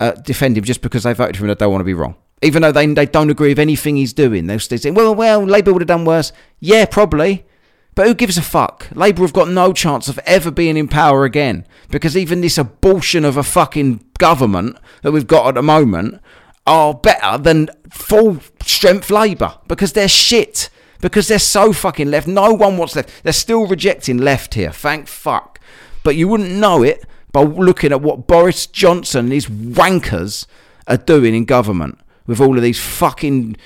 uh, 0.00 0.12
defend 0.12 0.58
him 0.58 0.64
just 0.64 0.82
because 0.82 1.04
they 1.04 1.12
voted 1.12 1.36
for 1.36 1.44
him 1.44 1.50
and 1.50 1.58
they 1.58 1.64
don't 1.64 1.72
want 1.72 1.80
to 1.80 1.86
be 1.86 1.94
wrong. 1.94 2.16
Even 2.42 2.62
though 2.62 2.72
they, 2.72 2.86
they 2.86 3.06
don't 3.06 3.30
agree 3.30 3.48
with 3.48 3.58
anything 3.58 3.96
he's 3.96 4.12
doing, 4.12 4.46
they'll 4.46 4.58
still 4.58 4.76
say, 4.76 4.90
well, 4.90 5.14
well, 5.14 5.42
Labour 5.42 5.72
would 5.72 5.82
have 5.82 5.88
done 5.88 6.04
worse. 6.04 6.32
Yeah, 6.60 6.84
probably. 6.84 7.46
But 7.94 8.06
who 8.06 8.14
gives 8.14 8.36
a 8.36 8.42
fuck? 8.42 8.88
Labour 8.94 9.22
have 9.22 9.32
got 9.32 9.48
no 9.48 9.72
chance 9.72 10.08
of 10.08 10.18
ever 10.26 10.50
being 10.50 10.76
in 10.76 10.88
power 10.88 11.24
again 11.24 11.66
because 11.90 12.16
even 12.16 12.40
this 12.40 12.58
abortion 12.58 13.24
of 13.24 13.36
a 13.36 13.42
fucking 13.42 14.04
government 14.18 14.76
that 15.02 15.12
we've 15.12 15.26
got 15.26 15.48
at 15.48 15.54
the 15.54 15.62
moment 15.62 16.20
are 16.66 16.94
better 16.94 17.38
than 17.38 17.68
full 17.90 18.40
strength 18.62 19.10
Labour 19.10 19.58
because 19.68 19.92
they're 19.92 20.08
shit. 20.08 20.70
Because 21.00 21.28
they're 21.28 21.38
so 21.38 21.72
fucking 21.72 22.10
left. 22.10 22.26
No 22.26 22.52
one 22.54 22.78
wants 22.78 22.96
left. 22.96 23.22
They're 23.22 23.32
still 23.32 23.66
rejecting 23.66 24.18
left 24.18 24.54
here. 24.54 24.72
Thank 24.72 25.06
fuck. 25.06 25.60
But 26.02 26.16
you 26.16 26.28
wouldn't 26.28 26.50
know 26.50 26.82
it 26.82 27.04
by 27.30 27.42
looking 27.42 27.92
at 27.92 28.00
what 28.00 28.26
Boris 28.26 28.66
Johnson 28.66 29.26
and 29.26 29.32
his 29.32 29.46
wankers 29.46 30.46
are 30.86 30.96
doing 30.96 31.34
in 31.34 31.44
government 31.44 31.98
with 32.26 32.40
all 32.40 32.56
of 32.56 32.62
these 32.62 32.80
fucking 32.80 33.56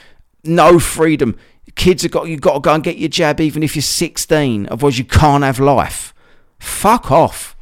no 0.43 0.79
freedom 0.79 1.37
Kids 1.75 2.03
have 2.03 2.13
got 2.13 2.29
you've 2.29 2.41
got 2.41 2.55
to 2.55 2.61
go 2.61 2.75
and 2.75 2.83
get 2.83 2.99
your 2.99 3.09
jab 3.09 3.41
even 3.41 3.63
if 3.63 3.77
you're 3.77 3.83
16, 3.83 4.69
otherwise 4.71 4.99
you 4.99 5.05
can't 5.05 5.45
have 5.45 5.61
life. 5.61 6.15
Fuck 6.59 7.11
off. 7.11 7.57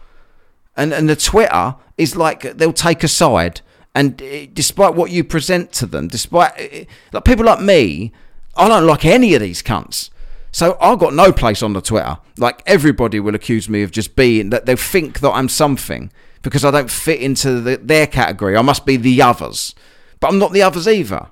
And 0.77 0.93
and 0.93 1.09
the 1.09 1.17
Twitter 1.17 1.77
is 1.97 2.17
like 2.17 2.43
they'll 2.43 2.73
take 2.73 3.03
a 3.03 3.09
side, 3.09 3.63
and 3.95 4.21
eh, 4.23 4.47
despite 4.53 4.95
what 4.95 5.11
you 5.11 5.25
present 5.25 5.73
to 5.73 5.87
them, 5.87 6.09
despite 6.09 6.53
eh, 6.57 6.85
like 7.13 7.25
people 7.25 7.45
like 7.45 7.61
me, 7.61 8.13
I 8.57 8.69
don't 8.69 8.87
like 8.87 9.05
any 9.05 9.35
of 9.35 9.41
these 9.41 9.63
cunts. 9.63 10.11
So 10.53 10.77
I've 10.81 10.99
got 10.99 11.15
no 11.15 11.33
place 11.33 11.63
on 11.63 11.73
the 11.73 11.81
Twitter. 11.81 12.19
Like 12.39 12.63
everybody 12.67 13.21
will 13.21 13.35
accuse 13.35 13.69
me 13.69 13.83
of 13.83 13.91
just 13.91 14.17
being 14.17 14.51
that 14.51 14.67
they 14.67 14.77
think 14.77 15.21
that 15.21 15.31
I'm 15.31 15.49
something 15.49 16.11
because 16.43 16.65
I 16.65 16.71
don't 16.71 16.91
fit 16.91 17.21
into 17.21 17.61
the, 17.61 17.77
their 17.77 18.07
category. 18.07 18.57
I 18.57 18.63
must 18.63 18.87
be 18.87 18.97
the 18.97 19.21
others, 19.21 19.75
but 20.21 20.29
I'm 20.29 20.39
not 20.39 20.53
the 20.53 20.63
others 20.63 20.87
either 20.87 21.31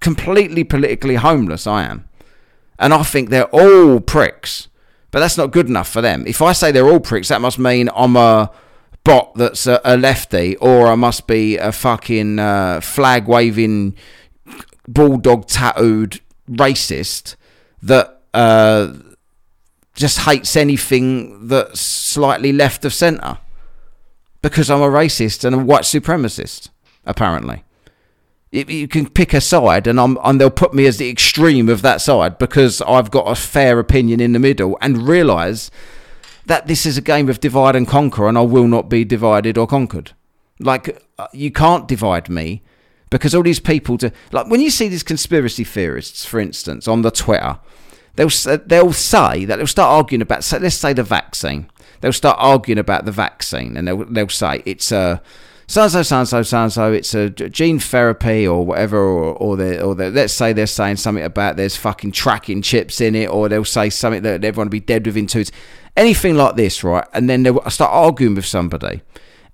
completely 0.00 0.64
politically 0.64 1.16
homeless 1.16 1.66
I 1.66 1.84
am. 1.84 2.08
And 2.78 2.94
I 2.94 3.02
think 3.02 3.28
they're 3.28 3.44
all 3.46 4.00
pricks. 4.00 4.68
But 5.10 5.20
that's 5.20 5.36
not 5.36 5.50
good 5.50 5.66
enough 5.66 5.88
for 5.88 6.00
them. 6.00 6.24
If 6.26 6.40
I 6.40 6.52
say 6.52 6.70
they're 6.70 6.88
all 6.88 7.00
pricks, 7.00 7.28
that 7.28 7.40
must 7.40 7.58
mean 7.58 7.90
I'm 7.94 8.16
a 8.16 8.50
bot 9.02 9.34
that's 9.34 9.66
a, 9.66 9.80
a 9.84 9.96
lefty, 9.96 10.56
or 10.56 10.86
I 10.86 10.94
must 10.94 11.26
be 11.26 11.56
a 11.56 11.72
fucking 11.72 12.38
uh, 12.38 12.80
flag 12.80 13.26
waving, 13.26 13.96
bulldog 14.86 15.46
tattooed 15.46 16.20
racist 16.48 17.34
that 17.82 18.20
uh, 18.32 18.92
just 19.94 20.20
hates 20.20 20.54
anything 20.54 21.48
that's 21.48 21.80
slightly 21.80 22.52
left 22.52 22.84
of 22.84 22.94
centre. 22.94 23.38
Because 24.42 24.70
I'm 24.70 24.80
a 24.80 24.88
racist 24.88 25.44
and 25.44 25.54
a 25.54 25.58
white 25.58 25.82
supremacist, 25.82 26.70
apparently 27.04 27.64
you 28.52 28.88
can 28.88 29.08
pick 29.08 29.32
a 29.32 29.40
side 29.40 29.86
and 29.86 30.00
I'm 30.00 30.18
and 30.24 30.40
they'll 30.40 30.50
put 30.50 30.74
me 30.74 30.86
as 30.86 30.98
the 30.98 31.08
extreme 31.08 31.68
of 31.68 31.82
that 31.82 32.00
side 32.00 32.38
because 32.38 32.82
I've 32.82 33.10
got 33.10 33.30
a 33.30 33.34
fair 33.36 33.78
opinion 33.78 34.20
in 34.20 34.32
the 34.32 34.38
middle 34.38 34.76
and 34.80 35.06
realize 35.06 35.70
that 36.46 36.66
this 36.66 36.84
is 36.84 36.98
a 36.98 37.02
game 37.02 37.28
of 37.28 37.38
divide 37.38 37.76
and 37.76 37.86
conquer 37.86 38.28
and 38.28 38.36
I 38.36 38.42
will 38.42 38.66
not 38.66 38.88
be 38.88 39.04
divided 39.04 39.56
or 39.56 39.66
conquered. 39.66 40.12
Like 40.58 41.00
uh, 41.18 41.28
you 41.32 41.52
can't 41.52 41.86
divide 41.86 42.28
me 42.28 42.62
because 43.08 43.34
all 43.34 43.44
these 43.44 43.60
people 43.60 43.96
do 43.96 44.10
like 44.32 44.48
when 44.48 44.60
you 44.60 44.70
see 44.70 44.88
these 44.88 45.04
conspiracy 45.04 45.64
theorists 45.64 46.24
for 46.24 46.40
instance 46.40 46.88
on 46.88 47.02
the 47.02 47.10
Twitter 47.10 47.58
they'll 48.16 48.30
they'll 48.66 48.92
say 48.92 49.44
that 49.44 49.56
they'll 49.56 49.66
start 49.66 49.90
arguing 49.90 50.22
about 50.22 50.42
so 50.42 50.58
let's 50.58 50.74
say 50.74 50.92
the 50.92 51.04
vaccine. 51.04 51.70
They'll 52.00 52.12
start 52.12 52.38
arguing 52.40 52.78
about 52.78 53.04
the 53.04 53.12
vaccine 53.12 53.76
and 53.76 53.86
they'll 53.86 54.04
they'll 54.06 54.28
say 54.28 54.62
it's 54.66 54.90
a 54.90 55.22
so 55.70 55.86
so, 55.86 56.02
so 56.02 56.24
so, 56.24 56.42
so 56.42 56.68
so. 56.68 56.92
It's 56.92 57.14
a 57.14 57.30
gene 57.30 57.78
therapy 57.78 58.44
or 58.44 58.66
whatever, 58.66 58.98
or 58.98 59.34
or 59.34 59.56
they 59.56 59.80
or 59.80 59.94
they, 59.94 60.10
let's 60.10 60.32
say 60.32 60.52
they're 60.52 60.66
saying 60.66 60.96
something 60.96 61.22
about 61.22 61.56
there's 61.56 61.76
fucking 61.76 62.10
tracking 62.10 62.60
chips 62.60 63.00
in 63.00 63.14
it, 63.14 63.30
or 63.30 63.48
they'll 63.48 63.64
say 63.64 63.88
something 63.88 64.22
that 64.22 64.44
everyone 64.44 64.66
will 64.66 64.72
be 64.72 64.80
dead 64.80 65.06
within 65.06 65.28
two. 65.28 65.44
Anything 65.96 66.34
like 66.34 66.56
this, 66.56 66.82
right? 66.82 67.06
And 67.12 67.30
then 67.30 67.44
they'll 67.44 67.62
start 67.70 67.92
arguing 67.92 68.34
with 68.34 68.46
somebody, 68.46 69.02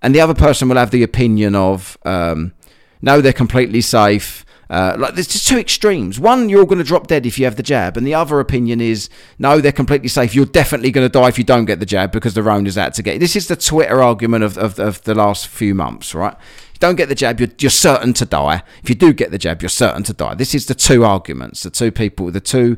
and 0.01 0.15
the 0.15 0.23
other 0.23 0.33
person 0.33 0.71
will 0.71 0.79
have 0.79 0.91
the 0.91 1.03
opinion 1.03 1.55
of, 1.55 1.99
um, 2.07 2.55
no, 3.03 3.21
they're 3.21 3.35
completely 3.35 3.83
safe. 3.83 4.46
Uh, 4.69 4.97
like 4.99 5.15
there's 5.15 5.29
just 5.29 5.47
two 5.47 5.59
extremes. 5.59 6.19
One, 6.19 6.49
you're 6.49 6.67
going 6.67 6.79
to 6.79 6.85
drop 6.85 7.07
dead 7.07 7.25
if 7.25 7.39
you 7.39 7.45
have 7.45 7.57
the 7.57 7.63
jab, 7.63 7.97
and 7.97 8.07
the 8.07 8.15
other 8.15 8.41
opinion 8.41 8.81
is 8.81 9.09
no, 9.39 9.61
they're 9.61 9.73
completely 9.73 10.09
safe. 10.09 10.35
You're 10.35 10.45
definitely 10.45 10.91
going 10.91 11.05
to 11.05 11.13
die 11.13 11.29
if 11.29 11.39
you 11.39 11.45
don't 11.45 11.67
get 11.67 11.79
the 11.79 11.87
jab 11.87 12.11
because 12.11 12.35
the 12.35 12.43
round 12.43 12.67
is 12.67 12.77
out 12.77 12.95
to 12.95 13.03
get. 13.03 13.15
You. 13.15 13.21
This 13.21 13.37
is 13.37 13.47
the 13.47 13.57
Twitter 13.57 14.03
argument 14.03 14.43
of, 14.45 14.59
of, 14.59 14.79
of 14.79 15.03
the 15.03 15.15
last 15.15 15.47
few 15.47 15.75
months, 15.75 16.15
right? 16.15 16.35
If 16.35 16.73
you 16.75 16.81
don't 16.81 16.97
get 16.97 17.09
the 17.09 17.15
jab, 17.15 17.39
you're, 17.39 17.51
you're 17.59 17.71
certain 17.71 18.13
to 18.15 18.27
die. 18.27 18.63
If 18.83 18.89
you 18.89 18.97
do 18.97 19.13
get 19.13 19.31
the 19.31 19.39
jab, 19.39 19.63
you're 19.63 19.69
certain 19.69 20.03
to 20.05 20.13
die. 20.13 20.35
This 20.35 20.55
is 20.55 20.67
the 20.67 20.75
two 20.75 21.05
arguments, 21.05 21.63
the 21.63 21.71
two 21.71 21.93
people, 21.93 22.31
the 22.33 22.41
two 22.41 22.77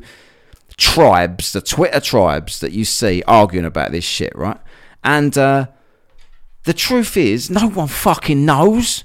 tribes, 0.77 1.51
the 1.51 1.61
Twitter 1.61 1.99
tribes 1.99 2.59
that 2.59 2.71
you 2.71 2.85
see 2.85 3.23
arguing 3.27 3.65
about 3.65 3.91
this 3.91 4.05
shit, 4.05 4.33
right? 4.35 4.59
And 5.03 5.37
uh, 5.37 5.67
the 6.63 6.73
truth 6.73 7.17
is, 7.17 7.49
no 7.49 7.67
one 7.67 7.87
fucking 7.87 8.45
knows. 8.45 9.03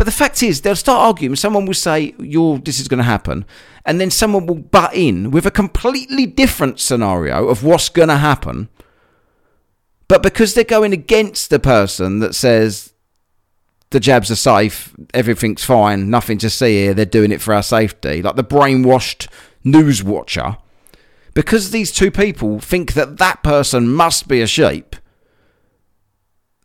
But 0.00 0.06
the 0.06 0.12
fact 0.12 0.42
is, 0.42 0.62
they'll 0.62 0.76
start 0.76 1.06
arguing. 1.06 1.36
Someone 1.36 1.66
will 1.66 1.74
say, 1.74 2.14
"You're 2.18 2.56
this 2.56 2.80
is 2.80 2.88
going 2.88 3.04
to 3.04 3.04
happen," 3.04 3.44
and 3.84 4.00
then 4.00 4.10
someone 4.10 4.46
will 4.46 4.54
butt 4.54 4.94
in 4.94 5.30
with 5.30 5.44
a 5.44 5.50
completely 5.50 6.24
different 6.24 6.80
scenario 6.80 7.48
of 7.48 7.62
what's 7.62 7.90
going 7.90 8.08
to 8.08 8.16
happen. 8.16 8.70
But 10.08 10.22
because 10.22 10.54
they're 10.54 10.64
going 10.64 10.94
against 10.94 11.50
the 11.50 11.58
person 11.58 12.20
that 12.20 12.34
says 12.34 12.94
the 13.90 14.00
jabs 14.00 14.30
are 14.30 14.36
safe, 14.36 14.94
everything's 15.12 15.64
fine, 15.64 16.08
nothing 16.08 16.38
to 16.38 16.48
see 16.48 16.84
here, 16.84 16.94
they're 16.94 17.04
doing 17.04 17.30
it 17.30 17.42
for 17.42 17.52
our 17.52 17.62
safety, 17.62 18.22
like 18.22 18.36
the 18.36 18.42
brainwashed 18.42 19.28
news 19.64 20.02
watcher, 20.02 20.56
because 21.34 21.72
these 21.72 21.92
two 21.92 22.10
people 22.10 22.58
think 22.58 22.94
that 22.94 23.18
that 23.18 23.42
person 23.42 23.86
must 23.86 24.28
be 24.28 24.40
a 24.40 24.46
sheep 24.46 24.96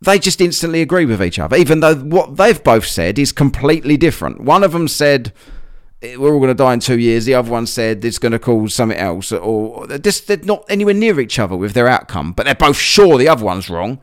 they 0.00 0.18
just 0.18 0.40
instantly 0.40 0.82
agree 0.82 1.06
with 1.06 1.22
each 1.22 1.38
other, 1.38 1.56
even 1.56 1.80
though 1.80 1.94
what 1.94 2.36
they've 2.36 2.62
both 2.62 2.86
said 2.86 3.18
is 3.18 3.32
completely 3.32 3.96
different. 3.96 4.40
One 4.40 4.62
of 4.62 4.72
them 4.72 4.88
said 4.88 5.32
eh, 6.02 6.16
we're 6.16 6.32
all 6.32 6.38
going 6.40 6.48
to 6.48 6.54
die 6.54 6.74
in 6.74 6.80
two 6.80 6.98
years. 6.98 7.24
The 7.24 7.34
other 7.34 7.50
one 7.50 7.66
said 7.66 8.04
it's 8.04 8.18
going 8.18 8.32
to 8.32 8.38
cause 8.38 8.74
something 8.74 8.98
else, 8.98 9.32
or 9.32 9.86
they're 9.86 9.98
just 9.98 10.26
they're 10.28 10.36
not 10.38 10.64
anywhere 10.68 10.94
near 10.94 11.18
each 11.18 11.38
other 11.38 11.56
with 11.56 11.72
their 11.72 11.88
outcome, 11.88 12.32
but 12.32 12.44
they're 12.44 12.54
both 12.54 12.76
sure 12.76 13.16
the 13.16 13.28
other 13.28 13.44
one's 13.44 13.70
wrong, 13.70 13.98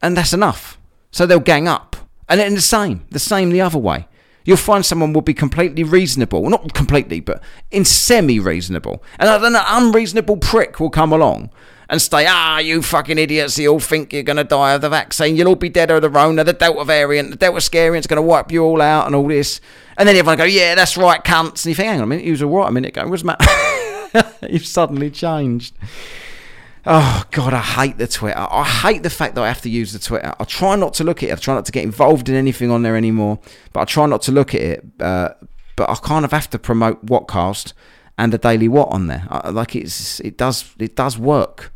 and 0.00 0.16
that's 0.16 0.32
enough. 0.32 0.78
So 1.10 1.26
they'll 1.26 1.40
gang 1.40 1.68
up, 1.68 1.96
and 2.28 2.40
then 2.40 2.54
the 2.54 2.62
same, 2.62 3.04
the 3.10 3.18
same 3.18 3.50
the 3.50 3.60
other 3.60 3.78
way. 3.78 4.08
You'll 4.44 4.56
find 4.56 4.84
someone 4.84 5.12
will 5.12 5.20
be 5.20 5.34
completely 5.34 5.84
reasonable, 5.84 6.48
not 6.50 6.74
completely, 6.74 7.20
but 7.20 7.40
in 7.70 7.84
semi-reasonable, 7.84 9.02
and 9.18 9.44
then 9.44 9.54
an 9.54 9.62
unreasonable 9.68 10.38
prick 10.38 10.80
will 10.80 10.90
come 10.90 11.12
along 11.12 11.50
and 11.92 12.00
stay, 12.00 12.24
ah, 12.26 12.56
you 12.56 12.80
fucking 12.80 13.18
idiots, 13.18 13.58
you 13.58 13.68
all 13.68 13.78
think 13.78 14.14
you're 14.14 14.22
going 14.22 14.38
to 14.38 14.44
die 14.44 14.72
of 14.72 14.80
the 14.80 14.88
vaccine, 14.88 15.36
you'll 15.36 15.48
all 15.48 15.54
be 15.54 15.68
dead 15.68 15.90
of 15.90 16.00
the 16.00 16.08
Rona, 16.08 16.42
the 16.42 16.54
Delta 16.54 16.86
variant, 16.86 17.32
the 17.32 17.36
Delta 17.36 17.60
scariant's 17.60 18.06
going 18.06 18.16
to 18.16 18.22
wipe 18.22 18.50
you 18.50 18.64
all 18.64 18.80
out 18.80 19.04
and 19.04 19.14
all 19.14 19.28
this. 19.28 19.60
And 19.98 20.08
then 20.08 20.16
everyone 20.16 20.38
go, 20.38 20.44
yeah, 20.44 20.74
that's 20.74 20.96
right, 20.96 21.22
cunts. 21.22 21.64
And 21.64 21.66
you 21.66 21.74
think, 21.74 21.88
hang 21.88 21.98
on 21.98 22.04
a 22.04 22.06
minute, 22.06 22.24
he 22.24 22.30
was 22.30 22.42
all 22.42 22.48
right 22.48 22.68
a 22.68 22.72
minute 22.72 22.96
ago. 22.96 23.06
What's 23.06 23.24
matter? 23.24 23.44
You've 24.48 24.64
suddenly 24.64 25.10
changed. 25.10 25.76
Oh 26.86 27.24
God, 27.30 27.52
I 27.52 27.60
hate 27.60 27.98
the 27.98 28.08
Twitter. 28.08 28.38
I 28.38 28.64
hate 28.64 29.02
the 29.02 29.10
fact 29.10 29.34
that 29.34 29.44
I 29.44 29.48
have 29.48 29.60
to 29.60 29.68
use 29.68 29.92
the 29.92 29.98
Twitter. 29.98 30.32
I 30.40 30.44
try 30.44 30.76
not 30.76 30.94
to 30.94 31.04
look 31.04 31.22
at 31.22 31.28
it. 31.28 31.32
I 31.32 31.36
try 31.36 31.54
not 31.54 31.66
to 31.66 31.72
get 31.72 31.84
involved 31.84 32.30
in 32.30 32.34
anything 32.36 32.70
on 32.70 32.82
there 32.82 32.96
anymore. 32.96 33.38
But 33.74 33.80
I 33.80 33.84
try 33.84 34.06
not 34.06 34.22
to 34.22 34.32
look 34.32 34.54
at 34.54 34.62
it. 34.62 34.84
Uh, 34.98 35.34
but 35.76 35.90
I 35.90 35.94
kind 35.96 36.24
of 36.24 36.30
have 36.30 36.48
to 36.50 36.58
promote 36.58 37.04
WhatKast 37.04 37.74
and 38.16 38.32
the 38.32 38.38
Daily 38.38 38.66
What 38.66 38.88
on 38.88 39.08
there. 39.08 39.26
I, 39.28 39.50
like 39.50 39.76
it's 39.76 40.20
it 40.20 40.38
does 40.38 40.74
it 40.78 40.96
does 40.96 41.18
work 41.18 41.70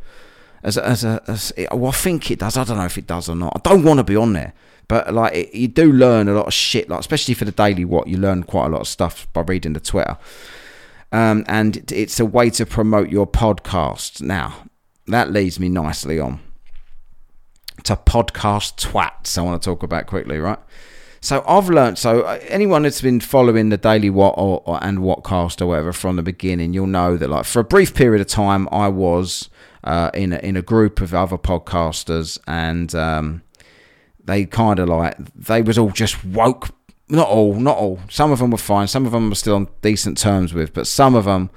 as 0.66 0.76
as 0.76 1.05
a 1.05 1.22
as 1.29 1.52
well, 1.70 1.90
I 1.90 1.94
think 1.94 2.31
it 2.31 2.40
does. 2.40 2.57
I 2.57 2.64
don't 2.64 2.76
know 2.76 2.85
if 2.85 2.98
it 2.98 3.07
does 3.07 3.29
or 3.29 3.37
not. 3.37 3.52
I 3.55 3.70
don't 3.70 3.85
want 3.85 3.98
to 3.98 4.05
be 4.05 4.16
on 4.16 4.33
there, 4.33 4.52
but 4.88 5.14
like 5.14 5.33
it, 5.33 5.55
you 5.55 5.68
do 5.68 5.92
learn 5.92 6.29
a 6.29 6.35
lot 6.35 6.48
of 6.48 6.52
shit. 6.52 6.88
Like 6.88 7.00
especially 7.00 7.35
for 7.35 7.44
the 7.44 7.52
daily 7.52 7.85
what 7.85 8.09
you 8.09 8.18
learn 8.18 8.42
quite 8.42 8.66
a 8.66 8.68
lot 8.70 8.81
of 8.81 8.88
stuff 8.88 9.33
by 9.33 9.42
reading 9.42 9.72
the 9.72 9.81
Twitter. 9.81 10.18
Um, 11.12 11.44
and 11.46 11.76
it, 11.76 11.92
it's 11.92 12.18
a 12.18 12.26
way 12.26 12.50
to 12.50 12.66
promote 12.66 13.11
your 13.11 13.29
podcast. 13.29 14.20
Now 14.20 14.64
that 15.07 15.31
leads 15.31 15.61
me 15.61 15.68
nicely 15.68 16.18
on 16.18 16.40
to 17.85 17.94
podcast 17.94 18.74
twats. 18.76 19.38
I 19.38 19.42
want 19.42 19.62
to 19.62 19.64
talk 19.64 19.85
about 19.85 20.07
quickly, 20.07 20.38
right? 20.38 20.59
So 21.20 21.44
I've 21.46 21.70
learned. 21.70 21.96
So 21.98 22.22
uh, 22.22 22.40
anyone 22.48 22.83
that's 22.83 23.00
been 23.00 23.20
following 23.20 23.68
the 23.68 23.76
Daily 23.76 24.11
What 24.11 24.35
or, 24.37 24.62
or 24.66 24.83
and 24.83 24.98
WhatKast 24.98 25.62
or 25.62 25.66
whatever 25.66 25.92
from 25.92 26.16
the 26.16 26.22
beginning, 26.24 26.74
you'll 26.74 26.88
know 26.88 27.16
that 27.16 27.31
like 27.31 27.44
for 27.44 27.61
a 27.61 27.64
brief 27.64 27.94
period 27.94 28.20
of 28.20 28.26
time, 28.26 28.68
I 28.72 28.88
was 28.88 29.48
uh, 29.87 30.11
in 30.12 30.33
a, 30.33 30.38
in 30.38 30.57
a 30.57 30.62
group 30.62 31.01
of 31.01 31.14
other 31.14 31.38
podcasters, 31.38 32.38
and 32.46 32.94
um, 32.94 33.42
they 34.22 34.44
kind 34.44 34.79
of 34.79 34.88
like 34.88 35.16
they 35.35 35.62
was 35.62 35.79
all 35.79 35.90
just 35.90 36.25
woke. 36.25 36.70
Not 37.09 37.29
all, 37.29 37.55
not 37.55 37.77
all. 37.77 38.01
Some 38.11 38.33
of 38.33 38.40
them 38.40 38.51
were 38.51 38.59
fine. 38.59 38.88
Some 38.88 39.07
of 39.07 39.12
them 39.12 39.29
were 39.29 39.37
still 39.37 39.55
on 39.55 39.68
decent 39.81 40.18
terms 40.18 40.53
with, 40.53 40.75
but 40.75 40.88
some 40.88 41.14
of 41.14 41.25
them 41.25 41.51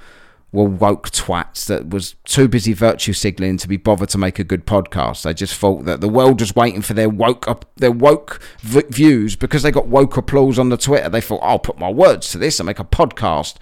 were 0.51 0.63
woke 0.63 1.09
twats 1.09 1.65
that 1.65 1.89
was 1.89 2.15
too 2.23 2.47
busy 2.47 2.73
virtue 2.73 3.13
signaling 3.13 3.57
to 3.57 3.67
be 3.67 3.77
bothered 3.77 4.09
to 4.09 4.17
make 4.19 4.37
a 4.37 4.43
good 4.43 4.67
podcast. 4.67 5.23
They 5.23 5.33
just 5.33 5.55
thought 5.55 5.85
that 5.85 6.01
the 6.01 6.07
world 6.07 6.39
was 6.39 6.55
waiting 6.55 6.81
for 6.83 6.93
their 6.93 7.09
woke 7.09 7.47
up 7.47 7.65
their 7.77 7.91
woke 7.91 8.39
v- 8.59 8.83
views 8.89 9.35
because 9.35 9.63
they 9.63 9.71
got 9.71 9.87
woke 9.87 10.17
applause 10.17 10.59
on 10.59 10.69
the 10.69 10.77
Twitter. 10.77 11.09
They 11.09 11.21
thought 11.21 11.41
I'll 11.41 11.57
put 11.57 11.79
my 11.79 11.89
words 11.89 12.31
to 12.31 12.37
this 12.37 12.59
and 12.59 12.67
make 12.67 12.79
a 12.79 12.83
podcast, 12.83 13.55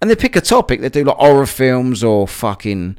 and 0.00 0.10
they 0.10 0.16
pick 0.16 0.36
a 0.36 0.40
topic. 0.40 0.80
They 0.80 0.88
do 0.88 1.04
like 1.04 1.18
horror 1.18 1.46
films 1.46 2.02
or 2.02 2.26
fucking 2.26 2.96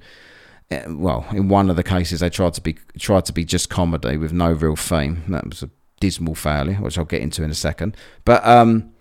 well, 0.70 1.26
in 1.32 1.48
one 1.48 1.70
of 1.70 1.76
the 1.76 1.84
cases, 1.84 2.20
they 2.20 2.30
tried 2.30 2.54
to 2.56 2.62
be 2.62 2.78
tried 3.00 3.26
to 3.26 3.34
be 3.34 3.46
just 3.46 3.70
comedy 3.70 4.18
with 4.18 4.34
no 4.34 4.52
real 4.52 4.76
theme. 4.76 5.24
That 5.30 5.46
was 5.46 5.64
a 5.64 5.70
dismal 6.00 6.36
failure, 6.36 6.76
which 6.76 6.98
I'll 6.98 7.06
get 7.06 7.22
into 7.22 7.44
in 7.44 7.50
a 7.50 7.56
second. 7.56 7.96
But 8.26 8.46
um, 8.46 8.92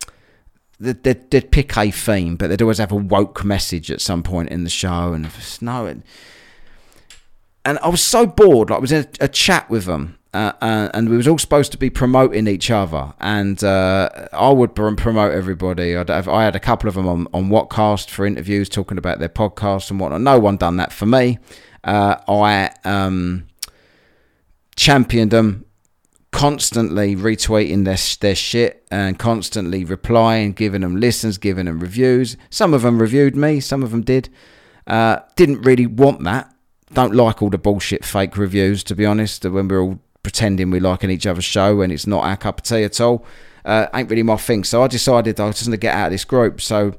they'd, 0.79 1.03
they'd, 1.03 1.51
pick 1.51 1.77
a 1.77 1.91
theme, 1.91 2.37
but 2.37 2.49
they'd 2.49 2.63
always 2.63 2.79
have 2.79 2.93
a 2.93 2.97
woke 2.97 3.45
message 3.45 3.91
at 3.91 4.01
some 4.01 4.23
point 4.23 4.51
in 4.51 4.65
the 4.65 4.71
show, 4.71 5.13
and 5.13 5.29
no, 5.61 5.87
and, 5.87 6.03
and 7.65 7.79
I 7.81 7.89
was 7.89 8.03
so 8.03 8.27
bored. 8.27 8.71
Like 8.71 8.79
I 8.79 8.81
was 8.81 8.93
in 8.93 9.05
a, 9.21 9.25
a 9.25 9.29
chat 9.29 9.69
with 9.69 9.85
them. 9.87 10.19
Uh, 10.37 10.53
uh, 10.61 10.91
and 10.93 11.09
we 11.09 11.17
was 11.17 11.27
all 11.27 11.39
supposed 11.39 11.73
to 11.73 11.79
be 11.79 11.89
promoting 11.89 12.47
each 12.47 12.71
other, 12.71 13.15
and 13.21 13.65
uh, 13.65 14.29
I 14.35 14.51
would 14.51 14.75
promote 14.75 15.33
everybody. 15.33 15.93
Have, 15.93 16.29
I 16.29 16.45
had 16.45 16.55
a 16.55 16.61
couple 16.61 16.91
of 16.91 16.95
them 16.95 17.09
on 17.09 17.27
on 17.33 17.49
WhatKast 17.49 18.11
for 18.11 18.27
interviews, 18.27 18.69
talking 18.69 18.99
about 18.99 19.19
their 19.19 19.31
podcast 19.31 19.91
and 19.91 19.99
whatnot. 19.99 20.21
No 20.21 20.39
one 20.39 20.59
done 20.59 20.77
that 20.77 20.93
for 20.93 21.07
me. 21.07 21.39
Uh, 21.83 22.17
I 22.29 22.71
um, 22.85 23.47
championed 24.77 25.31
them, 25.31 25.65
constantly 26.33 27.17
retweeting 27.17 27.87
their 27.87 27.97
their 28.21 28.37
shit 28.37 28.87
and 28.91 29.19
constantly 29.19 29.87
replying, 29.87 30.53
giving 30.53 30.83
them 30.83 30.97
listens, 30.97 31.39
giving 31.39 31.65
them 31.65 31.81
reviews. 31.81 32.37
Some 32.51 32.75
of 32.75 32.83
them 32.83 33.01
reviewed 33.01 33.37
me, 33.37 33.61
some 33.61 33.83
of 33.83 33.91
them 33.91 34.03
did. 34.03 34.29
Uh, 34.87 35.21
didn't 35.35 35.63
really 35.63 35.87
want 35.87 36.25
that. 36.25 36.53
Don't 36.93 37.15
like 37.15 37.41
all 37.41 37.49
the 37.49 37.59
bullshit 37.59 38.05
fake 38.05 38.37
reviews, 38.37 38.85
to 38.85 38.95
be 38.95 39.07
honest. 39.07 39.43
When 39.45 39.67
we're 39.67 39.81
all 39.81 39.99
pretending 40.27 40.73
we're 40.73 40.81
liking 40.81 41.09
each 41.09 41.25
other's 41.25 41.45
show 41.45 41.77
when 41.77 41.93
it's 41.93 42.05
not 42.05 42.25
our 42.25 42.37
cup 42.37 42.59
of 42.59 42.65
tea 42.65 42.83
at 42.83 43.01
all. 43.01 43.25
Uh, 43.65 43.87
ain't 43.95 44.11
really 44.11 44.25
my 44.25 44.35
thing. 44.35 44.65
So 44.65 44.83
I 44.83 44.89
decided 44.89 45.39
I 45.39 45.47
was 45.47 45.55
just 45.55 45.69
going 45.69 45.79
to 45.79 45.81
get 45.81 45.95
out 45.95 46.07
of 46.07 46.11
this 46.11 46.25
group. 46.25 46.61
So 46.61 46.95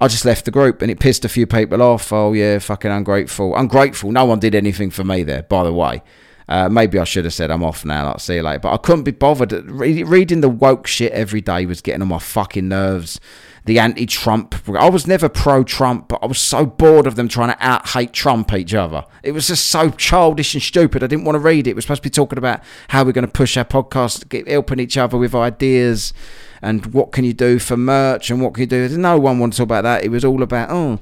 I 0.00 0.08
just 0.08 0.24
left 0.24 0.46
the 0.46 0.50
group 0.50 0.82
and 0.82 0.90
it 0.90 0.98
pissed 0.98 1.24
a 1.24 1.28
few 1.28 1.46
people 1.46 1.80
off. 1.80 2.12
Oh, 2.12 2.32
yeah, 2.32 2.58
fucking 2.58 2.90
ungrateful. 2.90 3.54
Ungrateful. 3.54 4.10
No 4.10 4.24
one 4.24 4.40
did 4.40 4.56
anything 4.56 4.90
for 4.90 5.04
me 5.04 5.22
there, 5.22 5.44
by 5.44 5.62
the 5.62 5.72
way. 5.72 6.02
Uh, 6.48 6.68
maybe 6.68 6.98
I 6.98 7.04
should 7.04 7.24
have 7.24 7.32
said 7.32 7.52
I'm 7.52 7.62
off 7.62 7.84
now. 7.84 8.00
I'll 8.00 8.06
like, 8.08 8.20
see 8.20 8.34
you 8.34 8.42
later. 8.42 8.58
But 8.58 8.72
I 8.72 8.78
couldn't 8.78 9.04
be 9.04 9.12
bothered. 9.12 9.52
reading 9.70 10.40
the 10.40 10.48
woke 10.48 10.88
shit 10.88 11.12
every 11.12 11.40
day 11.40 11.66
was 11.66 11.80
getting 11.80 12.02
on 12.02 12.08
my 12.08 12.18
fucking 12.18 12.66
nerves 12.66 13.20
the 13.64 13.78
anti-Trump. 13.78 14.56
I 14.68 14.90
was 14.90 15.06
never 15.06 15.28
pro-Trump, 15.28 16.08
but 16.08 16.18
I 16.22 16.26
was 16.26 16.38
so 16.38 16.66
bored 16.66 17.06
of 17.06 17.14
them 17.16 17.28
trying 17.28 17.54
to 17.54 17.56
out-hate 17.64 18.12
Trump 18.12 18.52
each 18.52 18.74
other. 18.74 19.04
It 19.22 19.32
was 19.32 19.46
just 19.46 19.68
so 19.68 19.90
childish 19.90 20.54
and 20.54 20.62
stupid. 20.62 21.04
I 21.04 21.06
didn't 21.06 21.24
want 21.24 21.36
to 21.36 21.40
read 21.40 21.66
it. 21.66 21.74
We're 21.74 21.82
supposed 21.82 22.02
to 22.02 22.06
be 22.08 22.10
talking 22.10 22.38
about 22.38 22.62
how 22.88 23.04
we're 23.04 23.12
going 23.12 23.26
to 23.26 23.30
push 23.30 23.56
our 23.56 23.64
podcast, 23.64 24.28
get, 24.28 24.48
helping 24.48 24.80
each 24.80 24.96
other 24.96 25.16
with 25.16 25.34
ideas, 25.34 26.12
and 26.60 26.86
what 26.86 27.12
can 27.12 27.24
you 27.24 27.32
do 27.32 27.58
for 27.58 27.76
merch, 27.76 28.30
and 28.30 28.40
what 28.40 28.54
can 28.54 28.62
you 28.62 28.66
do. 28.66 28.88
No 28.96 29.18
one 29.18 29.38
wanted 29.38 29.52
to 29.52 29.58
talk 29.58 29.66
about 29.66 29.82
that. 29.82 30.04
It 30.04 30.10
was 30.10 30.24
all 30.24 30.42
about 30.42 30.70
oh. 30.70 30.98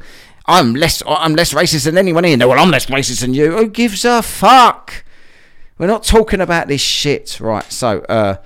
I'm 0.46 0.74
less 0.74 1.00
I'm 1.06 1.36
less 1.36 1.52
racist 1.52 1.84
than 1.84 1.96
anyone 1.96 2.24
here. 2.24 2.36
No, 2.36 2.48
well, 2.48 2.58
I'm 2.58 2.70
less 2.70 2.86
racist 2.86 3.20
than 3.20 3.34
you. 3.34 3.56
Who 3.56 3.68
gives 3.68 4.04
a 4.04 4.20
fuck? 4.20 5.04
We're 5.78 5.86
not 5.86 6.02
talking 6.02 6.40
about 6.40 6.66
this 6.66 6.80
shit, 6.80 7.38
right? 7.40 7.62
So, 7.70 8.00
uh, 8.00 8.36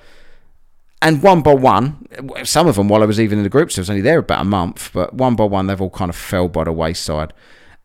and 1.01 1.21
one 1.21 1.41
by 1.41 1.53
one, 1.53 2.07
some 2.43 2.67
of 2.67 2.75
them 2.75 2.87
while 2.87 3.03
I 3.03 3.05
was 3.05 3.19
even 3.19 3.39
in 3.39 3.43
the 3.43 3.49
groups, 3.49 3.77
I 3.77 3.81
was 3.81 3.89
only 3.89 4.01
there 4.01 4.19
about 4.19 4.41
a 4.41 4.45
month, 4.45 4.91
but 4.93 5.13
one 5.13 5.35
by 5.35 5.43
one 5.43 5.67
they've 5.67 5.81
all 5.81 5.89
kind 5.89 6.09
of 6.09 6.15
fell 6.15 6.47
by 6.47 6.63
the 6.63 6.71
wayside. 6.71 7.33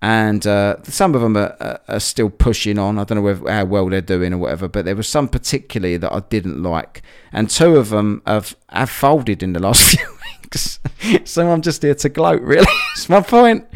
And 0.02 0.46
uh, 0.46 0.82
some 0.84 1.14
of 1.14 1.20
them 1.20 1.36
are, 1.36 1.78
are, 1.86 2.00
still 2.00 2.30
pushing 2.30 2.78
on. 2.78 2.98
I 2.98 3.04
don't 3.04 3.16
know 3.16 3.22
whether, 3.22 3.50
how 3.50 3.66
well 3.66 3.86
they're 3.90 4.00
doing 4.00 4.32
or 4.32 4.38
whatever, 4.38 4.66
but 4.66 4.86
there 4.86 4.96
were 4.96 5.02
some 5.02 5.28
particularly 5.28 5.98
that 5.98 6.10
I 6.10 6.20
didn't 6.20 6.62
like, 6.62 7.02
and 7.32 7.50
two 7.50 7.76
of 7.76 7.90
them 7.90 8.22
have 8.26 8.56
have 8.70 8.88
folded 8.88 9.42
in 9.42 9.52
the 9.52 9.60
last 9.60 9.82
few 9.98 10.06
weeks. 10.42 10.80
so 11.24 11.50
I'm 11.50 11.60
just 11.60 11.82
here 11.82 11.94
to 11.94 12.08
gloat. 12.08 12.40
Really, 12.40 12.66
it's 12.96 13.10
my 13.10 13.20
point. 13.20 13.66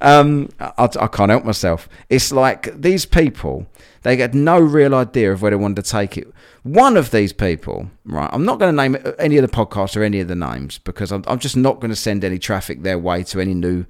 Um, 0.00 0.48
I, 0.60 0.88
I 1.00 1.08
can't 1.08 1.32
help 1.32 1.44
myself. 1.44 1.88
It's 2.08 2.30
like 2.30 2.80
these 2.80 3.04
people 3.04 3.66
they 4.04 4.16
had 4.18 4.34
no 4.34 4.60
real 4.60 4.94
idea 4.94 5.32
of 5.32 5.42
where 5.42 5.50
they 5.50 5.56
wanted 5.56 5.82
to 5.82 5.90
take 5.90 6.16
it. 6.16 6.28
One 6.62 6.96
of 6.96 7.10
these 7.10 7.32
people, 7.32 7.90
right? 8.04 8.28
I'm 8.32 8.44
not 8.44 8.58
going 8.58 8.74
to 8.74 8.82
name 8.82 8.96
any 9.18 9.38
of 9.38 9.42
the 9.42 9.54
podcasts 9.54 9.96
or 9.96 10.02
any 10.02 10.20
of 10.20 10.28
the 10.28 10.36
names 10.36 10.78
because 10.78 11.10
I'm, 11.10 11.24
I'm 11.26 11.38
just 11.38 11.56
not 11.56 11.80
going 11.80 11.90
to 11.90 11.96
send 11.96 12.22
any 12.22 12.38
traffic 12.38 12.82
their 12.82 12.98
way 12.98 13.24
to 13.24 13.40
any 13.40 13.54
new 13.54 13.86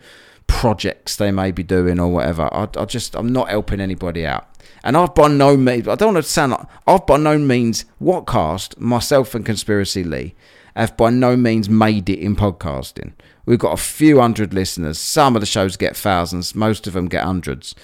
projects 0.46 1.16
they 1.16 1.32
may 1.32 1.50
be 1.50 1.64
doing 1.64 1.98
or 1.98 2.08
whatever. 2.08 2.48
I, 2.52 2.68
I 2.76 2.84
just 2.84 3.16
I'm 3.16 3.32
not 3.32 3.48
helping 3.48 3.80
anybody 3.80 4.24
out. 4.24 4.48
And 4.84 4.96
I've 4.96 5.14
by 5.14 5.28
no 5.28 5.56
means 5.56 5.88
I 5.88 5.96
don't 5.96 6.14
want 6.14 6.24
to 6.24 6.30
sound 6.30 6.52
like 6.52 6.66
I've 6.86 7.06
by 7.06 7.16
no 7.16 7.36
means 7.36 7.84
WhatKast 8.00 8.78
myself 8.78 9.34
and 9.34 9.44
Conspiracy 9.44 10.04
Lee 10.04 10.34
have 10.76 10.96
by 10.96 11.10
no 11.10 11.36
means 11.36 11.68
made 11.68 12.08
it 12.08 12.20
in 12.20 12.36
podcasting. 12.36 13.12
We've 13.46 13.58
got 13.58 13.72
a 13.72 13.82
few 13.82 14.20
hundred 14.20 14.54
listeners. 14.54 14.98
Some 14.98 15.36
of 15.36 15.40
the 15.40 15.46
shows 15.46 15.76
get 15.76 15.96
thousands. 15.96 16.54
Most 16.54 16.86
of 16.86 16.92
them 16.92 17.08
get 17.08 17.24
hundreds. 17.24 17.74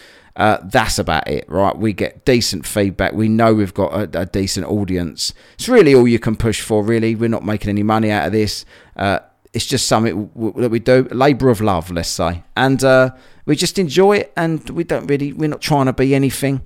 Uh, 0.40 0.58
that's 0.64 0.98
about 0.98 1.28
it, 1.28 1.44
right? 1.50 1.76
We 1.76 1.92
get 1.92 2.24
decent 2.24 2.64
feedback. 2.64 3.12
We 3.12 3.28
know 3.28 3.52
we've 3.52 3.74
got 3.74 3.92
a, 3.92 4.20
a, 4.20 4.24
decent 4.24 4.66
audience. 4.66 5.34
It's 5.52 5.68
really 5.68 5.94
all 5.94 6.08
you 6.08 6.18
can 6.18 6.34
push 6.34 6.62
for, 6.62 6.82
really. 6.82 7.14
We're 7.14 7.28
not 7.28 7.44
making 7.44 7.68
any 7.68 7.82
money 7.82 8.10
out 8.10 8.24
of 8.24 8.32
this. 8.32 8.64
Uh, 8.96 9.18
it's 9.52 9.66
just 9.66 9.86
something 9.86 10.30
that 10.56 10.70
we 10.70 10.78
do, 10.78 11.06
labour 11.10 11.50
of 11.50 11.60
love, 11.60 11.90
let's 11.90 12.08
say. 12.08 12.42
And 12.56 12.82
uh, 12.82 13.10
we 13.44 13.54
just 13.54 13.78
enjoy 13.78 14.16
it, 14.16 14.32
and 14.34 14.66
we 14.70 14.82
don't 14.82 15.06
really, 15.08 15.34
we're 15.34 15.50
not 15.50 15.60
trying 15.60 15.84
to 15.86 15.92
be 15.92 16.14
anything. 16.14 16.62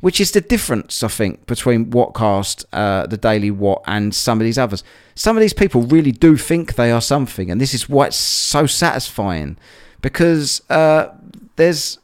Which 0.00 0.20
is 0.20 0.32
the 0.32 0.42
difference, 0.42 1.02
I 1.02 1.08
think, 1.08 1.46
between 1.46 1.86
WhatKast, 1.86 2.66
uh, 2.74 3.06
the 3.06 3.16
Daily 3.16 3.50
What, 3.50 3.82
and 3.86 4.14
some 4.14 4.38
of 4.38 4.44
these 4.44 4.58
others. 4.58 4.84
Some 5.14 5.34
of 5.34 5.40
these 5.40 5.54
people 5.54 5.80
really 5.80 6.12
do 6.12 6.36
think 6.36 6.74
they 6.74 6.92
are 6.92 7.00
something, 7.00 7.50
and 7.50 7.58
this 7.58 7.72
is 7.72 7.88
why 7.88 8.08
it's 8.08 8.18
so 8.18 8.66
satisfying 8.66 9.56
because 10.02 10.60
uh, 10.70 11.08
there's 11.56 11.98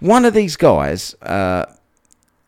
one 0.00 0.24
of 0.24 0.34
these 0.34 0.56
guys, 0.56 1.14
uh, 1.22 1.66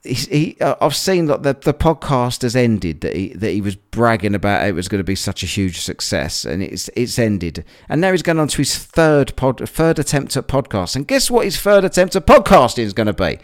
he, 0.04 0.56
uh, 0.60 0.76
I've 0.80 0.94
seen 0.94 1.26
that 1.26 1.42
the, 1.42 1.54
the 1.54 1.74
podcast 1.74 2.42
has 2.42 2.54
ended 2.54 3.00
that 3.00 3.14
he 3.14 3.28
that 3.34 3.50
he 3.50 3.60
was 3.60 3.76
bragging 3.76 4.34
about 4.34 4.66
it 4.66 4.74
was 4.74 4.88
going 4.88 5.00
to 5.00 5.04
be 5.04 5.14
such 5.14 5.42
a 5.42 5.46
huge 5.46 5.80
success 5.80 6.44
and 6.44 6.62
it's 6.62 6.88
it's 6.94 7.18
ended. 7.18 7.64
And 7.88 8.00
now 8.00 8.12
he's 8.12 8.22
going 8.22 8.38
on 8.38 8.48
to 8.48 8.58
his 8.58 8.76
third 8.76 9.34
pod 9.36 9.68
third 9.68 9.98
attempt 9.98 10.36
at 10.36 10.46
podcast 10.46 10.96
and 10.96 11.06
guess 11.06 11.30
what 11.30 11.44
his 11.44 11.58
third 11.60 11.84
attempt 11.84 12.16
at 12.16 12.26
podcasting 12.26 12.84
is 12.84 12.92
going 12.92 13.08
to 13.08 13.12
be? 13.12 13.38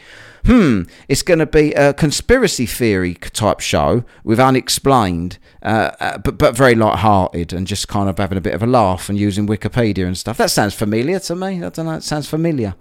Hmm 0.46 0.82
it's 1.08 1.22
going 1.22 1.38
to 1.40 1.46
be 1.46 1.72
a 1.72 1.92
conspiracy 1.92 2.66
theory 2.66 3.14
type 3.14 3.60
show 3.60 4.04
with 4.22 4.38
unexplained 4.38 5.38
uh, 5.62 5.90
uh, 6.00 6.18
but 6.18 6.38
but 6.38 6.56
very 6.56 6.74
light-hearted 6.74 7.52
and 7.52 7.66
just 7.66 7.88
kind 7.88 8.08
of 8.08 8.18
having 8.18 8.38
a 8.38 8.42
bit 8.42 8.54
of 8.54 8.62
a 8.62 8.66
laugh 8.66 9.08
and 9.08 9.18
using 9.18 9.46
Wikipedia 9.46 10.06
and 10.06 10.16
stuff. 10.16 10.36
That 10.36 10.50
sounds 10.50 10.74
familiar 10.74 11.18
to 11.20 11.34
me. 11.34 11.64
I 11.64 11.68
don't 11.70 11.86
know 11.86 11.94
it 11.94 12.04
sounds 12.04 12.28
familiar 12.28 12.74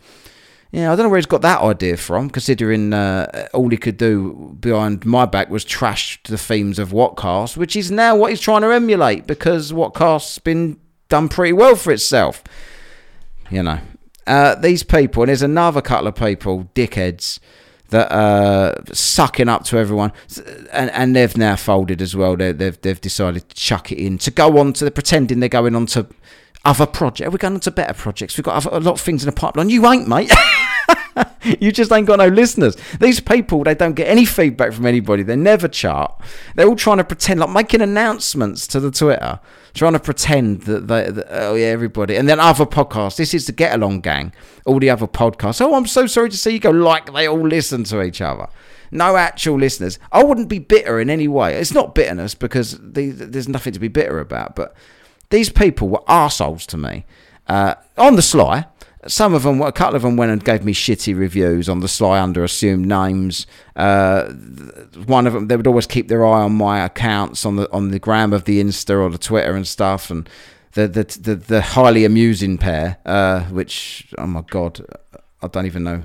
Yeah, 0.74 0.92
I 0.92 0.96
don't 0.96 1.06
know 1.06 1.10
where 1.10 1.20
he's 1.20 1.28
got 1.28 1.44
that 1.44 1.62
idea 1.62 1.98
from, 1.98 2.32
considering 2.32 2.94
uh, 2.94 3.48
all 3.54 3.70
he 3.70 3.78
could 3.78 3.96
do 3.96 4.58
behind 4.60 5.06
my 5.06 5.28
back 5.28 5.52
was 5.52 5.64
trash 5.64 6.20
the 6.24 6.36
themes 6.36 6.80
of 6.80 6.90
WhatKast, 6.90 7.56
which 7.56 7.76
is 7.76 7.92
now 7.92 8.16
what 8.16 8.32
he's 8.32 8.42
trying 8.42 8.62
to 8.64 8.74
emulate 8.74 9.28
because 9.28 9.72
WhatKast's 9.72 10.40
been 10.40 10.80
done 11.10 11.30
pretty 11.30 11.54
well 11.54 11.76
for 11.76 11.94
itself. 11.94 12.44
You 13.52 13.62
know, 13.62 13.80
uh, 14.26 14.56
these 14.56 14.82
people, 14.82 15.22
and 15.22 15.30
there's 15.30 15.44
another 15.44 15.80
couple 15.80 16.08
of 16.08 16.16
people, 16.16 16.68
dickheads, 16.74 17.38
that 17.90 18.12
are 18.12 18.76
sucking 18.92 19.48
up 19.48 19.66
to 19.66 19.78
everyone, 19.78 20.12
and, 20.72 20.90
and 20.90 21.16
they've 21.16 21.38
now 21.38 21.56
folded 21.56 22.02
as 22.02 22.16
well. 22.16 22.36
they 22.36 22.52
they've 22.52 22.82
they've 22.82 23.00
decided 23.00 23.48
to 23.48 23.56
chuck 23.56 23.92
it 23.92 24.00
in 24.00 24.18
to 24.18 24.32
go 24.32 24.58
on 24.58 24.74
to 24.74 24.86
the 24.86 24.90
pretending 24.90 25.40
they're 25.40 25.50
going 25.50 25.76
on 25.76 25.86
to 25.86 26.08
other 26.66 26.86
projects. 26.86 27.32
We're 27.32 27.38
going 27.38 27.56
on 27.56 27.60
to 27.62 27.72
better 27.72 27.94
projects. 27.94 28.38
We've 28.38 28.46
got 28.46 28.56
other, 28.56 28.70
a 28.78 28.80
lot 28.80 28.94
of 28.94 29.02
things 29.02 29.24
in 29.24 29.28
the 29.28 29.36
pipeline. 29.36 29.70
You 29.70 29.86
ain't, 29.92 30.08
mate. 30.08 30.32
you 31.60 31.72
just 31.72 31.92
ain't 31.92 32.08
got 32.08 32.20
no 32.20 32.28
listeners. 32.28 32.78
These 33.00 33.20
people, 33.20 33.64
they 33.64 33.76
don't 33.76 33.94
get 33.94 34.08
any 34.08 34.26
feedback 34.26 34.72
from 34.72 34.86
anybody. 34.86 35.24
They 35.24 35.36
never 35.36 35.68
chart. 35.68 36.20
They're 36.56 36.68
all 36.68 36.76
trying 36.76 36.98
to 36.98 37.04
pretend, 37.04 37.42
like 37.42 37.50
making 37.50 37.82
announcements 37.82 38.66
to 38.68 38.80
the 38.80 38.92
Twitter, 38.92 39.40
trying 39.74 39.94
to 39.94 40.00
pretend 40.00 40.62
that 40.64 40.88
they, 40.88 41.10
that, 41.10 41.28
oh 41.30 41.56
yeah, 41.56 41.68
everybody. 41.68 42.16
And 42.16 42.30
then 42.30 42.40
other 42.40 42.66
podcasts. 42.66 43.18
This 43.18 43.34
is 43.34 43.46
the 43.46 43.52
Get 43.52 43.74
Along 43.76 44.00
Gang. 44.00 44.34
All 44.66 44.80
the 44.80 44.90
other 44.90 45.08
podcasts. 45.08 45.60
Oh, 45.60 45.76
I'm 45.76 45.88
so 45.88 46.08
sorry 46.08 46.30
to 46.30 46.38
see 46.38 46.52
you 46.52 46.60
go. 46.60 46.72
Like 46.72 47.12
they 47.14 47.28
all 47.28 47.46
listen 47.46 47.84
to 47.86 48.02
each 48.02 48.22
other. 48.22 48.48
No 48.90 49.18
actual 49.18 49.58
listeners. 49.58 50.00
I 50.12 50.24
wouldn't 50.24 50.50
be 50.50 50.60
bitter 50.60 51.00
in 51.00 51.10
any 51.10 51.28
way. 51.28 51.56
It's 51.56 51.74
not 51.74 51.96
bitterness 51.96 52.36
because 52.36 52.78
the, 52.80 53.10
there's 53.10 53.50
nothing 53.50 53.74
to 53.74 53.80
be 53.80 53.88
bitter 53.88 54.20
about. 54.20 54.56
But 54.56 54.76
these 55.34 55.50
people 55.50 55.90
were 55.90 56.04
arseholes 56.08 56.68
to 56.68 56.78
me. 56.78 57.06
Uh, 57.48 57.74
on 57.98 58.16
the 58.16 58.22
sly, 58.22 58.68
some 59.08 59.34
of 59.34 59.42
them, 59.42 59.62
a 59.64 59.72
couple 59.72 59.96
of 59.96 60.04
them 60.04 60.16
went 60.16 60.32
and 60.32 60.46
gave 60.46 60.64
me 60.64 60.74
shitty 60.74 61.18
reviews 61.18 61.68
on 61.68 61.80
the 61.80 61.88
sly 61.88 62.22
under 62.22 62.44
assumed 62.44 62.86
names. 62.86 63.48
Uh, 63.76 64.26
one 65.06 65.26
of 65.26 65.34
them, 65.34 65.48
they 65.48 65.58
would 65.58 65.66
always 65.66 65.88
keep 65.88 66.08
their 66.08 66.24
eye 66.24 66.44
on 66.44 66.54
my 66.54 66.86
accounts 66.86 67.48
on 67.48 67.56
the 67.56 67.70
on 67.72 67.90
the 67.90 67.98
gram 67.98 68.32
of 68.32 68.46
the 68.46 68.62
Insta 68.62 69.02
or 69.02 69.10
the 69.10 69.18
Twitter 69.18 69.56
and 69.56 69.68
stuff, 69.68 70.12
and 70.12 70.30
the 70.74 70.88
the 70.88 71.04
the, 71.20 71.36
the 71.36 71.62
highly 71.62 72.06
amusing 72.06 72.60
pair, 72.60 72.98
uh, 73.04 73.42
which 73.46 74.14
oh 74.20 74.28
my 74.28 74.44
god, 74.52 74.86
I 75.42 75.48
don't 75.48 75.66
even 75.66 75.84
know, 75.84 76.04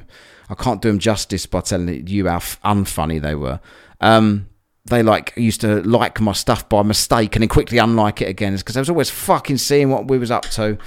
I 0.48 0.54
can't 0.54 0.80
do 0.80 0.88
them 0.88 0.98
justice 0.98 1.44
by 1.44 1.60
telling 1.60 2.06
you 2.06 2.26
how 2.26 2.38
unfunny 2.38 3.20
they 3.20 3.34
were. 3.34 3.60
Um, 4.00 4.47
they 4.88 5.03
like 5.03 5.33
used 5.37 5.61
to 5.62 5.83
like 5.83 6.20
my 6.20 6.33
stuff 6.33 6.68
by 6.68 6.83
mistake 6.83 7.37
and 7.37 7.42
then 7.42 7.48
quickly 7.48 7.79
unlike 7.79 8.22
it 8.22 8.29
again 8.29 8.57
because 8.57 8.77
I 8.77 8.81
was 8.81 8.90
always 8.90 9.11
fucking 9.11 9.59
seeing 9.59 9.90
what 9.90 10.09
we 10.09 10.18
was 10.18 10.31
up 10.31 10.44
to. 10.51 10.79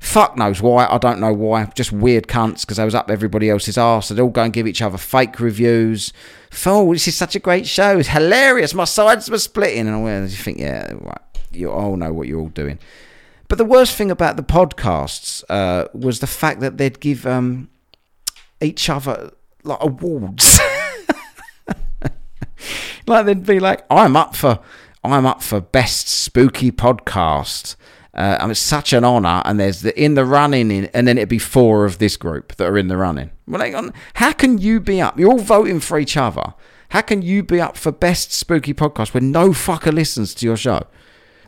Fuck 0.00 0.36
knows 0.36 0.60
why. 0.60 0.86
I 0.86 0.98
don't 0.98 1.20
know 1.20 1.32
why. 1.32 1.64
Just 1.76 1.92
weird 1.92 2.26
cunts 2.26 2.62
because 2.62 2.80
I 2.80 2.84
was 2.84 2.94
up 2.94 3.08
everybody 3.08 3.48
else's 3.48 3.78
arse. 3.78 4.08
They'd 4.08 4.18
all 4.18 4.30
go 4.30 4.42
and 4.42 4.52
give 4.52 4.66
each 4.66 4.82
other 4.82 4.98
fake 4.98 5.38
reviews. 5.38 6.12
Oh, 6.66 6.92
this 6.92 7.06
is 7.06 7.16
such 7.16 7.36
a 7.36 7.38
great 7.38 7.68
show. 7.68 7.98
It's 7.98 8.08
hilarious. 8.08 8.74
My 8.74 8.84
sides 8.84 9.30
were 9.30 9.38
splitting. 9.38 9.86
And 9.86 9.94
I 9.94 10.20
you 10.22 10.28
think, 10.28 10.58
yeah, 10.58 10.92
right. 10.98 11.20
You 11.52 11.70
all 11.70 11.96
know 11.96 12.12
what 12.12 12.26
you're 12.26 12.40
all 12.40 12.48
doing. 12.48 12.80
But 13.46 13.58
the 13.58 13.64
worst 13.64 13.94
thing 13.94 14.10
about 14.10 14.36
the 14.36 14.42
podcasts 14.42 15.44
uh, 15.48 15.86
was 15.94 16.18
the 16.18 16.26
fact 16.26 16.58
that 16.60 16.78
they'd 16.78 16.98
give 16.98 17.24
um, 17.24 17.68
each 18.60 18.90
other 18.90 19.30
like 19.62 19.78
awards. 19.80 20.58
like 23.06 23.26
they'd 23.26 23.46
be 23.46 23.60
like, 23.60 23.84
I'm 23.90 24.16
up 24.16 24.36
for, 24.36 24.60
I'm 25.04 25.26
up 25.26 25.42
for 25.42 25.60
best 25.60 26.08
spooky 26.08 26.70
podcast. 26.70 27.76
Uh, 28.14 28.36
I 28.38 28.42
mean, 28.42 28.50
it's 28.50 28.60
such 28.60 28.92
an 28.92 29.04
honour, 29.04 29.40
and 29.44 29.58
there's 29.58 29.80
the 29.80 29.98
in 30.00 30.14
the 30.14 30.24
running, 30.24 30.70
in, 30.70 30.84
and 30.86 31.08
then 31.08 31.16
it'd 31.16 31.30
be 31.30 31.38
four 31.38 31.86
of 31.86 31.98
this 31.98 32.16
group 32.16 32.54
that 32.56 32.68
are 32.68 32.76
in 32.76 32.88
the 32.88 32.96
running. 32.98 33.30
Well, 33.46 33.60
hang 33.60 33.74
on, 33.74 33.94
how 34.14 34.32
can 34.32 34.58
you 34.58 34.80
be 34.80 35.00
up? 35.00 35.18
You're 35.18 35.30
all 35.30 35.38
voting 35.38 35.80
for 35.80 35.98
each 35.98 36.16
other. 36.16 36.54
How 36.90 37.00
can 37.00 37.22
you 37.22 37.42
be 37.42 37.58
up 37.58 37.78
for 37.78 37.90
best 37.90 38.32
spooky 38.32 38.74
podcast 38.74 39.14
when 39.14 39.32
no 39.32 39.50
fucker 39.50 39.92
listens 39.92 40.34
to 40.34 40.46
your 40.46 40.58
show? 40.58 40.82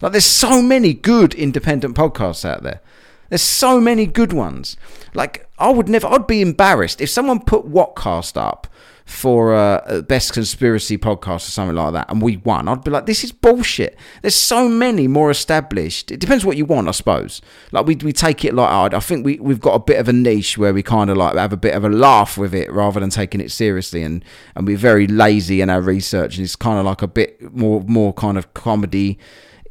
Like, 0.00 0.12
there's 0.12 0.24
so 0.24 0.62
many 0.62 0.94
good 0.94 1.34
independent 1.34 1.94
podcasts 1.96 2.46
out 2.48 2.62
there. 2.62 2.80
There's 3.28 3.42
so 3.42 3.78
many 3.78 4.06
good 4.06 4.32
ones. 4.32 4.78
Like, 5.12 5.46
I 5.58 5.68
would 5.70 5.88
never, 5.88 6.06
I'd 6.06 6.26
be 6.26 6.40
embarrassed 6.40 7.02
if 7.02 7.10
someone 7.10 7.40
put 7.40 7.70
WhatKast 7.70 8.40
up 8.40 8.66
for 9.04 9.54
uh, 9.54 10.00
best 10.02 10.32
conspiracy 10.32 10.96
podcast 10.96 11.36
or 11.36 11.50
something 11.50 11.76
like 11.76 11.92
that, 11.92 12.10
and 12.10 12.22
we 12.22 12.38
won, 12.38 12.68
I'd 12.68 12.82
be 12.82 12.90
like, 12.90 13.04
this 13.04 13.22
is 13.22 13.32
bullshit. 13.32 13.96
There's 14.22 14.34
so 14.34 14.66
many 14.66 15.06
more 15.08 15.30
established. 15.30 16.10
It 16.10 16.20
depends 16.20 16.44
what 16.44 16.56
you 16.56 16.64
want, 16.64 16.88
I 16.88 16.92
suppose. 16.92 17.42
Like 17.70 17.86
we 17.86 17.96
we 17.96 18.12
take 18.12 18.44
it 18.44 18.54
like 18.54 18.94
I 18.94 19.00
think 19.00 19.24
we 19.24 19.38
we've 19.38 19.60
got 19.60 19.74
a 19.74 19.78
bit 19.78 19.98
of 19.98 20.08
a 20.08 20.12
niche 20.12 20.56
where 20.56 20.72
we 20.72 20.82
kind 20.82 21.10
of 21.10 21.18
like 21.18 21.36
have 21.36 21.52
a 21.52 21.58
bit 21.58 21.74
of 21.74 21.84
a 21.84 21.90
laugh 21.90 22.38
with 22.38 22.54
it 22.54 22.72
rather 22.72 22.98
than 23.00 23.10
taking 23.10 23.40
it 23.40 23.50
seriously, 23.50 24.02
and 24.02 24.24
and 24.54 24.66
we're 24.66 24.78
very 24.78 25.06
lazy 25.06 25.60
in 25.60 25.68
our 25.68 25.82
research, 25.82 26.36
and 26.36 26.44
it's 26.44 26.56
kind 26.56 26.78
of 26.78 26.86
like 26.86 27.02
a 27.02 27.08
bit 27.08 27.54
more 27.54 27.82
more 27.82 28.14
kind 28.14 28.38
of 28.38 28.54
comedy 28.54 29.18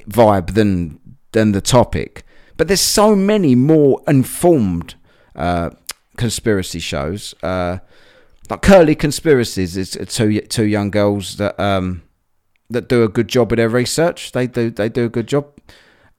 vibe 0.07 0.53
than 0.53 0.99
than 1.31 1.53
the 1.53 1.61
topic. 1.61 2.23
But 2.55 2.67
there's 2.67 2.81
so 2.81 3.15
many 3.15 3.55
more 3.55 4.01
informed 4.07 4.93
uh, 5.35 5.71
conspiracy 6.17 6.79
shows. 6.79 7.33
Uh, 7.41 7.79
like 8.49 8.61
Curly 8.61 8.95
Conspiracies 8.95 9.77
is 9.77 9.97
two 10.09 10.41
two 10.41 10.65
young 10.65 10.91
girls 10.91 11.37
that 11.37 11.59
um 11.59 12.03
that 12.69 12.89
do 12.89 13.03
a 13.03 13.07
good 13.09 13.27
job 13.27 13.51
with 13.51 13.57
their 13.57 13.69
research. 13.69 14.31
They 14.31 14.47
do 14.47 14.69
they 14.69 14.89
do 14.89 15.05
a 15.05 15.09
good 15.09 15.27
job. 15.27 15.47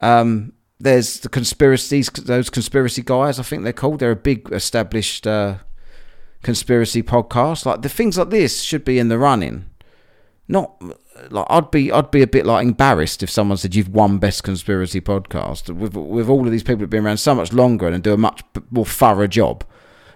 Um, 0.01 0.53
there's 0.79 1.21
the 1.21 1.29
conspiracies 1.29 2.09
those 2.11 2.51
conspiracy 2.51 3.03
guys. 3.03 3.39
I 3.39 3.43
think 3.43 3.63
they're 3.63 3.73
called. 3.73 4.01
They're 4.01 4.11
a 4.11 4.17
big 4.17 4.51
established 4.53 5.27
uh, 5.27 5.59
conspiracy 6.43 7.03
podcast. 7.03 7.67
Like 7.67 7.83
the 7.83 7.89
things 7.89 8.19
like 8.19 8.31
this 8.31 8.63
should 8.63 8.85
be 8.85 8.99
in 8.99 9.09
the 9.09 9.19
running. 9.19 9.67
Not 10.47 10.83
like 11.31 11.47
I'd 11.49 11.71
be 11.71 11.91
I'd 11.91 12.11
be 12.11 12.23
a 12.23 12.27
bit 12.27 12.45
like 12.45 12.67
embarrassed 12.67 13.23
if 13.23 13.31
someone 13.31 13.57
said 13.57 13.75
you've 13.75 13.89
won 13.89 14.19
best 14.19 14.43
conspiracy 14.43 15.01
podcast 15.01 15.75
with 15.75 15.95
with 15.97 16.29
all 16.29 16.45
of 16.45 16.53
these 16.53 16.63
people 16.63 16.81
who've 16.81 16.91
been 16.91 17.07
around 17.07 17.19
so 17.19 17.35
much 17.35 17.53
longer 17.53 17.89
and 17.89 18.03
do 18.03 18.13
a 18.13 18.19
much 18.19 18.43
more 18.71 18.87
thorough 18.87 19.27
job. 19.27 19.65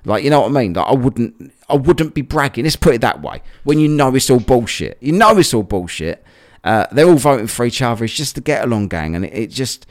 Like 0.05 0.25
you 0.25 0.31
know 0.31 0.41
what 0.41 0.51
I 0.51 0.63
mean? 0.63 0.73
Like 0.73 0.87
I 0.87 0.95
wouldn't 0.95 1.53
I 1.69 1.77
wouldn't 1.77 2.15
be 2.15 2.23
bragging. 2.23 2.65
Let's 2.65 2.77
put 2.77 2.95
it 2.95 3.01
that 3.01 3.23
way. 3.23 3.43
When 3.65 3.79
you 3.79 3.89
know 3.89 4.15
it's 4.15 4.31
all 4.31 4.41
bullshit, 4.41 4.99
you 5.01 5.13
know 5.13 5.37
it's 5.39 5.55
all 5.55 5.63
bullshit. 5.63 6.25
Uh, 6.65 6.87
they're 6.93 7.07
all 7.07 7.17
voting 7.17 7.47
for 7.47 7.65
each 7.65 7.81
other. 7.83 8.05
It's 8.05 8.15
just 8.15 8.35
the 8.35 8.41
get 8.41 8.65
along 8.65 8.89
gang, 8.89 9.15
and 9.15 9.25
it, 9.25 9.33
it 9.33 9.47
just 9.51 9.87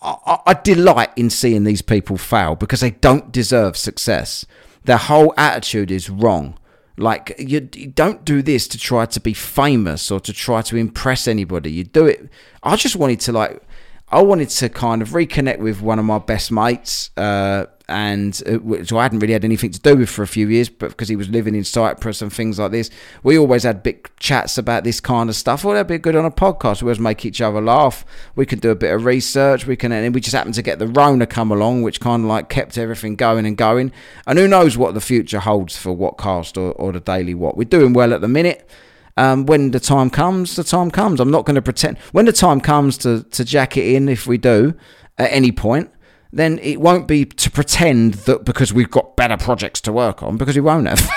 I, 0.00 0.38
I, 0.46 0.54
delight 0.54 1.10
in 1.16 1.30
seeing 1.30 1.64
these 1.64 1.82
people 1.82 2.16
fail 2.16 2.56
because 2.56 2.80
they 2.80 2.90
don't 2.90 3.30
deserve 3.30 3.76
success. 3.76 4.44
Their 4.84 4.96
whole 4.96 5.32
attitude 5.36 5.90
is 5.90 6.10
wrong. 6.10 6.58
Like 6.96 7.34
you, 7.38 7.68
you 7.74 7.86
don't 7.86 8.24
do 8.24 8.42
this 8.42 8.68
to 8.68 8.78
try 8.78 9.06
to 9.06 9.20
be 9.20 9.32
famous 9.32 10.10
or 10.10 10.20
to 10.20 10.32
try 10.32 10.62
to 10.62 10.76
impress 10.76 11.26
anybody. 11.28 11.70
You 11.70 11.84
do 11.84 12.06
it. 12.06 12.28
I 12.62 12.76
just 12.76 12.96
wanted 12.96 13.20
to 13.20 13.32
like 13.32 13.62
I 14.08 14.20
wanted 14.22 14.50
to 14.50 14.68
kind 14.68 15.02
of 15.02 15.10
reconnect 15.10 15.58
with 15.58 15.80
one 15.80 15.98
of 15.98 16.04
my 16.04 16.18
best 16.18 16.52
mates, 16.52 17.10
uh, 17.16 17.66
and 17.92 18.42
uh, 18.46 18.58
which 18.58 18.92
I 18.92 19.02
hadn't 19.02 19.20
really 19.20 19.34
had 19.34 19.44
anything 19.44 19.70
to 19.70 19.80
do 19.80 19.96
with 19.96 20.10
for 20.10 20.22
a 20.22 20.26
few 20.26 20.48
years, 20.48 20.68
but 20.68 20.90
because 20.90 21.08
he 21.08 21.16
was 21.16 21.28
living 21.28 21.54
in 21.54 21.64
Cyprus 21.64 22.22
and 22.22 22.32
things 22.32 22.58
like 22.58 22.72
this, 22.72 22.90
we 23.22 23.38
always 23.38 23.62
had 23.62 23.82
big 23.82 24.10
chats 24.18 24.58
about 24.58 24.84
this 24.84 25.00
kind 25.00 25.28
of 25.28 25.36
stuff. 25.36 25.64
Well, 25.64 25.74
that'd 25.74 25.86
be 25.86 25.98
good 25.98 26.16
on 26.16 26.24
a 26.24 26.30
podcast. 26.30 26.82
We 26.82 26.86
always 26.86 26.98
make 26.98 27.24
each 27.24 27.40
other 27.40 27.60
laugh. 27.60 28.04
We 28.34 28.46
can 28.46 28.58
do 28.58 28.70
a 28.70 28.74
bit 28.74 28.94
of 28.94 29.04
research. 29.04 29.66
We 29.66 29.76
can, 29.76 29.92
and 29.92 30.14
we 30.14 30.20
just 30.20 30.34
happened 30.34 30.54
to 30.54 30.62
get 30.62 30.78
the 30.78 30.88
Rona 30.88 31.26
come 31.26 31.52
along, 31.52 31.82
which 31.82 32.00
kind 32.00 32.24
of 32.24 32.28
like 32.28 32.48
kept 32.48 32.78
everything 32.78 33.16
going 33.16 33.46
and 33.46 33.56
going. 33.56 33.92
And 34.26 34.38
who 34.38 34.48
knows 34.48 34.76
what 34.76 34.94
the 34.94 35.00
future 35.00 35.40
holds 35.40 35.76
for 35.76 35.94
WhatKast 35.94 36.56
or, 36.56 36.72
or 36.72 36.92
the 36.92 37.00
Daily 37.00 37.34
What? 37.34 37.56
We're 37.56 37.64
doing 37.64 37.92
well 37.92 38.12
at 38.14 38.20
the 38.20 38.28
minute. 38.28 38.68
Um, 39.16 39.44
when 39.44 39.72
the 39.72 39.80
time 39.80 40.08
comes, 40.08 40.56
the 40.56 40.64
time 40.64 40.90
comes. 40.90 41.20
I'm 41.20 41.30
not 41.30 41.44
going 41.44 41.56
to 41.56 41.62
pretend. 41.62 41.98
When 42.12 42.24
the 42.24 42.32
time 42.32 42.60
comes 42.60 42.96
to, 42.98 43.22
to 43.22 43.44
jack 43.44 43.76
it 43.76 43.94
in, 43.94 44.08
if 44.08 44.26
we 44.26 44.38
do 44.38 44.74
at 45.18 45.30
any 45.30 45.52
point, 45.52 45.90
then 46.32 46.58
it 46.60 46.80
won't 46.80 47.06
be 47.06 47.24
to 47.24 47.50
pretend 47.50 48.14
that 48.14 48.44
because 48.44 48.72
we've 48.72 48.90
got 48.90 49.16
better 49.16 49.36
projects 49.36 49.80
to 49.82 49.92
work 49.92 50.22
on, 50.22 50.36
because 50.36 50.56
we 50.56 50.62
won't 50.62 50.88
have. 50.88 51.10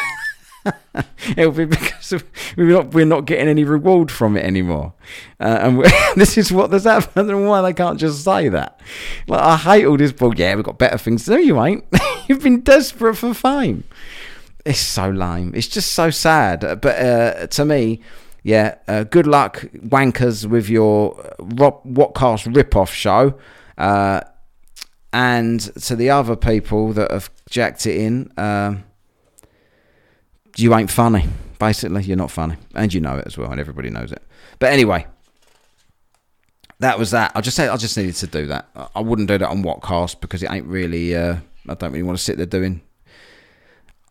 It'll 1.37 1.51
be 1.51 1.65
because 1.65 2.23
we're 2.57 2.71
not 2.71 2.93
we're 2.93 3.05
not 3.05 3.25
getting 3.25 3.47
any 3.47 3.63
reward 3.63 4.09
from 4.09 4.35
it 4.35 4.43
anymore, 4.43 4.93
uh, 5.39 5.59
and 5.61 5.85
this 6.15 6.37
is 6.37 6.51
what 6.51 6.71
there's 6.71 6.85
happened. 6.85 7.29
And 7.29 7.47
why 7.47 7.61
they 7.61 7.73
can't 7.73 7.99
just 7.99 8.23
say 8.23 8.49
that? 8.49 8.79
Like 9.27 9.41
I 9.41 9.57
hate 9.57 9.85
all 9.85 9.97
this 9.97 10.11
bull. 10.11 10.33
Yeah, 10.35 10.55
we've 10.55 10.63
got 10.63 10.79
better 10.79 10.97
things 10.97 11.27
No. 11.29 11.37
You 11.37 11.61
ain't. 11.61 11.83
You've 12.27 12.41
been 12.41 12.61
desperate 12.61 13.15
for 13.15 13.33
fame 13.33 13.83
it's 14.65 14.79
so 14.79 15.09
lame. 15.09 15.53
It's 15.55 15.67
just 15.67 15.93
so 15.93 16.09
sad. 16.09 16.61
But 16.81 16.85
uh, 16.85 17.47
to 17.47 17.65
me, 17.65 18.01
yeah, 18.43 18.75
uh, 18.87 19.03
good 19.03 19.27
luck, 19.27 19.65
wankers, 19.75 20.45
with 20.45 20.69
your 20.69 21.15
Rob 21.39 21.83
WhatKast 21.85 22.53
rip-off 22.55 22.91
show. 22.91 23.35
And 25.15 25.61
to 25.61 25.95
the 25.95 26.09
other 26.09 26.35
people 26.35 26.91
that 26.91 27.09
have 27.09 27.29
jacked 27.49 27.85
it 27.85 27.95
in, 27.95 28.33
um, 28.35 28.83
you 30.57 30.75
ain't 30.75 30.91
funny. 30.91 31.29
Basically, 31.57 32.03
you're 32.03 32.17
not 32.17 32.31
funny, 32.31 32.57
and 32.75 32.93
you 32.93 32.99
know 32.99 33.15
it 33.19 33.23
as 33.25 33.37
well, 33.37 33.49
and 33.49 33.57
everybody 33.57 33.89
knows 33.89 34.11
it. 34.11 34.21
But 34.59 34.73
anyway, 34.73 35.07
that 36.79 36.99
was 36.99 37.11
that. 37.11 37.31
I 37.33 37.39
just 37.39 37.55
said 37.55 37.69
I 37.69 37.77
just 37.77 37.95
needed 37.95 38.15
to 38.15 38.27
do 38.27 38.47
that. 38.47 38.67
I 38.93 38.99
wouldn't 38.99 39.29
do 39.29 39.37
that 39.37 39.47
on 39.47 39.63
WhatKast 39.63 40.19
because 40.19 40.43
it 40.43 40.51
ain't 40.51 40.67
really. 40.67 41.15
Uh, 41.15 41.37
I 41.69 41.75
don't 41.75 41.93
really 41.93 42.03
want 42.03 42.17
to 42.17 42.23
sit 42.23 42.35
there 42.35 42.45
doing 42.45 42.81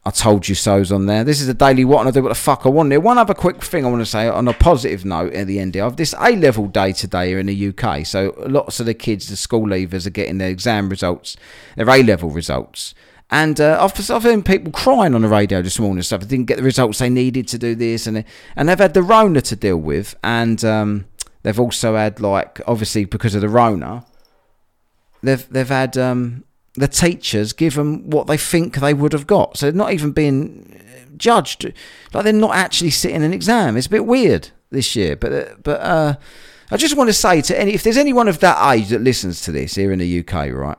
I 0.07 0.11
told 0.11 0.49
you 0.49 0.55
so's 0.55 0.93
on 0.93 1.07
there. 1.07 1.25
This 1.25 1.41
is 1.41 1.49
a 1.49 1.55
daily 1.55 1.85
what 1.85 2.01
and 2.01 2.09
I 2.09 2.13
do 2.13 2.23
what 2.23 2.29
the 2.29 2.35
fuck 2.35 2.67
I 2.67 2.69
want. 2.69 2.91
There. 2.91 3.01
One 3.01 3.17
other 3.17 3.33
quick 3.33 3.63
thing 3.65 3.87
I 3.87 3.91
want 3.91 4.03
to 4.03 4.07
say 4.07 4.29
on 4.29 4.47
a 4.47 4.53
positive 4.53 5.05
note 5.05 5.33
at 5.33 5.47
the 5.47 5.59
end 5.59 5.77
of 5.79 5.97
this 5.97 6.15
A 6.21 6.37
level 6.37 6.67
day 6.67 6.93
today 6.93 7.29
here 7.29 7.39
in 7.39 7.47
the 7.47 7.69
UK. 7.69 8.05
So 8.05 8.35
lots 8.47 8.81
of 8.81 8.87
the 8.87 8.93
kids, 8.93 9.29
the 9.29 9.37
school 9.37 9.67
leavers, 9.67 10.07
are 10.07 10.11
getting 10.11 10.37
their 10.37 10.51
exam 10.51 10.91
results, 10.91 11.37
their 11.77 11.89
A 11.89 12.03
level 12.03 12.29
results. 12.29 12.95
And 13.31 13.59
uh, 13.59 13.79
I've, 13.81 14.11
I've 14.11 14.23
heard 14.23 14.45
people 14.45 14.73
crying 14.73 15.15
on 15.15 15.23
the 15.23 15.29
radio 15.29 15.63
this 15.63 15.79
morning 15.79 15.97
and 15.97 16.07
stuff. 16.07 16.21
They 16.21 16.27
didn't 16.27 16.47
get 16.47 16.59
the 16.59 16.63
results 16.63 16.99
they 16.99 17.09
needed 17.09 17.49
to 17.49 17.59
do 17.59 17.75
this, 17.75 18.07
and 18.07 18.25
and 18.55 18.69
they've 18.69 18.79
had 18.79 18.93
the 18.93 19.03
Rona 19.03 19.41
to 19.41 19.57
deal 19.57 19.79
with, 19.79 20.15
and 20.23 20.63
um, 20.65 21.07
they've 21.43 21.59
also 21.59 21.97
had 21.97 22.21
like 22.21 22.61
obviously 22.67 23.07
because 23.07 23.35
of 23.35 23.41
the 23.41 23.49
Rona, 23.49 24.05
they've 25.23 25.49
they've 25.49 25.67
had 25.67 25.97
um, 25.97 26.45
the 26.75 26.89
teachers 26.89 27.53
give 27.53 27.75
them 27.75 28.11
what 28.11 28.27
they 28.27 28.37
think 28.37 28.77
they 28.77 28.95
would 28.95 29.13
have 29.13 29.27
got. 29.27 29.57
So 29.57 29.67
they're 29.67 29.79
not 29.79 29.93
even 29.93 30.13
being 30.13 30.81
judged. 31.17 31.65
Like 32.13 32.25
they're 32.25 32.33
not 32.33 32.55
actually 32.55 32.91
sitting 32.91 33.23
an 33.23 33.33
exam. 33.33 33.77
It's 33.77 33.87
a 33.87 33.91
bit 33.91 34.07
weird 34.07 34.51
this 34.71 34.97
year. 34.97 35.17
But 35.17 35.33
uh, 35.33 35.55
but 35.63 35.81
uh, 35.81 36.15
I 36.71 36.77
just 36.77 36.97
want 36.97 37.09
to 37.09 37.15
say 37.15 37.41
to 37.43 37.59
any 37.59 37.75
if 37.75 37.83
there's 37.83 37.97
anyone 37.97 38.29
of 38.29 38.41
that 38.41 38.73
age 38.73 38.89
that 38.89 39.01
listens 39.01 39.41
to 39.43 39.53
this 39.53 39.75
here 39.77 39.93
in 39.93 39.99
the 39.99 40.21
UK, 40.21 40.51
right? 40.53 40.79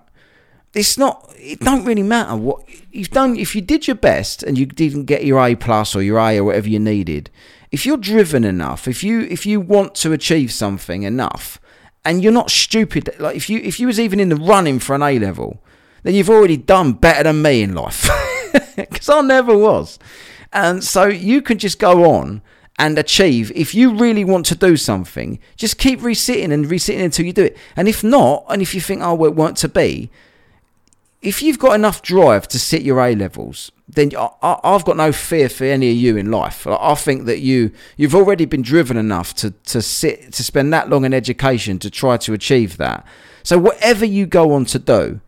It's 0.74 0.98
not. 0.98 1.34
It 1.38 1.62
don't 1.62 1.86
really 1.86 2.04
matter 2.04 2.36
what 2.36 2.68
you've 2.92 3.12
done. 3.12 3.38
If 3.38 3.56
you 3.56 3.62
did 3.62 3.88
your 3.88 3.96
best 3.96 4.44
and 4.44 4.58
you 4.58 4.66
didn't 4.66 5.06
get 5.06 5.24
your 5.24 5.40
A 5.40 5.56
plus 5.56 5.96
or 5.96 6.02
your 6.02 6.20
A 6.20 6.38
or 6.38 6.44
whatever 6.44 6.68
you 6.68 6.80
needed, 6.80 7.30
if 7.72 7.86
you're 7.86 7.98
driven 7.98 8.44
enough, 8.44 8.88
if 8.88 9.02
you 9.02 9.22
if 9.22 9.46
you 9.46 9.62
want 9.62 9.96
to 9.96 10.12
achieve 10.12 10.52
something 10.52 11.04
enough, 11.04 11.62
and 12.04 12.22
you're 12.22 12.34
not 12.34 12.52
stupid, 12.52 13.10
like 13.20 13.38
if 13.38 13.50
you 13.50 13.60
if 13.60 13.80
you 13.80 13.88
was 13.88 14.02
even 14.02 14.20
in 14.20 14.28
the 14.28 14.36
running 14.36 14.80
for 14.80 14.96
an 14.96 15.02
A 15.02 15.18
level 15.18 15.64
then 16.06 16.14
you've 16.14 16.30
already 16.30 16.56
done 16.56 16.94
better 16.94 17.24
than 17.24 17.42
me 17.42 17.62
in 17.62 17.74
life. 17.74 18.10
Because 18.78 19.10
I 19.10 19.22
never 19.22 19.58
was. 19.58 20.00
And 20.54 20.84
so 20.84 21.06
you 21.06 21.42
can 21.42 21.58
just 21.58 21.80
go 21.80 22.10
on 22.12 22.42
and 22.78 22.98
achieve. 22.98 23.52
If 23.56 23.74
you 23.74 23.96
really 23.96 24.24
want 24.24 24.46
to 24.48 24.56
do 24.56 24.78
something, 24.78 25.40
just 25.56 25.78
keep 25.78 26.04
resitting 26.04 26.52
and 26.52 26.70
resitting 26.70 27.04
until 27.04 27.26
you 27.26 27.34
do 27.34 27.46
it. 27.46 27.58
And 27.76 27.88
if 27.88 28.04
not, 28.04 28.46
and 28.50 28.62
if 28.62 28.76
you 28.76 28.82
think, 28.82 29.02
oh, 29.02 29.14
well, 29.16 29.32
it 29.32 29.36
weren't 29.36 29.58
to 29.58 29.68
be, 29.68 30.10
if 31.22 31.42
you've 31.42 31.60
got 31.60 31.74
enough 31.74 32.02
drive 32.02 32.48
to 32.50 32.60
sit 32.60 32.84
your 32.84 33.00
A 33.02 33.16
levels, 33.16 33.72
then 33.88 34.12
I, 34.16 34.60
have 34.64 34.86
got 34.86 34.98
no 34.98 35.12
fear 35.12 35.50
for 35.50 35.64
any 35.64 35.90
of 35.90 35.98
you 35.98 36.18
in 36.18 36.30
life. 36.32 36.68
I 36.68 36.96
think 36.96 37.26
that 37.26 37.40
you 37.40 37.72
you've 37.98 38.16
already 38.16 38.46
been 38.46 38.62
driven 38.62 38.96
enough 38.96 39.34
to 39.36 39.52
to 39.52 39.82
sit 39.82 40.34
to 40.34 40.44
spend 40.44 40.72
that 40.74 40.90
long 40.90 41.04
in 41.04 41.14
education 41.14 41.80
to 41.80 41.90
try 41.90 42.18
to 42.18 42.34
achieve 42.34 42.78
that. 42.78 43.06
So 43.42 43.58
whatever 43.58 44.06
you 44.06 44.26
go 44.28 44.54
on 44.54 44.66
to 44.66 44.80
do, 44.80 45.22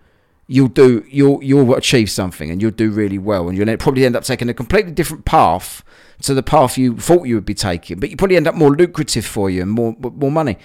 you'll 0.47 0.69
do 0.69 1.05
you'll 1.09 1.43
you'll 1.43 1.75
achieve 1.75 2.09
something 2.09 2.49
and 2.49 2.61
you'll 2.61 2.71
do 2.71 2.89
really 2.89 3.17
well 3.17 3.49
and 3.49 3.57
you'll 3.57 3.77
probably 3.77 4.05
end 4.05 4.15
up 4.15 4.23
taking 4.23 4.49
a 4.49 4.53
completely 4.53 4.91
different 4.91 5.25
path 5.25 5.83
to 6.21 6.33
the 6.33 6.41
path 6.41 6.77
you 6.77 6.97
thought 6.97 7.27
you 7.27 7.35
would 7.35 7.45
be 7.45 7.53
taking 7.53 7.99
but 7.99 8.09
you 8.09 8.15
probably 8.15 8.37
end 8.37 8.47
up 8.47 8.55
more 8.55 8.75
lucrative 8.75 9.25
for 9.25 9.49
you 9.49 9.61
and 9.61 9.71
more 9.71 9.95
more 9.99 10.31
money. 10.31 10.57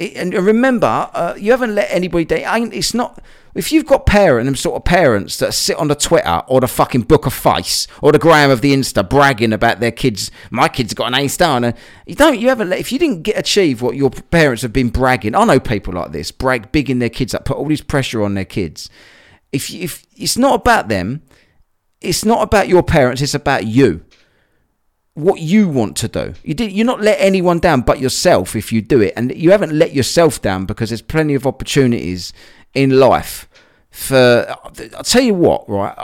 And 0.00 0.32
remember 0.32 1.10
uh, 1.12 1.34
you 1.36 1.50
haven't 1.50 1.74
let 1.74 1.90
anybody 1.90 2.24
down. 2.24 2.72
It's 2.72 2.94
not 2.94 3.20
if 3.56 3.72
you've 3.72 3.86
got 3.86 4.06
parents 4.06 4.46
and 4.46 4.56
sort 4.56 4.76
of 4.76 4.84
parents 4.84 5.38
that 5.38 5.54
sit 5.54 5.76
on 5.76 5.88
the 5.88 5.96
Twitter 5.96 6.42
or 6.46 6.60
the 6.60 6.68
fucking 6.68 7.02
Book 7.02 7.26
of 7.26 7.34
Face 7.34 7.88
or 8.00 8.12
the 8.12 8.18
gram 8.18 8.50
of 8.50 8.60
the 8.60 8.72
Insta 8.72 9.08
bragging 9.08 9.52
about 9.52 9.80
their 9.80 9.90
kids, 9.90 10.30
my 10.50 10.68
kids 10.68 10.94
got 10.94 11.08
an 11.08 11.18
A 11.18 11.26
star, 11.26 11.56
and 11.56 11.74
you 12.06 12.14
don't, 12.14 12.38
you 12.38 12.48
haven't 12.48 12.68
let, 12.68 12.78
if 12.78 12.92
you 12.92 13.00
didn't 13.00 13.22
get 13.24 13.36
achieve 13.36 13.82
what 13.82 13.96
your 13.96 14.10
parents 14.10 14.62
have 14.62 14.72
been 14.72 14.90
bragging, 14.90 15.34
I 15.34 15.44
know 15.44 15.58
people 15.58 15.94
like 15.94 16.12
this, 16.12 16.30
brag, 16.30 16.70
bigging 16.70 17.00
their 17.00 17.08
kids 17.08 17.34
up, 17.34 17.46
put 17.46 17.56
all 17.56 17.66
this 17.66 17.80
pressure 17.80 18.22
on 18.22 18.34
their 18.34 18.44
kids 18.44 18.88
if 19.52 19.72
if 19.72 20.04
it's 20.16 20.36
not 20.36 20.60
about 20.60 20.88
them, 20.88 21.22
it's 22.00 22.24
not 22.24 22.42
about 22.42 22.68
your 22.68 22.82
parents. 22.82 23.22
It's 23.22 23.34
about 23.34 23.66
you. 23.66 24.04
What 25.14 25.40
you 25.40 25.68
want 25.68 25.96
to 25.98 26.08
do. 26.08 26.34
You 26.44 26.54
did. 26.54 26.70
You're 26.72 26.86
not 26.86 27.00
let 27.00 27.18
anyone 27.20 27.58
down 27.58 27.80
but 27.82 27.98
yourself 27.98 28.54
if 28.54 28.72
you 28.72 28.80
do 28.80 29.00
it, 29.00 29.14
and 29.16 29.34
you 29.34 29.50
haven't 29.50 29.72
let 29.72 29.92
yourself 29.92 30.40
down 30.40 30.64
because 30.64 30.90
there's 30.90 31.02
plenty 31.02 31.34
of 31.34 31.46
opportunities 31.46 32.32
in 32.74 32.90
life. 32.90 33.48
For 33.90 34.46
I'll 34.96 35.04
tell 35.04 35.22
you 35.22 35.34
what, 35.34 35.68
right? 35.68 35.96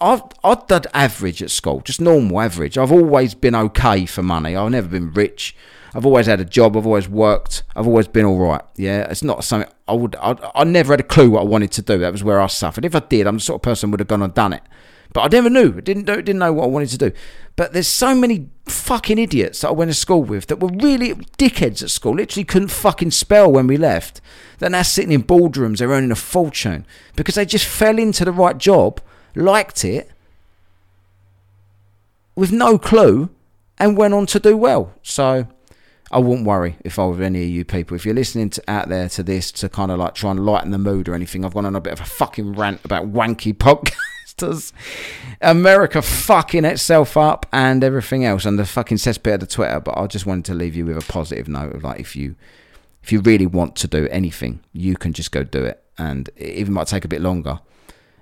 I've 0.00 0.22
I've 0.44 0.66
done 0.66 0.82
average 0.92 1.42
at 1.42 1.50
school, 1.50 1.80
just 1.80 2.00
normal 2.00 2.40
average. 2.40 2.76
I've 2.76 2.92
always 2.92 3.34
been 3.34 3.54
okay 3.54 4.06
for 4.06 4.22
money. 4.22 4.54
I've 4.54 4.70
never 4.70 4.88
been 4.88 5.12
rich. 5.12 5.56
I've 5.94 6.06
always 6.06 6.26
had 6.26 6.40
a 6.40 6.44
job. 6.44 6.76
I've 6.76 6.86
always 6.86 7.08
worked. 7.08 7.62
I've 7.74 7.86
always 7.86 8.08
been 8.08 8.24
all 8.24 8.38
right. 8.38 8.62
Yeah, 8.76 9.10
it's 9.10 9.22
not 9.22 9.44
something 9.44 9.70
I 9.86 9.92
would. 9.94 10.16
I, 10.16 10.36
I 10.54 10.64
never 10.64 10.92
had 10.92 11.00
a 11.00 11.04
clue 11.04 11.30
what 11.30 11.40
I 11.40 11.44
wanted 11.44 11.72
to 11.72 11.82
do. 11.82 11.98
That 11.98 12.12
was 12.12 12.22
where 12.22 12.40
I 12.40 12.46
suffered. 12.46 12.84
If 12.84 12.94
I 12.94 13.00
did, 13.00 13.26
I'm 13.26 13.36
the 13.36 13.40
sort 13.40 13.58
of 13.58 13.62
person 13.62 13.90
would 13.90 14.00
have 14.00 14.08
gone 14.08 14.22
and 14.22 14.34
done 14.34 14.52
it. 14.52 14.62
But 15.12 15.22
I 15.22 15.28
never 15.28 15.48
knew. 15.48 15.74
I 15.76 15.80
didn't 15.80 16.04
didn't 16.04 16.38
know 16.38 16.52
what 16.52 16.64
I 16.64 16.68
wanted 16.68 16.90
to 16.90 16.98
do. 16.98 17.12
But 17.56 17.72
there's 17.72 17.88
so 17.88 18.14
many 18.14 18.48
fucking 18.66 19.18
idiots 19.18 19.62
that 19.62 19.68
I 19.68 19.72
went 19.72 19.90
to 19.90 19.94
school 19.94 20.22
with 20.22 20.46
that 20.46 20.60
were 20.60 20.68
really 20.68 21.14
dickheads 21.38 21.82
at 21.82 21.90
school. 21.90 22.14
Literally 22.14 22.44
couldn't 22.44 22.68
fucking 22.68 23.10
spell 23.10 23.50
when 23.50 23.66
we 23.66 23.76
left. 23.76 24.20
They're 24.58 24.70
now 24.70 24.82
sitting 24.82 25.12
in 25.12 25.24
boardrooms. 25.24 25.78
They're 25.78 25.88
earning 25.88 26.10
a 26.10 26.16
fortune 26.16 26.86
because 27.16 27.36
they 27.36 27.46
just 27.46 27.66
fell 27.66 27.98
into 27.98 28.24
the 28.24 28.32
right 28.32 28.58
job, 28.58 29.00
liked 29.34 29.84
it, 29.84 30.10
with 32.36 32.52
no 32.52 32.78
clue, 32.78 33.30
and 33.78 33.96
went 33.96 34.14
on 34.14 34.26
to 34.26 34.38
do 34.38 34.56
well. 34.56 34.92
So 35.02 35.48
I 36.10 36.18
wouldn't 36.18 36.46
worry 36.46 36.76
if 36.84 36.98
I 36.98 37.06
were 37.06 37.22
any 37.22 37.42
of 37.44 37.50
you 37.50 37.64
people. 37.64 37.94
If 37.94 38.06
you're 38.06 38.14
listening 38.14 38.50
to, 38.50 38.62
out 38.68 38.88
there 38.88 39.08
to 39.10 39.22
this 39.22 39.52
to 39.52 39.68
kind 39.68 39.90
of 39.90 39.98
like 39.98 40.14
try 40.14 40.30
and 40.30 40.44
lighten 40.44 40.70
the 40.70 40.78
mood 40.78 41.08
or 41.08 41.14
anything, 41.14 41.44
I've 41.44 41.54
gone 41.54 41.66
on 41.66 41.76
a 41.76 41.80
bit 41.80 41.92
of 41.92 42.00
a 42.00 42.04
fucking 42.04 42.54
rant 42.54 42.80
about 42.84 43.12
wanky 43.12 43.52
podcasters. 43.54 44.72
America 45.42 46.00
fucking 46.00 46.64
itself 46.64 47.16
up 47.16 47.46
and 47.52 47.84
everything 47.84 48.24
else 48.24 48.46
and 48.46 48.58
the 48.58 48.64
fucking 48.64 48.96
cesspit 48.96 49.34
of 49.34 49.40
the 49.40 49.46
Twitter. 49.46 49.80
But 49.80 49.98
I 49.98 50.06
just 50.06 50.24
wanted 50.24 50.46
to 50.46 50.54
leave 50.54 50.74
you 50.74 50.86
with 50.86 50.96
a 50.96 51.12
positive 51.12 51.46
note 51.46 51.74
of 51.74 51.84
like 51.84 52.00
if 52.00 52.16
you 52.16 52.36
if 53.02 53.12
you 53.12 53.20
really 53.20 53.46
want 53.46 53.76
to 53.76 53.86
do 53.86 54.08
anything, 54.10 54.60
you 54.72 54.96
can 54.96 55.12
just 55.12 55.30
go 55.30 55.42
do 55.42 55.64
it. 55.64 55.82
And 55.98 56.30
it 56.36 56.54
even 56.56 56.72
might 56.72 56.86
take 56.86 57.04
a 57.04 57.08
bit 57.08 57.20
longer. 57.20 57.60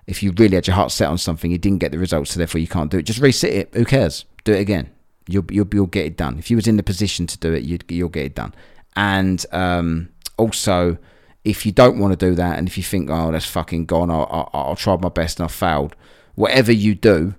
If 0.07 0.23
you 0.23 0.33
really 0.33 0.55
had 0.55 0.67
your 0.67 0.77
heart 0.77 0.93
set 0.93 1.09
on 1.09 1.19
something, 1.19 1.51
you 1.51 1.59
didn't 1.59 1.79
get 1.79 1.91
the 1.91 1.99
results, 1.99 2.31
so 2.31 2.39
therefore 2.39 2.61
you 2.61 2.69
can't 2.69 2.91
do 2.91 2.99
it. 2.99 3.03
Just 3.03 3.21
resit 3.21 3.51
it. 3.51 3.75
Who 3.75 3.85
cares? 3.85 4.25
Do 4.45 4.53
it 4.53 4.61
again 4.61 4.91
You'll, 5.29 5.47
you'll, 5.51 5.69
you'll 5.73 5.87
get 5.87 6.07
it 6.07 6.17
done. 6.17 6.39
If 6.39 6.51
you 6.51 6.57
was 6.57 6.67
in 6.67 6.77
the 6.77 6.83
position 6.83 7.27
to 7.27 7.39
do 7.39 7.53
it, 7.53 7.65
you'd, 7.65 7.85
you'll 7.91 8.09
get 8.09 8.27
it 8.27 8.35
done. 8.35 8.55
And 8.95 9.45
um, 9.53 10.09
also, 10.37 10.99
if 11.45 11.67
you 11.67 11.73
don't 11.73 11.99
want 11.99 12.19
to 12.19 12.29
do 12.29 12.35
that, 12.35 12.59
and 12.59 12.69
if 12.69 12.77
you 12.77 12.83
think, 12.83 13.11
oh, 13.11 13.31
that's 13.31 13.47
fucking 13.47 13.87
gone, 13.87 14.11
I'll, 14.11 14.29
I'll, 14.31 14.51
I'll 14.53 14.77
try 14.77 14.97
my 14.97 15.09
best 15.09 15.39
and 15.39 15.45
I've 15.45 15.53
failed, 15.53 15.95
whatever 16.35 16.73
you 16.73 16.95
do, 16.95 17.35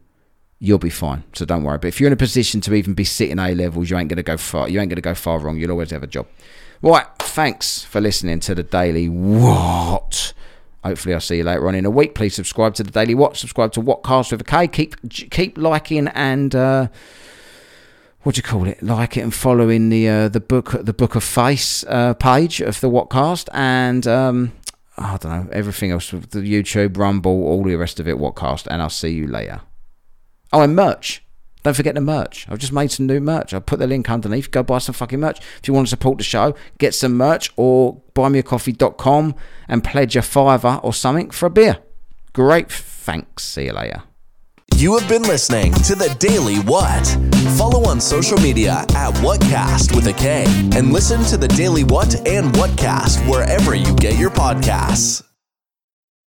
you'll 0.59 0.79
be 0.79 0.89
fine. 0.89 1.23
So 1.33 1.45
don't 1.45 1.63
worry. 1.63 1.77
But 1.77 1.87
if 1.87 1.99
you're 1.99 2.07
in 2.07 2.13
a 2.13 2.17
position 2.17 2.61
to 2.61 2.73
even 2.73 2.93
be 2.93 3.03
sitting 3.03 3.39
A 3.39 3.53
levels, 3.53 3.89
you 3.89 3.97
ain't 3.97 4.09
gonna 4.09 4.23
go 4.23 4.37
far. 4.37 4.69
You 4.69 4.79
ain't 4.79 4.89
gonna 4.89 5.01
go 5.01 5.13
far 5.15 5.39
wrong. 5.39 5.57
You'll 5.57 5.71
always 5.71 5.91
have 5.91 6.03
a 6.03 6.07
job. 6.07 6.27
Right. 6.81 7.05
Thanks 7.19 7.83
for 7.83 8.01
listening 8.01 8.39
to 8.41 8.55
the 8.55 8.63
Daily 8.63 9.09
What. 9.09 10.33
Hopefully, 10.83 11.13
I'll 11.13 11.21
see 11.21 11.37
you 11.37 11.43
later 11.43 11.67
on 11.67 11.75
in 11.75 11.85
a 11.85 11.89
week. 11.89 12.15
Please 12.15 12.35
subscribe 12.35 12.73
to 12.75 12.83
the 12.83 12.91
Daily 12.91 13.13
What. 13.13 13.37
Subscribe 13.37 13.71
to 13.73 13.81
WhatKast 13.81 14.31
with 14.31 14.41
a 14.41 14.43
K. 14.43 14.67
Keep 14.67 15.09
keep 15.31 15.57
liking 15.57 16.07
and. 16.09 16.55
Uh, 16.55 16.87
what 18.23 18.35
do 18.35 18.39
you 18.39 18.43
call 18.43 18.67
it? 18.67 18.81
Like 18.81 19.17
it 19.17 19.21
and 19.21 19.33
following 19.33 19.89
the 19.89 20.07
uh, 20.09 20.29
the 20.29 20.39
book 20.39 20.75
the 20.79 20.93
book 20.93 21.15
of 21.15 21.23
face 21.23 21.83
uh, 21.87 22.13
page 22.13 22.61
of 22.61 22.79
the 22.81 22.89
WhatKast 22.89 23.49
and 23.53 24.05
um, 24.07 24.53
I 24.97 25.17
don't 25.17 25.31
know 25.31 25.49
everything 25.51 25.91
else 25.91 26.09
the 26.09 26.17
YouTube, 26.19 26.97
Rumble, 26.97 27.31
all 27.31 27.63
the 27.63 27.75
rest 27.75 27.99
of 27.99 28.07
it. 28.07 28.17
WhatKast, 28.17 28.67
and 28.67 28.81
I'll 28.81 28.89
see 28.89 29.09
you 29.09 29.27
later. 29.27 29.61
Oh, 30.51 30.61
and 30.61 30.75
merch. 30.75 31.23
Don't 31.63 31.75
forget 31.75 31.95
the 31.95 32.01
merch. 32.01 32.47
I've 32.49 32.59
just 32.59 32.71
made 32.71 32.91
some 32.91 33.07
new 33.07 33.19
merch. 33.19 33.53
I'll 33.53 33.61
put 33.61 33.79
the 33.79 33.87
link 33.87 34.09
underneath. 34.09 34.51
Go 34.51 34.63
buy 34.63 34.77
some 34.77 34.93
fucking 34.93 35.19
merch. 35.19 35.39
If 35.61 35.67
you 35.67 35.73
want 35.73 35.87
to 35.87 35.89
support 35.89 36.17
the 36.17 36.23
show, 36.23 36.55
get 36.77 36.95
some 36.95 37.17
merch 37.17 37.51
or 37.57 38.01
buymeacoffee.com 38.15 39.35
and 39.67 39.83
pledge 39.83 40.15
a 40.15 40.21
fiver 40.21 40.79
or 40.81 40.93
something 40.93 41.29
for 41.29 41.47
a 41.47 41.49
beer. 41.49 41.79
Great. 42.33 42.71
Thanks. 42.71 43.43
See 43.43 43.65
you 43.65 43.73
later. 43.73 44.03
You 44.77 44.95
have 44.95 45.09
been 45.09 45.23
listening 45.23 45.73
to 45.73 45.95
The 45.95 46.15
Daily 46.19 46.57
What. 46.57 47.07
Follow 47.57 47.89
on 47.89 47.99
social 47.99 48.37
media 48.37 48.85
at 48.93 49.11
WhatKast 49.15 49.95
with 49.95 50.05
a 50.05 50.13
K 50.13 50.43
and 50.77 50.93
listen 50.93 51.23
to 51.31 51.37
The 51.37 51.47
Daily 51.47 51.83
What 51.83 52.13
and 52.27 52.53
WhatKast 52.53 53.27
wherever 53.27 53.73
you 53.73 53.95
get 53.95 54.19
your 54.19 54.29
podcasts. 54.29 55.26